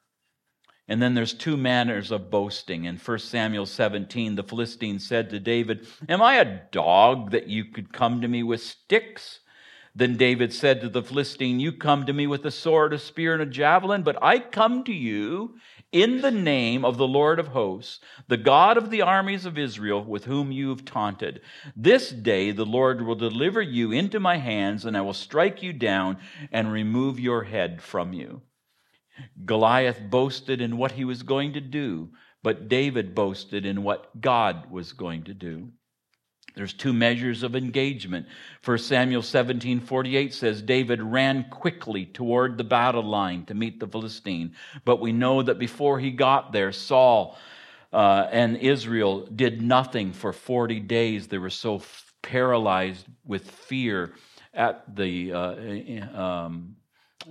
And 0.88 1.00
then 1.00 1.14
there's 1.14 1.34
two 1.34 1.56
manners 1.56 2.12
of 2.12 2.32
boasting. 2.32 2.86
In 2.86 2.98
1 2.98 3.20
Samuel 3.20 3.68
17, 3.68 4.36
the 4.36 4.44
Philistine 4.44 4.98
said 4.98 5.30
to 5.30 5.40
David, 5.40 5.86
Am 6.10 6.20
I 6.20 6.38
a 6.38 6.62
dog 6.72 7.30
that 7.32 7.48
you 7.48 7.66
could 7.66 7.94
come 7.94 8.22
to 8.22 8.28
me 8.28 8.42
with 8.42 8.62
sticks? 8.62 9.42
Then 9.96 10.18
David 10.18 10.54
said 10.54 10.82
to 10.82 10.90
the 10.90 11.02
Philistine, 11.02 11.60
You 11.60 11.72
come 11.72 12.06
to 12.06 12.14
me 12.14 12.28
with 12.28 12.46
a 12.46 12.52
sword, 12.52 12.94
a 12.94 13.00
spear, 13.00 13.34
and 13.34 13.42
a 13.42 13.46
javelin, 13.46 14.04
but 14.04 14.22
I 14.22 14.40
come 14.40 14.84
to 14.84 14.94
you 14.94 15.56
in 15.92 16.22
the 16.22 16.32
name 16.32 16.86
of 16.86 16.98
the 16.98 17.08
Lord 17.08 17.40
of 17.40 17.48
hosts, 17.48 18.00
the 18.28 18.38
God 18.38 18.78
of 18.78 18.92
the 18.92 19.02
armies 19.02 19.46
of 19.46 19.58
Israel, 19.58 20.04
with 20.04 20.26
whom 20.26 20.52
you 20.52 20.70
have 20.70 20.86
taunted. 20.86 21.42
This 21.76 22.12
day 22.12 22.52
the 22.52 22.66
Lord 22.66 23.02
will 23.02 23.16
deliver 23.16 23.62
you 23.62 23.92
into 23.92 24.20
my 24.20 24.38
hands, 24.38 24.86
and 24.86 24.96
I 24.96 25.02
will 25.02 25.14
strike 25.14 25.64
you 25.64 25.74
down 25.74 26.18
and 26.52 26.72
remove 26.72 27.20
your 27.20 27.44
head 27.44 27.82
from 27.82 28.14
you. 28.14 28.42
Goliath 29.44 30.00
boasted 30.10 30.62
in 30.62 30.78
what 30.78 30.94
he 30.94 31.04
was 31.04 31.24
going 31.24 31.54
to 31.54 31.62
do, 31.62 32.10
but 32.44 32.70
David 32.70 33.16
boasted 33.16 33.66
in 33.66 33.84
what 33.84 34.22
God 34.22 34.72
was 34.72 34.94
going 34.94 35.24
to 35.24 35.34
do. 35.34 35.72
There's 36.60 36.74
two 36.74 36.92
measures 36.92 37.44
of 37.44 37.56
engagement. 37.56 38.28
1 38.66 38.78
Samuel 38.80 39.22
17 39.22 39.80
48 39.80 40.34
says, 40.34 40.62
David 40.62 41.02
ran 41.02 41.46
quickly 41.50 42.06
toward 42.06 42.58
the 42.58 42.66
battle 42.66 43.02
line 43.02 43.46
to 43.46 43.54
meet 43.54 43.80
the 43.80 43.88
Philistine. 43.88 44.54
But 44.84 45.00
we 45.00 45.14
know 45.14 45.42
that 45.42 45.58
before 45.58 46.02
he 46.02 46.12
got 46.12 46.52
there, 46.52 46.74
Saul 46.74 47.38
uh, 47.94 48.28
and 48.30 48.58
Israel 48.58 49.26
did 49.28 49.62
nothing 49.62 50.12
for 50.12 50.34
40 50.34 50.82
days. 50.82 51.30
They 51.30 51.38
were 51.38 51.50
so 51.50 51.78
f- 51.78 52.14
paralyzed 52.22 53.06
with 53.26 53.50
fear 53.50 54.12
at 54.54 54.98
the 54.98 55.32
uh, 55.32 56.22
um, 56.22 56.76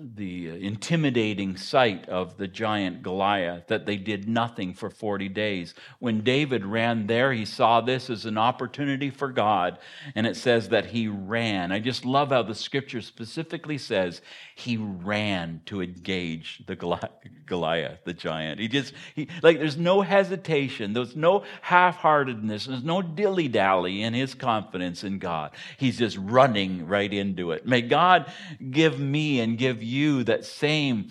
the 0.00 0.50
uh, 0.50 0.54
intimidating 0.54 1.56
sight 1.56 2.08
of 2.08 2.36
the 2.36 2.46
giant 2.46 3.02
Goliath 3.02 3.66
that 3.66 3.84
they 3.84 3.96
did 3.96 4.28
nothing 4.28 4.74
for 4.74 4.90
40 4.90 5.28
days. 5.28 5.74
When 5.98 6.22
David 6.22 6.64
ran 6.64 7.06
there, 7.06 7.32
he 7.32 7.44
saw 7.44 7.80
this 7.80 8.08
as 8.08 8.24
an 8.24 8.38
opportunity 8.38 9.10
for 9.10 9.28
God, 9.28 9.78
and 10.14 10.26
it 10.26 10.36
says 10.36 10.68
that 10.68 10.86
he 10.86 11.08
ran. 11.08 11.72
I 11.72 11.80
just 11.80 12.04
love 12.04 12.30
how 12.30 12.42
the 12.42 12.54
scripture 12.54 13.00
specifically 13.00 13.78
says 13.78 14.20
he 14.54 14.76
ran 14.76 15.62
to 15.66 15.82
engage 15.82 16.62
the 16.66 16.76
Goliath, 16.76 18.04
the 18.04 18.14
giant. 18.14 18.60
He 18.60 18.68
just, 18.68 18.94
he, 19.14 19.28
like, 19.42 19.58
there's 19.58 19.76
no 19.76 20.02
hesitation, 20.02 20.92
there's 20.92 21.16
no 21.16 21.44
half 21.60 21.96
heartedness, 21.96 22.66
there's 22.66 22.84
no 22.84 23.02
dilly 23.02 23.48
dally 23.48 24.02
in 24.02 24.14
his 24.14 24.34
confidence 24.34 25.02
in 25.02 25.18
God. 25.18 25.50
He's 25.76 25.98
just 25.98 26.16
running 26.18 26.86
right 26.86 27.12
into 27.12 27.50
it. 27.50 27.66
May 27.66 27.82
God 27.82 28.30
give 28.70 29.00
me 29.00 29.40
and 29.40 29.58
give 29.58 29.82
you 29.82 29.87
that 30.24 30.44
same 30.44 31.10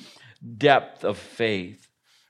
depth 0.58 1.04
of 1.04 1.18
faith. 1.18 1.88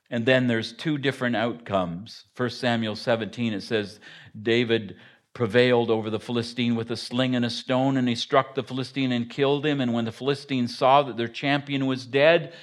And 0.09 0.25
then 0.25 0.47
there's 0.47 0.71
two 0.71 0.97
different 0.97 1.35
outcomes. 1.35 2.25
1 2.37 2.49
Samuel 2.49 2.95
17, 2.95 3.53
it 3.53 3.61
says, 3.61 3.99
David 4.41 4.95
prevailed 5.33 5.91
over 5.91 6.09
the 6.09 6.19
Philistine 6.19 6.75
with 6.75 6.89
a 6.89 6.97
sling 6.97 7.35
and 7.35 7.45
a 7.45 7.49
stone, 7.49 7.97
and 7.97 8.07
he 8.07 8.15
struck 8.15 8.55
the 8.55 8.63
Philistine 8.63 9.11
and 9.11 9.29
killed 9.29 9.65
him. 9.65 9.81
And 9.81 9.93
when 9.93 10.05
the 10.05 10.11
Philistines 10.11 10.77
saw 10.77 11.03
that 11.03 11.17
their 11.17 11.27
champion 11.27 11.85
was 11.85 12.05
dead, 12.05 12.53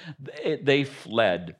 they 0.61 0.83
fled. 0.83 1.55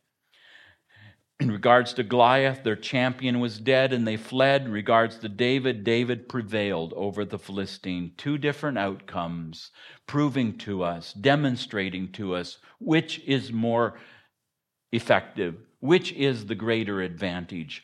In 1.38 1.52
regards 1.52 1.94
to 1.94 2.04
Goliath, 2.04 2.64
their 2.64 2.78
champion 2.78 3.42
was 3.42 3.60
dead 3.60 3.92
and 3.92 4.08
they 4.08 4.16
fled. 4.16 4.64
In 4.64 4.72
regards 4.72 5.18
to 5.20 5.28
David, 5.28 5.84
David 5.84 6.30
prevailed 6.30 6.94
over 6.94 7.26
the 7.26 7.38
Philistine. 7.38 8.14
Two 8.16 8.38
different 8.38 8.78
outcomes, 8.78 9.72
proving 10.08 10.58
to 10.60 10.84
us, 10.84 11.12
demonstrating 11.12 12.12
to 12.14 12.36
us 12.36 12.60
which 12.80 13.20
is 13.28 13.52
more 13.52 14.00
effective, 14.94 15.56
which 15.82 16.14
is 16.14 16.46
the 16.46 16.56
greater 16.56 17.02
advantage. 17.02 17.84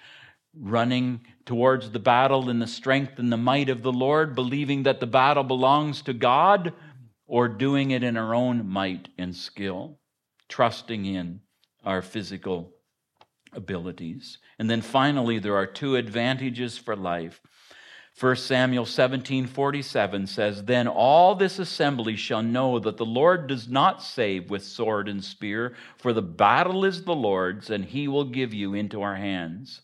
Running 0.58 1.22
towards 1.46 1.92
the 1.92 2.00
battle 2.00 2.50
in 2.50 2.60
the 2.60 2.68
strength 2.68 3.20
and 3.20 3.34
the 3.34 3.38
might 3.38 3.68
of 3.68 3.84
the 3.84 3.92
Lord, 3.92 4.34
believing 4.34 4.84
that 4.84 5.02
the 5.02 5.08
battle 5.08 5.44
belongs 5.44 6.02
to 6.04 6.14
God, 6.14 6.74
or 7.26 7.50
doing 7.50 7.92
it 7.92 8.04
in 8.04 8.16
our 8.16 8.34
own 8.34 8.66
might 8.68 9.10
and 9.18 9.36
skill, 9.36 10.00
trusting 10.48 11.06
in 11.06 11.42
our 11.84 12.02
physical 12.02 12.74
abilities. 13.54 14.38
And 14.60 14.70
then 14.70 14.82
finally, 14.82 15.40
there 15.40 15.56
are 15.56 15.66
two 15.66 15.96
advantages 15.96 16.78
for 16.78 16.96
life. 16.96 17.42
1 18.20 18.36
Samuel 18.36 18.86
17 18.86 19.48
47 19.48 20.28
says, 20.28 20.66
Then 20.66 20.88
all 20.88 21.34
this 21.36 21.60
assembly 21.60 22.16
shall 22.16 22.44
know 22.44 22.78
that 22.80 22.98
the 22.98 23.06
Lord 23.06 23.48
does 23.48 23.68
not 23.68 24.04
save 24.04 24.50
with 24.50 24.64
sword 24.64 25.08
and 25.08 25.24
spear, 25.24 25.76
for 25.98 26.14
the 26.14 26.22
battle 26.22 26.84
is 26.84 27.04
the 27.04 27.16
Lord's, 27.16 27.70
and 27.70 27.86
he 27.86 28.08
will 28.08 28.26
give 28.26 28.54
you 28.54 28.74
into 28.74 29.02
our 29.02 29.16
hands. 29.16 29.82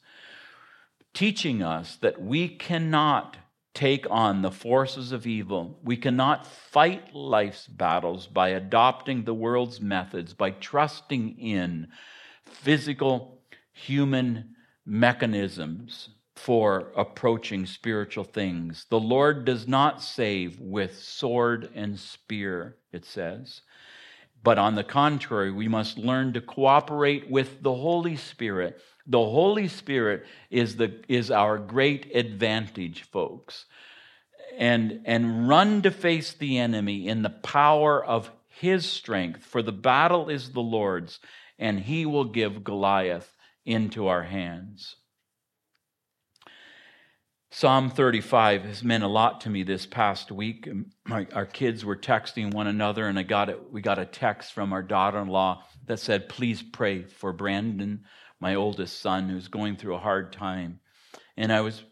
Teaching 1.14 1.64
us 1.64 1.96
that 1.98 2.22
we 2.22 2.48
cannot 2.50 3.38
take 3.74 4.08
on 4.10 4.42
the 4.42 4.52
forces 4.52 5.12
of 5.12 5.28
evil. 5.28 5.80
We 5.84 5.98
cannot 5.98 6.48
fight 6.48 7.14
life's 7.14 7.68
battles 7.68 8.26
by 8.28 8.50
adopting 8.50 9.24
the 9.24 9.36
world's 9.36 9.80
methods, 9.80 10.34
by 10.34 10.52
trusting 10.52 11.40
in 11.40 11.88
physical 12.44 13.37
human 13.78 14.56
mechanisms 14.86 16.10
for 16.36 16.92
approaching 16.96 17.66
spiritual 17.66 18.24
things. 18.24 18.86
The 18.90 19.00
Lord 19.00 19.46
does 19.46 19.68
not 19.68 20.02
save 20.02 20.60
with 20.60 20.98
sword 20.98 21.70
and 21.76 22.00
spear, 22.00 22.78
it 22.92 23.06
says. 23.06 23.62
But 24.44 24.58
on 24.58 24.76
the 24.76 24.84
contrary, 24.84 25.52
we 25.52 25.68
must 25.68 25.98
learn 25.98 26.34
to 26.34 26.42
cooperate 26.42 27.30
with 27.30 27.62
the 27.62 27.74
Holy 27.74 28.16
Spirit. 28.16 28.80
The 29.06 29.18
Holy 29.20 29.68
Spirit 29.68 30.26
is, 30.50 30.76
the, 30.78 31.04
is 31.08 31.32
our 31.32 31.58
great 31.58 32.16
advantage, 32.16 33.04
folks. 33.04 33.66
And, 34.58 35.02
and 35.06 35.48
run 35.48 35.82
to 35.84 35.92
face 35.92 36.34
the 36.34 36.58
enemy 36.58 37.08
in 37.08 37.24
the 37.24 37.30
power 37.30 38.04
of 38.04 38.32
his 38.48 38.90
strength, 38.90 39.44
for 39.44 39.62
the 39.62 39.72
battle 39.72 40.30
is 40.30 40.52
the 40.52 40.62
Lord's, 40.62 41.20
and 41.60 41.80
he 41.80 42.06
will 42.06 42.26
give 42.26 42.64
Goliath 42.64 43.37
into 43.68 44.08
our 44.08 44.24
hands. 44.24 44.96
Psalm 47.50 47.90
35 47.90 48.66
has 48.66 48.84
meant 48.84 49.04
a 49.04 49.08
lot 49.08 49.42
to 49.42 49.50
me 49.50 49.64
this 49.64 49.86
past 49.86 50.32
week. 50.32 50.70
My, 51.06 51.28
our 51.34 51.46
kids 51.46 51.84
were 51.84 51.96
texting 51.96 52.54
one 52.54 52.68
another, 52.68 53.08
and 53.08 53.18
I 53.18 53.24
got 53.24 53.50
it, 53.50 53.72
we 53.72 53.82
got 53.82 54.00
a 54.00 54.06
text 54.06 54.54
from 54.54 54.74
our 54.74 54.84
daughter 54.84 55.20
in 55.20 55.28
law 55.28 55.64
that 55.86 56.00
said, 56.00 56.30
Please 56.30 56.62
pray 56.62 57.04
for 57.04 57.34
Brandon, 57.34 58.04
my 58.40 58.56
oldest 58.56 59.00
son, 59.00 59.30
who's 59.30 59.48
going 59.48 59.76
through 59.76 59.96
a 59.96 60.00
hard 60.00 60.34
time. 60.34 60.80
And 61.36 61.52
I 61.52 61.62
was 61.62 61.84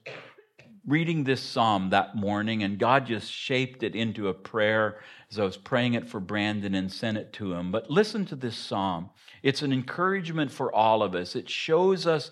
reading 0.85 1.23
this 1.23 1.41
psalm 1.41 1.89
that 1.89 2.15
morning, 2.15 2.61
and 2.61 2.77
God 2.77 3.07
just 3.07 3.31
shaped 3.31 3.81
it 3.81 3.95
into 3.95 4.27
a 4.27 4.33
prayer 4.33 4.99
as 5.31 5.39
I 5.39 5.43
was 5.43 5.57
praying 5.57 5.95
it 5.95 6.07
for 6.07 6.19
Brandon 6.19 6.75
and 6.75 6.91
sent 6.91 7.17
it 7.17 7.33
to 7.33 7.53
him. 7.53 7.71
But 7.71 7.89
listen 7.89 8.25
to 8.27 8.35
this 8.35 8.55
psalm. 8.55 9.09
It's 9.43 9.61
an 9.61 9.71
encouragement 9.71 10.51
for 10.51 10.73
all 10.73 11.03
of 11.03 11.15
us. 11.15 11.35
It 11.35 11.49
shows 11.49 12.07
us 12.07 12.31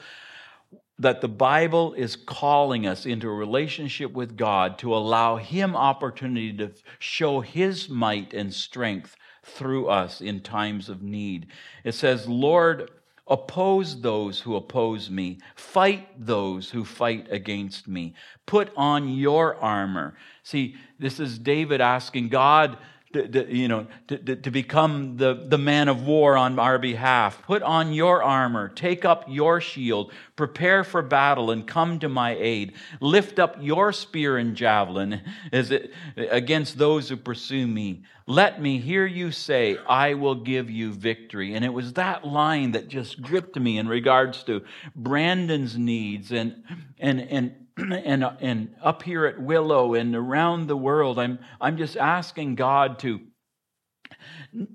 that 1.00 1.22
the 1.22 1.28
Bible 1.28 1.94
is 1.94 2.16
calling 2.16 2.86
us 2.86 3.06
into 3.06 3.28
a 3.28 3.34
relationship 3.34 4.12
with 4.12 4.38
God 4.38 4.78
to 4.80 4.96
allow 4.96 5.38
Him 5.38 5.76
opportunity 5.76 6.54
to 6.58 6.72
show 7.00 7.42
His 7.42 7.90
might 7.90 8.34
and 8.34 8.54
strength 8.54 9.16
through 9.44 9.88
us 9.88 10.22
in 10.22 10.40
times 10.40 10.90
of 10.90 11.02
need. 11.02 11.48
It 11.84 11.94
says, 11.94 12.28
Lord, 12.28 12.92
oppose 13.28 14.02
those 14.02 14.42
who 14.42 14.56
oppose 14.56 15.10
me, 15.10 15.40
fight 15.56 16.08
those 16.26 16.70
who 16.70 16.86
fight 16.86 17.28
against 17.32 17.88
me, 17.88 18.14
put 18.46 18.72
on 18.76 19.10
your 19.10 19.56
armor. 19.58 20.16
See, 20.44 20.76
this 21.00 21.20
is 21.20 21.40
David 21.40 21.82
asking 21.82 22.30
God 22.30 22.78
to, 23.14 23.28
to, 23.28 23.56
you 23.56 23.68
know, 23.68 23.88
to, 24.08 24.18
to, 24.18 24.52
become 24.52 25.18
the, 25.18 25.46
the 25.48 25.58
man 25.58 25.88
of 25.88 26.06
war 26.06 26.36
on 26.36 26.60
our 26.60 26.80
behalf. 26.80 27.42
Put 27.44 27.62
on 27.64 27.94
your 27.94 28.22
armor, 28.24 28.70
take 28.70 29.06
up 29.06 29.26
your 29.28 29.62
shield, 29.62 30.12
prepare 30.36 30.84
for 30.84 31.02
battle, 31.02 31.52
and 31.52 31.66
come 31.68 32.00
to 32.00 32.10
my 32.10 32.36
aid. 32.36 32.74
Lift 33.00 33.40
up 33.40 33.58
your 33.60 33.94
spear 33.94 34.38
and 34.38 34.56
javelin 34.56 35.22
as 35.52 35.72
it, 35.72 35.94
against 36.18 36.78
those 36.78 37.10
who 37.10 37.18
pursue 37.18 37.68
me. 37.68 38.04
Let 38.26 38.62
me 38.62 38.80
hear 38.80 39.06
you 39.06 39.32
say, 39.32 39.78
I 39.88 40.14
will 40.14 40.36
give 40.36 40.70
you 40.70 40.94
victory. 40.94 41.56
And 41.56 41.66
it 41.66 41.74
was 41.74 41.94
that 41.94 42.26
line 42.26 42.72
that 42.72 42.88
just 42.88 43.22
gripped 43.22 43.60
me 43.60 43.78
in 43.78 43.88
regards 43.88 44.44
to 44.44 44.64
Brandon's 44.96 45.78
needs 45.78 46.32
and, 46.32 46.64
and, 47.00 47.20
and 47.20 47.63
and, 47.78 48.24
uh, 48.24 48.34
and 48.40 48.76
up 48.82 49.04
here 49.04 49.26
at 49.26 49.42
Willow 49.42 49.94
and 49.94 50.16
around 50.16 50.68
the 50.68 50.78
world, 50.78 51.18
I'm, 51.20 51.40
I'm 51.60 51.78
just 51.78 51.98
asking 51.98 52.56
God 52.56 53.00
to 53.00 53.20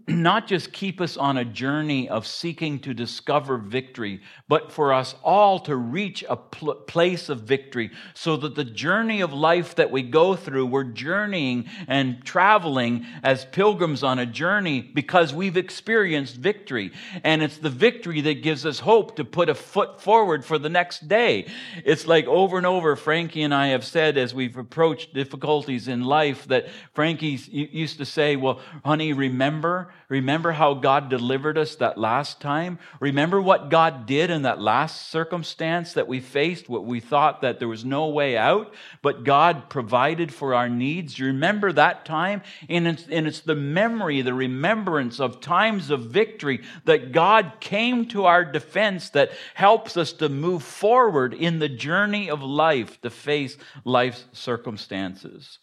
not 0.08 0.48
just 0.48 0.72
keep 0.72 1.00
us 1.00 1.16
on 1.16 1.36
a 1.36 1.44
journey 1.44 2.08
of 2.08 2.26
seeking 2.26 2.80
to 2.80 2.92
discover 2.92 3.58
victory, 3.58 4.20
but 4.48 4.72
for 4.72 4.92
us 4.92 5.14
all 5.22 5.60
to 5.60 5.76
reach 5.76 6.24
a 6.28 6.36
pl- 6.36 6.74
place 6.74 7.28
of 7.28 7.42
victory 7.42 7.90
so 8.12 8.36
that 8.36 8.56
the 8.56 8.64
journey 8.64 9.20
of 9.20 9.32
life 9.32 9.76
that 9.76 9.92
we 9.92 10.02
go 10.02 10.34
through, 10.34 10.66
we're 10.66 10.82
journeying 10.82 11.66
and 11.86 12.24
traveling 12.24 13.06
as 13.22 13.44
pilgrims 13.44 14.02
on 14.02 14.18
a 14.18 14.26
journey 14.26 14.80
because 14.80 15.32
we've 15.32 15.56
experienced 15.56 16.36
victory. 16.36 16.90
And 17.22 17.40
it's 17.40 17.58
the 17.58 17.70
victory 17.70 18.20
that 18.22 18.42
gives 18.42 18.66
us 18.66 18.80
hope 18.80 19.14
to 19.16 19.24
put 19.24 19.48
a 19.48 19.54
foot 19.54 20.00
forward 20.02 20.44
for 20.44 20.58
the 20.58 20.68
next 20.68 21.06
day. 21.06 21.46
It's 21.84 22.06
like 22.06 22.26
over 22.26 22.56
and 22.56 22.66
over, 22.66 22.96
Frankie 22.96 23.42
and 23.42 23.54
I 23.54 23.68
have 23.68 23.84
said 23.84 24.18
as 24.18 24.34
we've 24.34 24.56
approached 24.56 25.14
difficulties 25.14 25.86
in 25.86 26.02
life 26.02 26.48
that 26.48 26.68
Frankie 26.94 27.38
used 27.50 27.98
to 27.98 28.04
say, 28.04 28.34
Well, 28.34 28.60
honey, 28.84 29.12
remember 29.12 29.67
remember? 29.68 29.92
Remember 30.08 30.52
how 30.52 30.72
God 30.74 31.10
delivered 31.10 31.58
us 31.58 31.76
that 31.76 31.98
last 31.98 32.40
time? 32.40 32.78
Remember 32.98 33.42
what 33.42 33.68
God 33.68 34.06
did 34.06 34.30
in 34.30 34.42
that 34.42 34.60
last 34.60 35.10
circumstance 35.10 35.92
that 35.92 36.08
we 36.08 36.20
faced, 36.20 36.68
what 36.68 36.86
we 36.86 37.00
thought 37.00 37.42
that 37.42 37.58
there 37.58 37.68
was 37.68 37.84
no 37.84 38.08
way 38.08 38.36
out, 38.36 38.72
but 39.02 39.24
God 39.24 39.68
provided 39.68 40.32
for 40.32 40.54
our 40.54 40.68
needs? 40.68 41.20
Remember 41.20 41.72
that 41.72 42.06
time? 42.06 42.42
And 42.70 42.88
it's, 42.88 43.06
and 43.10 43.26
it's 43.26 43.40
the 43.40 43.54
memory, 43.54 44.22
the 44.22 44.32
remembrance 44.32 45.20
of 45.20 45.40
times 45.42 45.90
of 45.90 46.06
victory 46.06 46.62
that 46.86 47.12
God 47.12 47.54
came 47.60 48.06
to 48.08 48.24
our 48.24 48.44
defense 48.44 49.10
that 49.10 49.32
helps 49.54 49.96
us 49.96 50.12
to 50.14 50.30
move 50.30 50.62
forward 50.62 51.34
in 51.34 51.58
the 51.58 51.68
journey 51.68 52.30
of 52.30 52.42
life 52.42 52.98
to 53.02 53.10
face 53.10 53.58
life's 53.84 54.24
circumstances. 54.32 55.58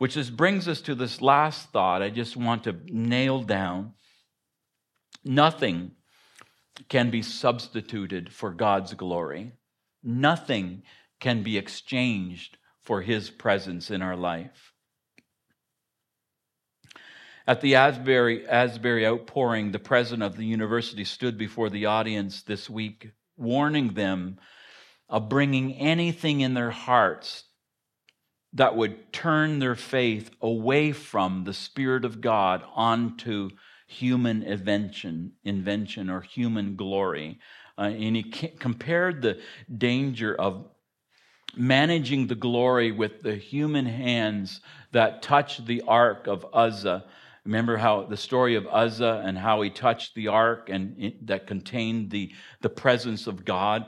Which 0.00 0.16
brings 0.34 0.66
us 0.66 0.80
to 0.82 0.94
this 0.94 1.20
last 1.20 1.72
thought 1.72 2.00
I 2.00 2.08
just 2.08 2.34
want 2.34 2.64
to 2.64 2.74
nail 2.86 3.42
down. 3.42 3.92
Nothing 5.26 5.90
can 6.88 7.10
be 7.10 7.20
substituted 7.20 8.32
for 8.32 8.50
God's 8.50 8.94
glory. 8.94 9.52
Nothing 10.02 10.84
can 11.20 11.42
be 11.42 11.58
exchanged 11.58 12.56
for 12.80 13.02
His 13.02 13.28
presence 13.28 13.90
in 13.90 14.00
our 14.00 14.16
life. 14.16 14.72
At 17.46 17.60
the 17.60 17.74
Asbury, 17.74 18.48
Asbury 18.48 19.06
outpouring, 19.06 19.70
the 19.70 19.78
president 19.78 20.22
of 20.22 20.38
the 20.38 20.46
university 20.46 21.04
stood 21.04 21.36
before 21.36 21.68
the 21.68 21.84
audience 21.84 22.42
this 22.42 22.70
week, 22.70 23.10
warning 23.36 23.92
them 23.92 24.38
of 25.10 25.28
bringing 25.28 25.74
anything 25.74 26.40
in 26.40 26.54
their 26.54 26.70
hearts 26.70 27.44
that 28.52 28.76
would 28.76 29.12
turn 29.12 29.58
their 29.58 29.76
faith 29.76 30.30
away 30.40 30.92
from 30.92 31.44
the 31.44 31.54
Spirit 31.54 32.04
of 32.04 32.20
God 32.20 32.62
onto 32.74 33.50
human 33.86 34.42
invention, 34.42 35.32
invention 35.44 36.10
or 36.10 36.20
human 36.20 36.76
glory. 36.76 37.38
Uh, 37.78 37.82
and 37.82 38.16
he 38.16 38.22
compared 38.22 39.22
the 39.22 39.40
danger 39.76 40.34
of 40.34 40.66
managing 41.56 42.26
the 42.26 42.34
glory 42.34 42.92
with 42.92 43.22
the 43.22 43.34
human 43.34 43.86
hands 43.86 44.60
that 44.92 45.22
touched 45.22 45.66
the 45.66 45.82
ark 45.82 46.26
of 46.26 46.46
Uzzah. 46.52 47.04
Remember 47.44 47.76
how 47.76 48.04
the 48.04 48.16
story 48.16 48.54
of 48.54 48.66
Uzzah 48.66 49.22
and 49.24 49.38
how 49.38 49.62
he 49.62 49.70
touched 49.70 50.14
the 50.14 50.28
ark 50.28 50.68
and 50.70 50.94
it, 50.98 51.26
that 51.26 51.46
contained 51.46 52.10
the, 52.10 52.32
the 52.60 52.68
presence 52.68 53.26
of 53.26 53.44
God? 53.44 53.86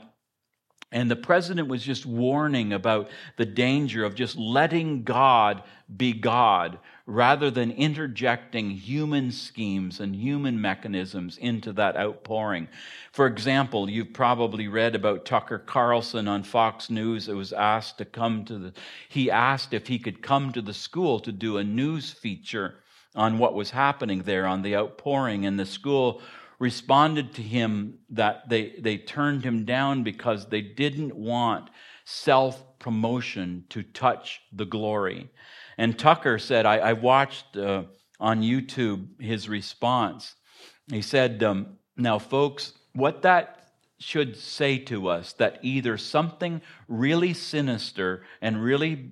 And 0.93 1.09
the 1.09 1.15
president 1.15 1.67
was 1.67 1.81
just 1.83 2.05
warning 2.05 2.71
about 2.71 3.09
the 3.37 3.47
danger 3.47 4.05
of 4.05 4.13
just 4.13 4.37
letting 4.37 5.03
God 5.03 5.63
be 5.97 6.13
God 6.13 6.77
rather 7.07 7.49
than 7.49 7.71
interjecting 7.71 8.69
human 8.69 9.31
schemes 9.31 9.99
and 9.99 10.15
human 10.15 10.61
mechanisms 10.61 11.37
into 11.37 11.73
that 11.73 11.97
outpouring. 11.97 12.67
For 13.11 13.25
example, 13.25 13.89
you've 13.89 14.13
probably 14.13 14.67
read 14.67 14.93
about 14.93 15.25
Tucker 15.25 15.57
Carlson 15.57 16.27
on 16.27 16.43
Fox 16.43 16.91
News. 16.91 17.27
It 17.27 17.33
was 17.33 17.53
asked 17.53 17.97
to 17.97 18.05
come 18.05 18.45
to 18.45 18.59
the, 18.59 18.73
he 19.09 19.31
asked 19.31 19.73
if 19.73 19.87
he 19.87 19.97
could 19.97 20.21
come 20.21 20.53
to 20.53 20.61
the 20.61 20.75
school 20.75 21.19
to 21.21 21.31
do 21.31 21.57
a 21.57 21.63
news 21.63 22.11
feature 22.11 22.75
on 23.15 23.39
what 23.39 23.55
was 23.55 23.71
happening 23.71 24.21
there 24.21 24.45
on 24.45 24.61
the 24.61 24.75
outpouring. 24.75 25.47
And 25.47 25.59
the 25.59 25.65
school 25.65 26.21
responded 26.59 27.33
to 27.35 27.41
him 27.41 27.99
that 28.09 28.49
they, 28.49 28.75
they 28.79 28.97
turned 28.97 29.43
him 29.43 29.65
down 29.65 30.03
because 30.03 30.47
they 30.47 30.61
didn't 30.61 31.15
want 31.15 31.69
self 32.05 32.79
promotion 32.79 33.65
to 33.69 33.83
touch 33.83 34.41
the 34.51 34.65
glory. 34.65 35.29
And 35.77 35.97
Tucker 35.97 36.37
said, 36.37 36.65
I, 36.65 36.77
I 36.77 36.93
watched 36.93 37.57
uh, 37.57 37.83
on 38.19 38.41
YouTube 38.41 39.21
his 39.21 39.49
response. 39.49 40.35
He 40.91 41.01
said, 41.01 41.41
um, 41.43 41.77
Now, 41.97 42.19
folks, 42.19 42.73
what 42.93 43.21
that 43.23 43.62
should 43.99 44.35
say 44.35 44.77
to 44.77 45.07
us 45.07 45.33
that 45.33 45.59
either 45.61 45.97
something 45.97 46.61
really 46.87 47.33
sinister 47.33 48.23
and 48.41 48.61
really 48.61 49.11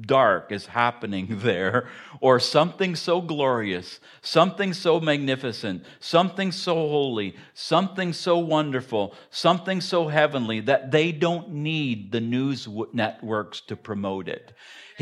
dark 0.00 0.50
is 0.50 0.66
happening 0.66 1.26
there, 1.40 1.88
or 2.20 2.40
something 2.40 2.96
so 2.96 3.20
glorious, 3.20 4.00
something 4.20 4.72
so 4.72 5.00
magnificent, 5.00 5.84
something 6.00 6.52
so 6.52 6.74
holy, 6.74 7.36
something 7.54 8.12
so 8.12 8.38
wonderful, 8.38 9.14
something 9.30 9.80
so 9.80 10.08
heavenly 10.08 10.60
that 10.60 10.90
they 10.90 11.12
don't 11.12 11.50
need 11.50 12.12
the 12.12 12.20
news 12.20 12.68
networks 12.92 13.60
to 13.60 13.76
promote 13.76 14.28
it. 14.28 14.52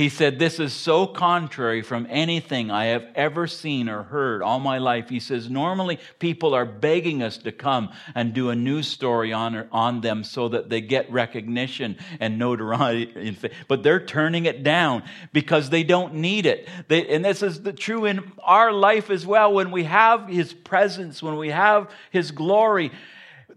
He 0.01 0.09
said, 0.09 0.39
This 0.39 0.59
is 0.59 0.73
so 0.73 1.07
contrary 1.07 1.83
from 1.83 2.07
anything 2.09 2.71
I 2.71 2.87
have 2.87 3.05
ever 3.15 3.47
seen 3.47 3.87
or 3.87 4.05
heard 4.05 4.41
all 4.41 4.59
my 4.59 4.79
life. 4.79 5.11
He 5.11 5.21
says, 5.21 5.51
Normally 5.51 5.99
people 6.19 6.55
are 6.55 6.65
begging 6.65 7.23
us 7.23 7.37
to 7.37 7.53
come 7.53 7.93
and 8.15 8.33
do 8.33 8.49
a 8.49 8.57
news 8.57 8.89
story 8.89 9.31
on, 9.35 9.69
on 9.71 10.01
them 10.01 10.25
so 10.25 10.49
that 10.49 10.71
they 10.71 10.81
get 10.81 11.13
recognition 11.13 11.99
and 12.19 12.39
notoriety. 12.39 13.37
But 13.69 13.83
they're 13.83 14.03
turning 14.03 14.47
it 14.47 14.63
down 14.63 15.03
because 15.35 15.69
they 15.69 15.83
don't 15.83 16.15
need 16.15 16.47
it. 16.47 16.67
They, 16.89 17.07
and 17.07 17.23
this 17.23 17.43
is 17.43 17.63
the, 17.63 17.75
true 17.75 18.07
in 18.07 18.33
our 18.43 18.73
life 18.73 19.11
as 19.11 19.27
well. 19.27 19.53
When 19.53 19.71
we 19.71 19.85
have 19.85 20.29
His 20.29 20.55
presence, 20.55 21.23
when 21.23 21.37
we 21.37 21.51
have 21.51 21.91
His 22.11 22.31
glory, 22.31 22.91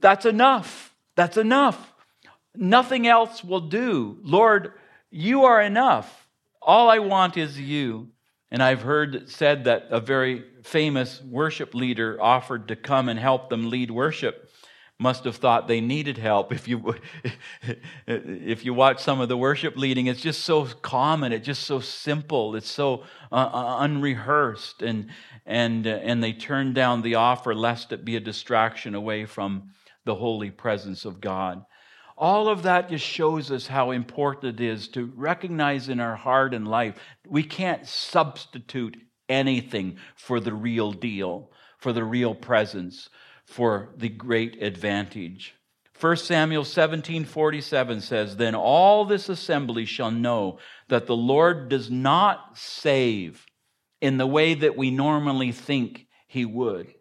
that's 0.02 0.26
enough. 0.26 0.94
That's 1.16 1.38
enough. 1.38 1.94
Nothing 2.54 3.08
else 3.08 3.46
will 3.46 3.62
do. 3.62 4.18
Lord, 4.24 4.74
you 5.10 5.46
are 5.46 5.62
enough. 5.62 6.23
All 6.66 6.90
I 6.90 7.00
want 7.00 7.38
is 7.38 7.60
you. 7.60 8.10
And 8.54 8.62
I've 8.62 8.84
heard 8.84 9.30
said 9.30 9.64
that 9.64 9.88
a 9.90 10.00
very 10.00 10.44
famous 10.64 11.22
worship 11.24 11.74
leader 11.74 12.22
offered 12.22 12.68
to 12.68 12.76
come 12.76 13.10
and 13.10 13.20
help 13.20 13.50
them 13.50 13.70
lead 13.70 13.90
worship. 13.90 14.48
Must 15.00 15.24
have 15.24 15.38
thought 15.38 15.68
they 15.68 15.82
needed 15.82 16.20
help. 16.20 16.54
If 16.54 16.68
you 16.68 16.96
if 18.08 18.64
you 18.64 18.76
watch 18.76 19.02
some 19.02 19.20
of 19.20 19.28
the 19.28 19.36
worship 19.36 19.76
leading, 19.76 20.06
it's 20.06 20.22
just 20.22 20.44
so 20.44 20.66
common. 20.66 21.34
It's 21.34 21.48
just 21.48 21.64
so 21.64 21.80
simple. 21.80 22.56
It's 22.56 22.70
so 22.70 23.04
uh, 23.32 23.50
uh 23.52 23.78
unrehearsed, 23.80 24.84
and 24.84 25.10
and 25.48 25.88
uh, 25.88 26.00
and 26.04 26.24
they 26.24 26.32
turn 26.32 26.74
down 26.74 27.02
the 27.02 27.16
offer 27.16 27.56
lest 27.56 27.92
it 27.92 28.06
be 28.06 28.16
a 28.16 28.20
distraction 28.20 28.94
away 28.94 29.26
from 29.26 29.72
the 30.06 30.16
holy 30.16 30.52
presence 30.52 31.06
of 31.06 31.20
God. 31.20 31.66
All 32.18 32.48
of 32.48 32.64
that 32.64 32.90
just 32.90 33.06
shows 33.06 33.52
us 33.52 33.68
how 33.68 33.92
important 33.92 34.60
it 34.60 34.64
is 34.64 34.88
to 34.90 35.12
recognize 35.16 35.90
in 35.90 36.00
our 36.00 36.16
heart 36.16 36.54
and 36.54 36.68
life 36.68 36.96
we 37.28 37.44
can't 37.44 37.88
substitute 37.88 38.98
anything 39.28 39.98
for 40.16 40.40
the 40.40 40.54
real 40.54 40.92
deal, 40.92 41.52
for 41.78 41.92
the 41.92 42.04
real 42.04 42.36
presence, 42.36 43.10
for 43.46 43.94
the 43.98 44.10
great 44.10 44.62
advantage. 44.62 45.56
1 46.00 46.18
Samuel 46.18 46.64
17:47 46.66 48.02
says, 48.02 48.38
"Then 48.38 48.56
all 48.56 49.06
this 49.06 49.30
assembly 49.30 49.86
shall 49.86 50.12
know 50.12 50.60
that 50.90 51.08
the 51.08 51.16
Lord 51.16 51.70
does 51.70 51.90
not 51.90 52.58
save 52.58 53.46
in 54.02 54.18
the 54.18 54.28
way 54.28 54.54
that 54.54 54.76
we 54.76 54.92
normally 54.92 55.52
think 55.52 56.08
he 56.28 56.46
would." 56.46 56.94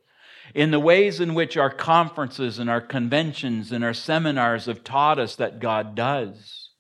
In 0.55 0.70
the 0.70 0.80
ways 0.80 1.20
in 1.20 1.34
which 1.34 1.57
our 1.57 1.70
conferences 1.70 2.59
and 2.59 2.68
our 2.68 2.80
conventions 2.80 3.72
and 3.72 3.82
our 3.82 3.94
seminars 3.94 4.66
have 4.66 4.84
taught 4.84 5.18
us 5.18 5.36
that 5.36 5.61
God 5.61 5.94
does. 5.94 6.70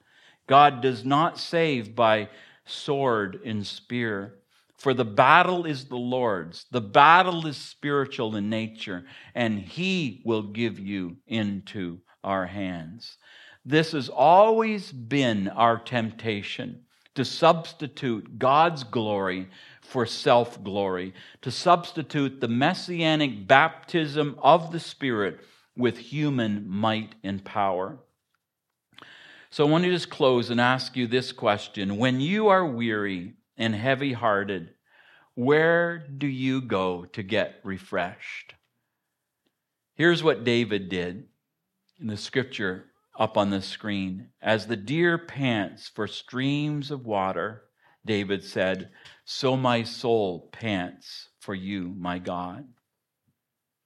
God 0.46 0.82
does 0.82 1.04
not 1.04 1.38
save 1.38 1.94
by 1.94 2.28
sword 2.64 3.40
and 3.44 3.66
spear. 3.66 4.34
For 4.76 4.94
the 4.94 5.04
battle 5.04 5.64
is 5.64 5.84
the 5.84 5.96
Lord's. 5.96 6.66
The 6.70 6.80
battle 6.80 7.46
is 7.46 7.56
spiritual 7.56 8.34
in 8.36 8.50
nature, 8.50 9.04
and 9.34 9.60
He 9.60 10.22
will 10.24 10.42
give 10.42 10.78
you 10.78 11.16
into 11.26 12.00
our 12.24 12.46
hands. 12.46 13.16
This 13.64 13.92
has 13.92 14.08
always 14.08 14.90
been 14.90 15.48
our 15.48 15.78
temptation 15.78 16.82
to 17.14 17.24
substitute 17.24 18.38
God's 18.38 18.84
glory 18.84 19.48
for 19.82 20.06
self 20.06 20.62
glory, 20.62 21.12
to 21.42 21.50
substitute 21.50 22.40
the 22.40 22.48
messianic 22.48 23.46
baptism 23.46 24.38
of 24.42 24.72
the 24.72 24.80
Spirit 24.80 25.40
with 25.76 25.98
human 25.98 26.68
might 26.68 27.14
and 27.22 27.44
power. 27.44 27.98
So 29.50 29.66
I 29.66 29.70
want 29.70 29.84
to 29.84 29.90
just 29.90 30.08
close 30.08 30.48
and 30.48 30.60
ask 30.60 30.96
you 30.96 31.06
this 31.06 31.32
question 31.32 31.98
When 31.98 32.20
you 32.20 32.48
are 32.48 32.66
weary 32.66 33.34
and 33.56 33.74
heavy 33.74 34.12
hearted, 34.12 34.70
where 35.34 35.98
do 35.98 36.26
you 36.26 36.60
go 36.60 37.04
to 37.06 37.22
get 37.22 37.60
refreshed? 37.64 38.54
Here's 39.94 40.22
what 40.22 40.44
David 40.44 40.88
did 40.88 41.26
in 42.00 42.06
the 42.06 42.16
scripture 42.16 42.86
up 43.18 43.36
on 43.36 43.50
the 43.50 43.62
screen. 43.62 44.28
As 44.40 44.66
the 44.66 44.76
deer 44.76 45.18
pants 45.18 45.88
for 45.88 46.06
streams 46.06 46.90
of 46.90 47.06
water, 47.06 47.64
David 48.04 48.44
said, 48.44 48.90
So 49.24 49.56
my 49.56 49.82
soul 49.82 50.48
pants 50.52 51.28
for 51.40 51.54
you, 51.54 51.94
my 51.96 52.18
God. 52.18 52.66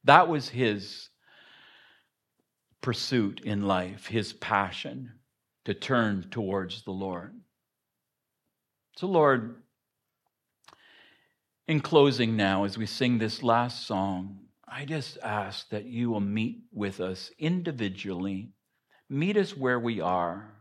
That 0.05 0.29
was 0.29 0.49
his 0.49 1.09
pursuit 2.81 3.41
in 3.45 3.63
life, 3.63 4.07
his 4.07 4.33
passion 4.33 5.13
to 5.65 5.75
turn 5.75 6.29
towards 6.31 6.85
the 6.85 6.93
Lord. 6.93 7.35
So, 8.97 9.09
Lord, 9.09 9.57
in 11.67 11.81
closing 11.81 12.37
now, 12.37 12.65
as 12.65 12.79
we 12.79 12.87
sing 12.87 13.19
this 13.19 13.43
last 13.43 13.87
song, 13.87 14.39
I 14.69 14.85
just 14.85 15.19
ask 15.23 15.69
that 15.71 15.85
you 15.85 16.11
will 16.11 16.21
meet 16.21 16.63
with 16.73 17.01
us 17.01 17.31
individually, 17.39 18.53
meet 19.09 19.37
us 19.37 19.57
where 19.57 19.81
we 19.81 20.01
are. 20.01 20.56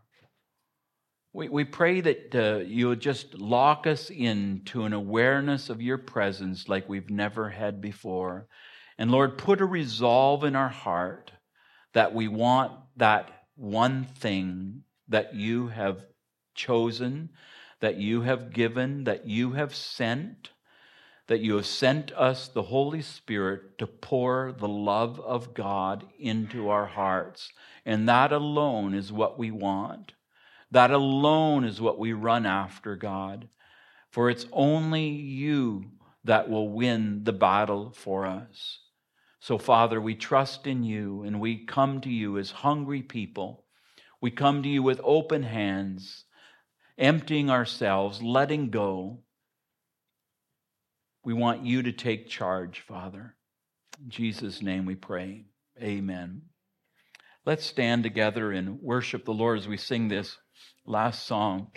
We, 1.35 1.49
we 1.49 1.65
pray 1.65 1.99
that 1.99 2.33
uh, 2.33 2.59
you'll 2.59 2.95
just 2.95 3.33
lock 3.33 3.87
us 3.87 4.09
into 4.09 4.85
an 4.85 4.93
awareness 4.93 5.69
of 5.69 5.81
your 5.81 5.97
presence 5.97 6.69
like 6.69 6.87
we've 6.87 7.09
never 7.09 7.49
had 7.49 7.81
before. 7.81 8.47
And 8.97 9.11
Lord, 9.11 9.37
put 9.37 9.59
a 9.59 9.65
resolve 9.65 10.45
in 10.45 10.55
our 10.55 10.69
heart 10.69 11.33
that 11.91 12.13
we 12.13 12.29
want 12.29 12.71
that 12.95 13.47
one 13.57 14.05
thing 14.05 14.83
that 15.09 15.35
you 15.35 15.67
have 15.67 16.05
chosen, 16.53 17.31
that 17.81 17.97
you 17.97 18.21
have 18.21 18.53
given, 18.53 19.03
that 19.03 19.27
you 19.27 19.51
have 19.51 19.75
sent, 19.75 20.51
that 21.27 21.41
you 21.41 21.57
have 21.57 21.65
sent 21.65 22.13
us 22.13 22.47
the 22.47 22.63
Holy 22.63 23.01
Spirit 23.01 23.77
to 23.79 23.87
pour 23.87 24.53
the 24.57 24.69
love 24.69 25.19
of 25.19 25.53
God 25.53 26.05
into 26.17 26.69
our 26.69 26.85
hearts. 26.85 27.51
And 27.85 28.07
that 28.07 28.31
alone 28.31 28.93
is 28.93 29.11
what 29.11 29.37
we 29.37 29.51
want. 29.51 30.13
That 30.75 30.91
alone 30.91 31.63
is 31.63 31.81
what 31.81 31.99
we 31.99 32.13
run 32.13 32.45
after, 32.45 32.95
God. 32.95 33.49
For 34.11 34.29
it's 34.29 34.45
only 34.51 35.07
you 35.07 35.85
that 36.23 36.49
will 36.49 36.69
win 36.69 37.23
the 37.23 37.33
battle 37.33 37.91
for 37.91 38.25
us. 38.25 38.79
So, 39.39 39.57
Father, 39.57 39.99
we 39.99 40.15
trust 40.15 40.67
in 40.67 40.83
you 40.83 41.23
and 41.23 41.39
we 41.39 41.65
come 41.65 42.01
to 42.01 42.09
you 42.09 42.37
as 42.37 42.51
hungry 42.51 43.01
people 43.01 43.65
we 44.25 44.31
come 44.31 44.63
to 44.63 44.69
you 44.69 44.81
with 44.81 44.99
open 45.03 45.43
hands, 45.43 46.25
emptying 46.97 47.49
ourselves, 47.51 48.23
letting 48.23 48.71
go. 48.71 49.19
We 51.23 51.33
want 51.33 51.63
you 51.63 51.83
to 51.83 51.91
take 51.91 52.27
charge, 52.27 52.79
Father. 52.79 53.35
In 54.03 54.09
Jesus' 54.09 54.63
name 54.63 54.85
we 54.85 54.95
pray. 54.95 55.45
Amen. 55.79 56.43
Let's 57.45 57.65
stand 57.65 58.01
together 58.01 58.51
and 58.51 58.81
worship 58.81 59.25
the 59.25 59.31
Lord 59.31 59.59
as 59.59 59.67
we 59.67 59.77
sing 59.77 60.07
this 60.07 60.37
last 60.85 61.25
song. 61.25 61.67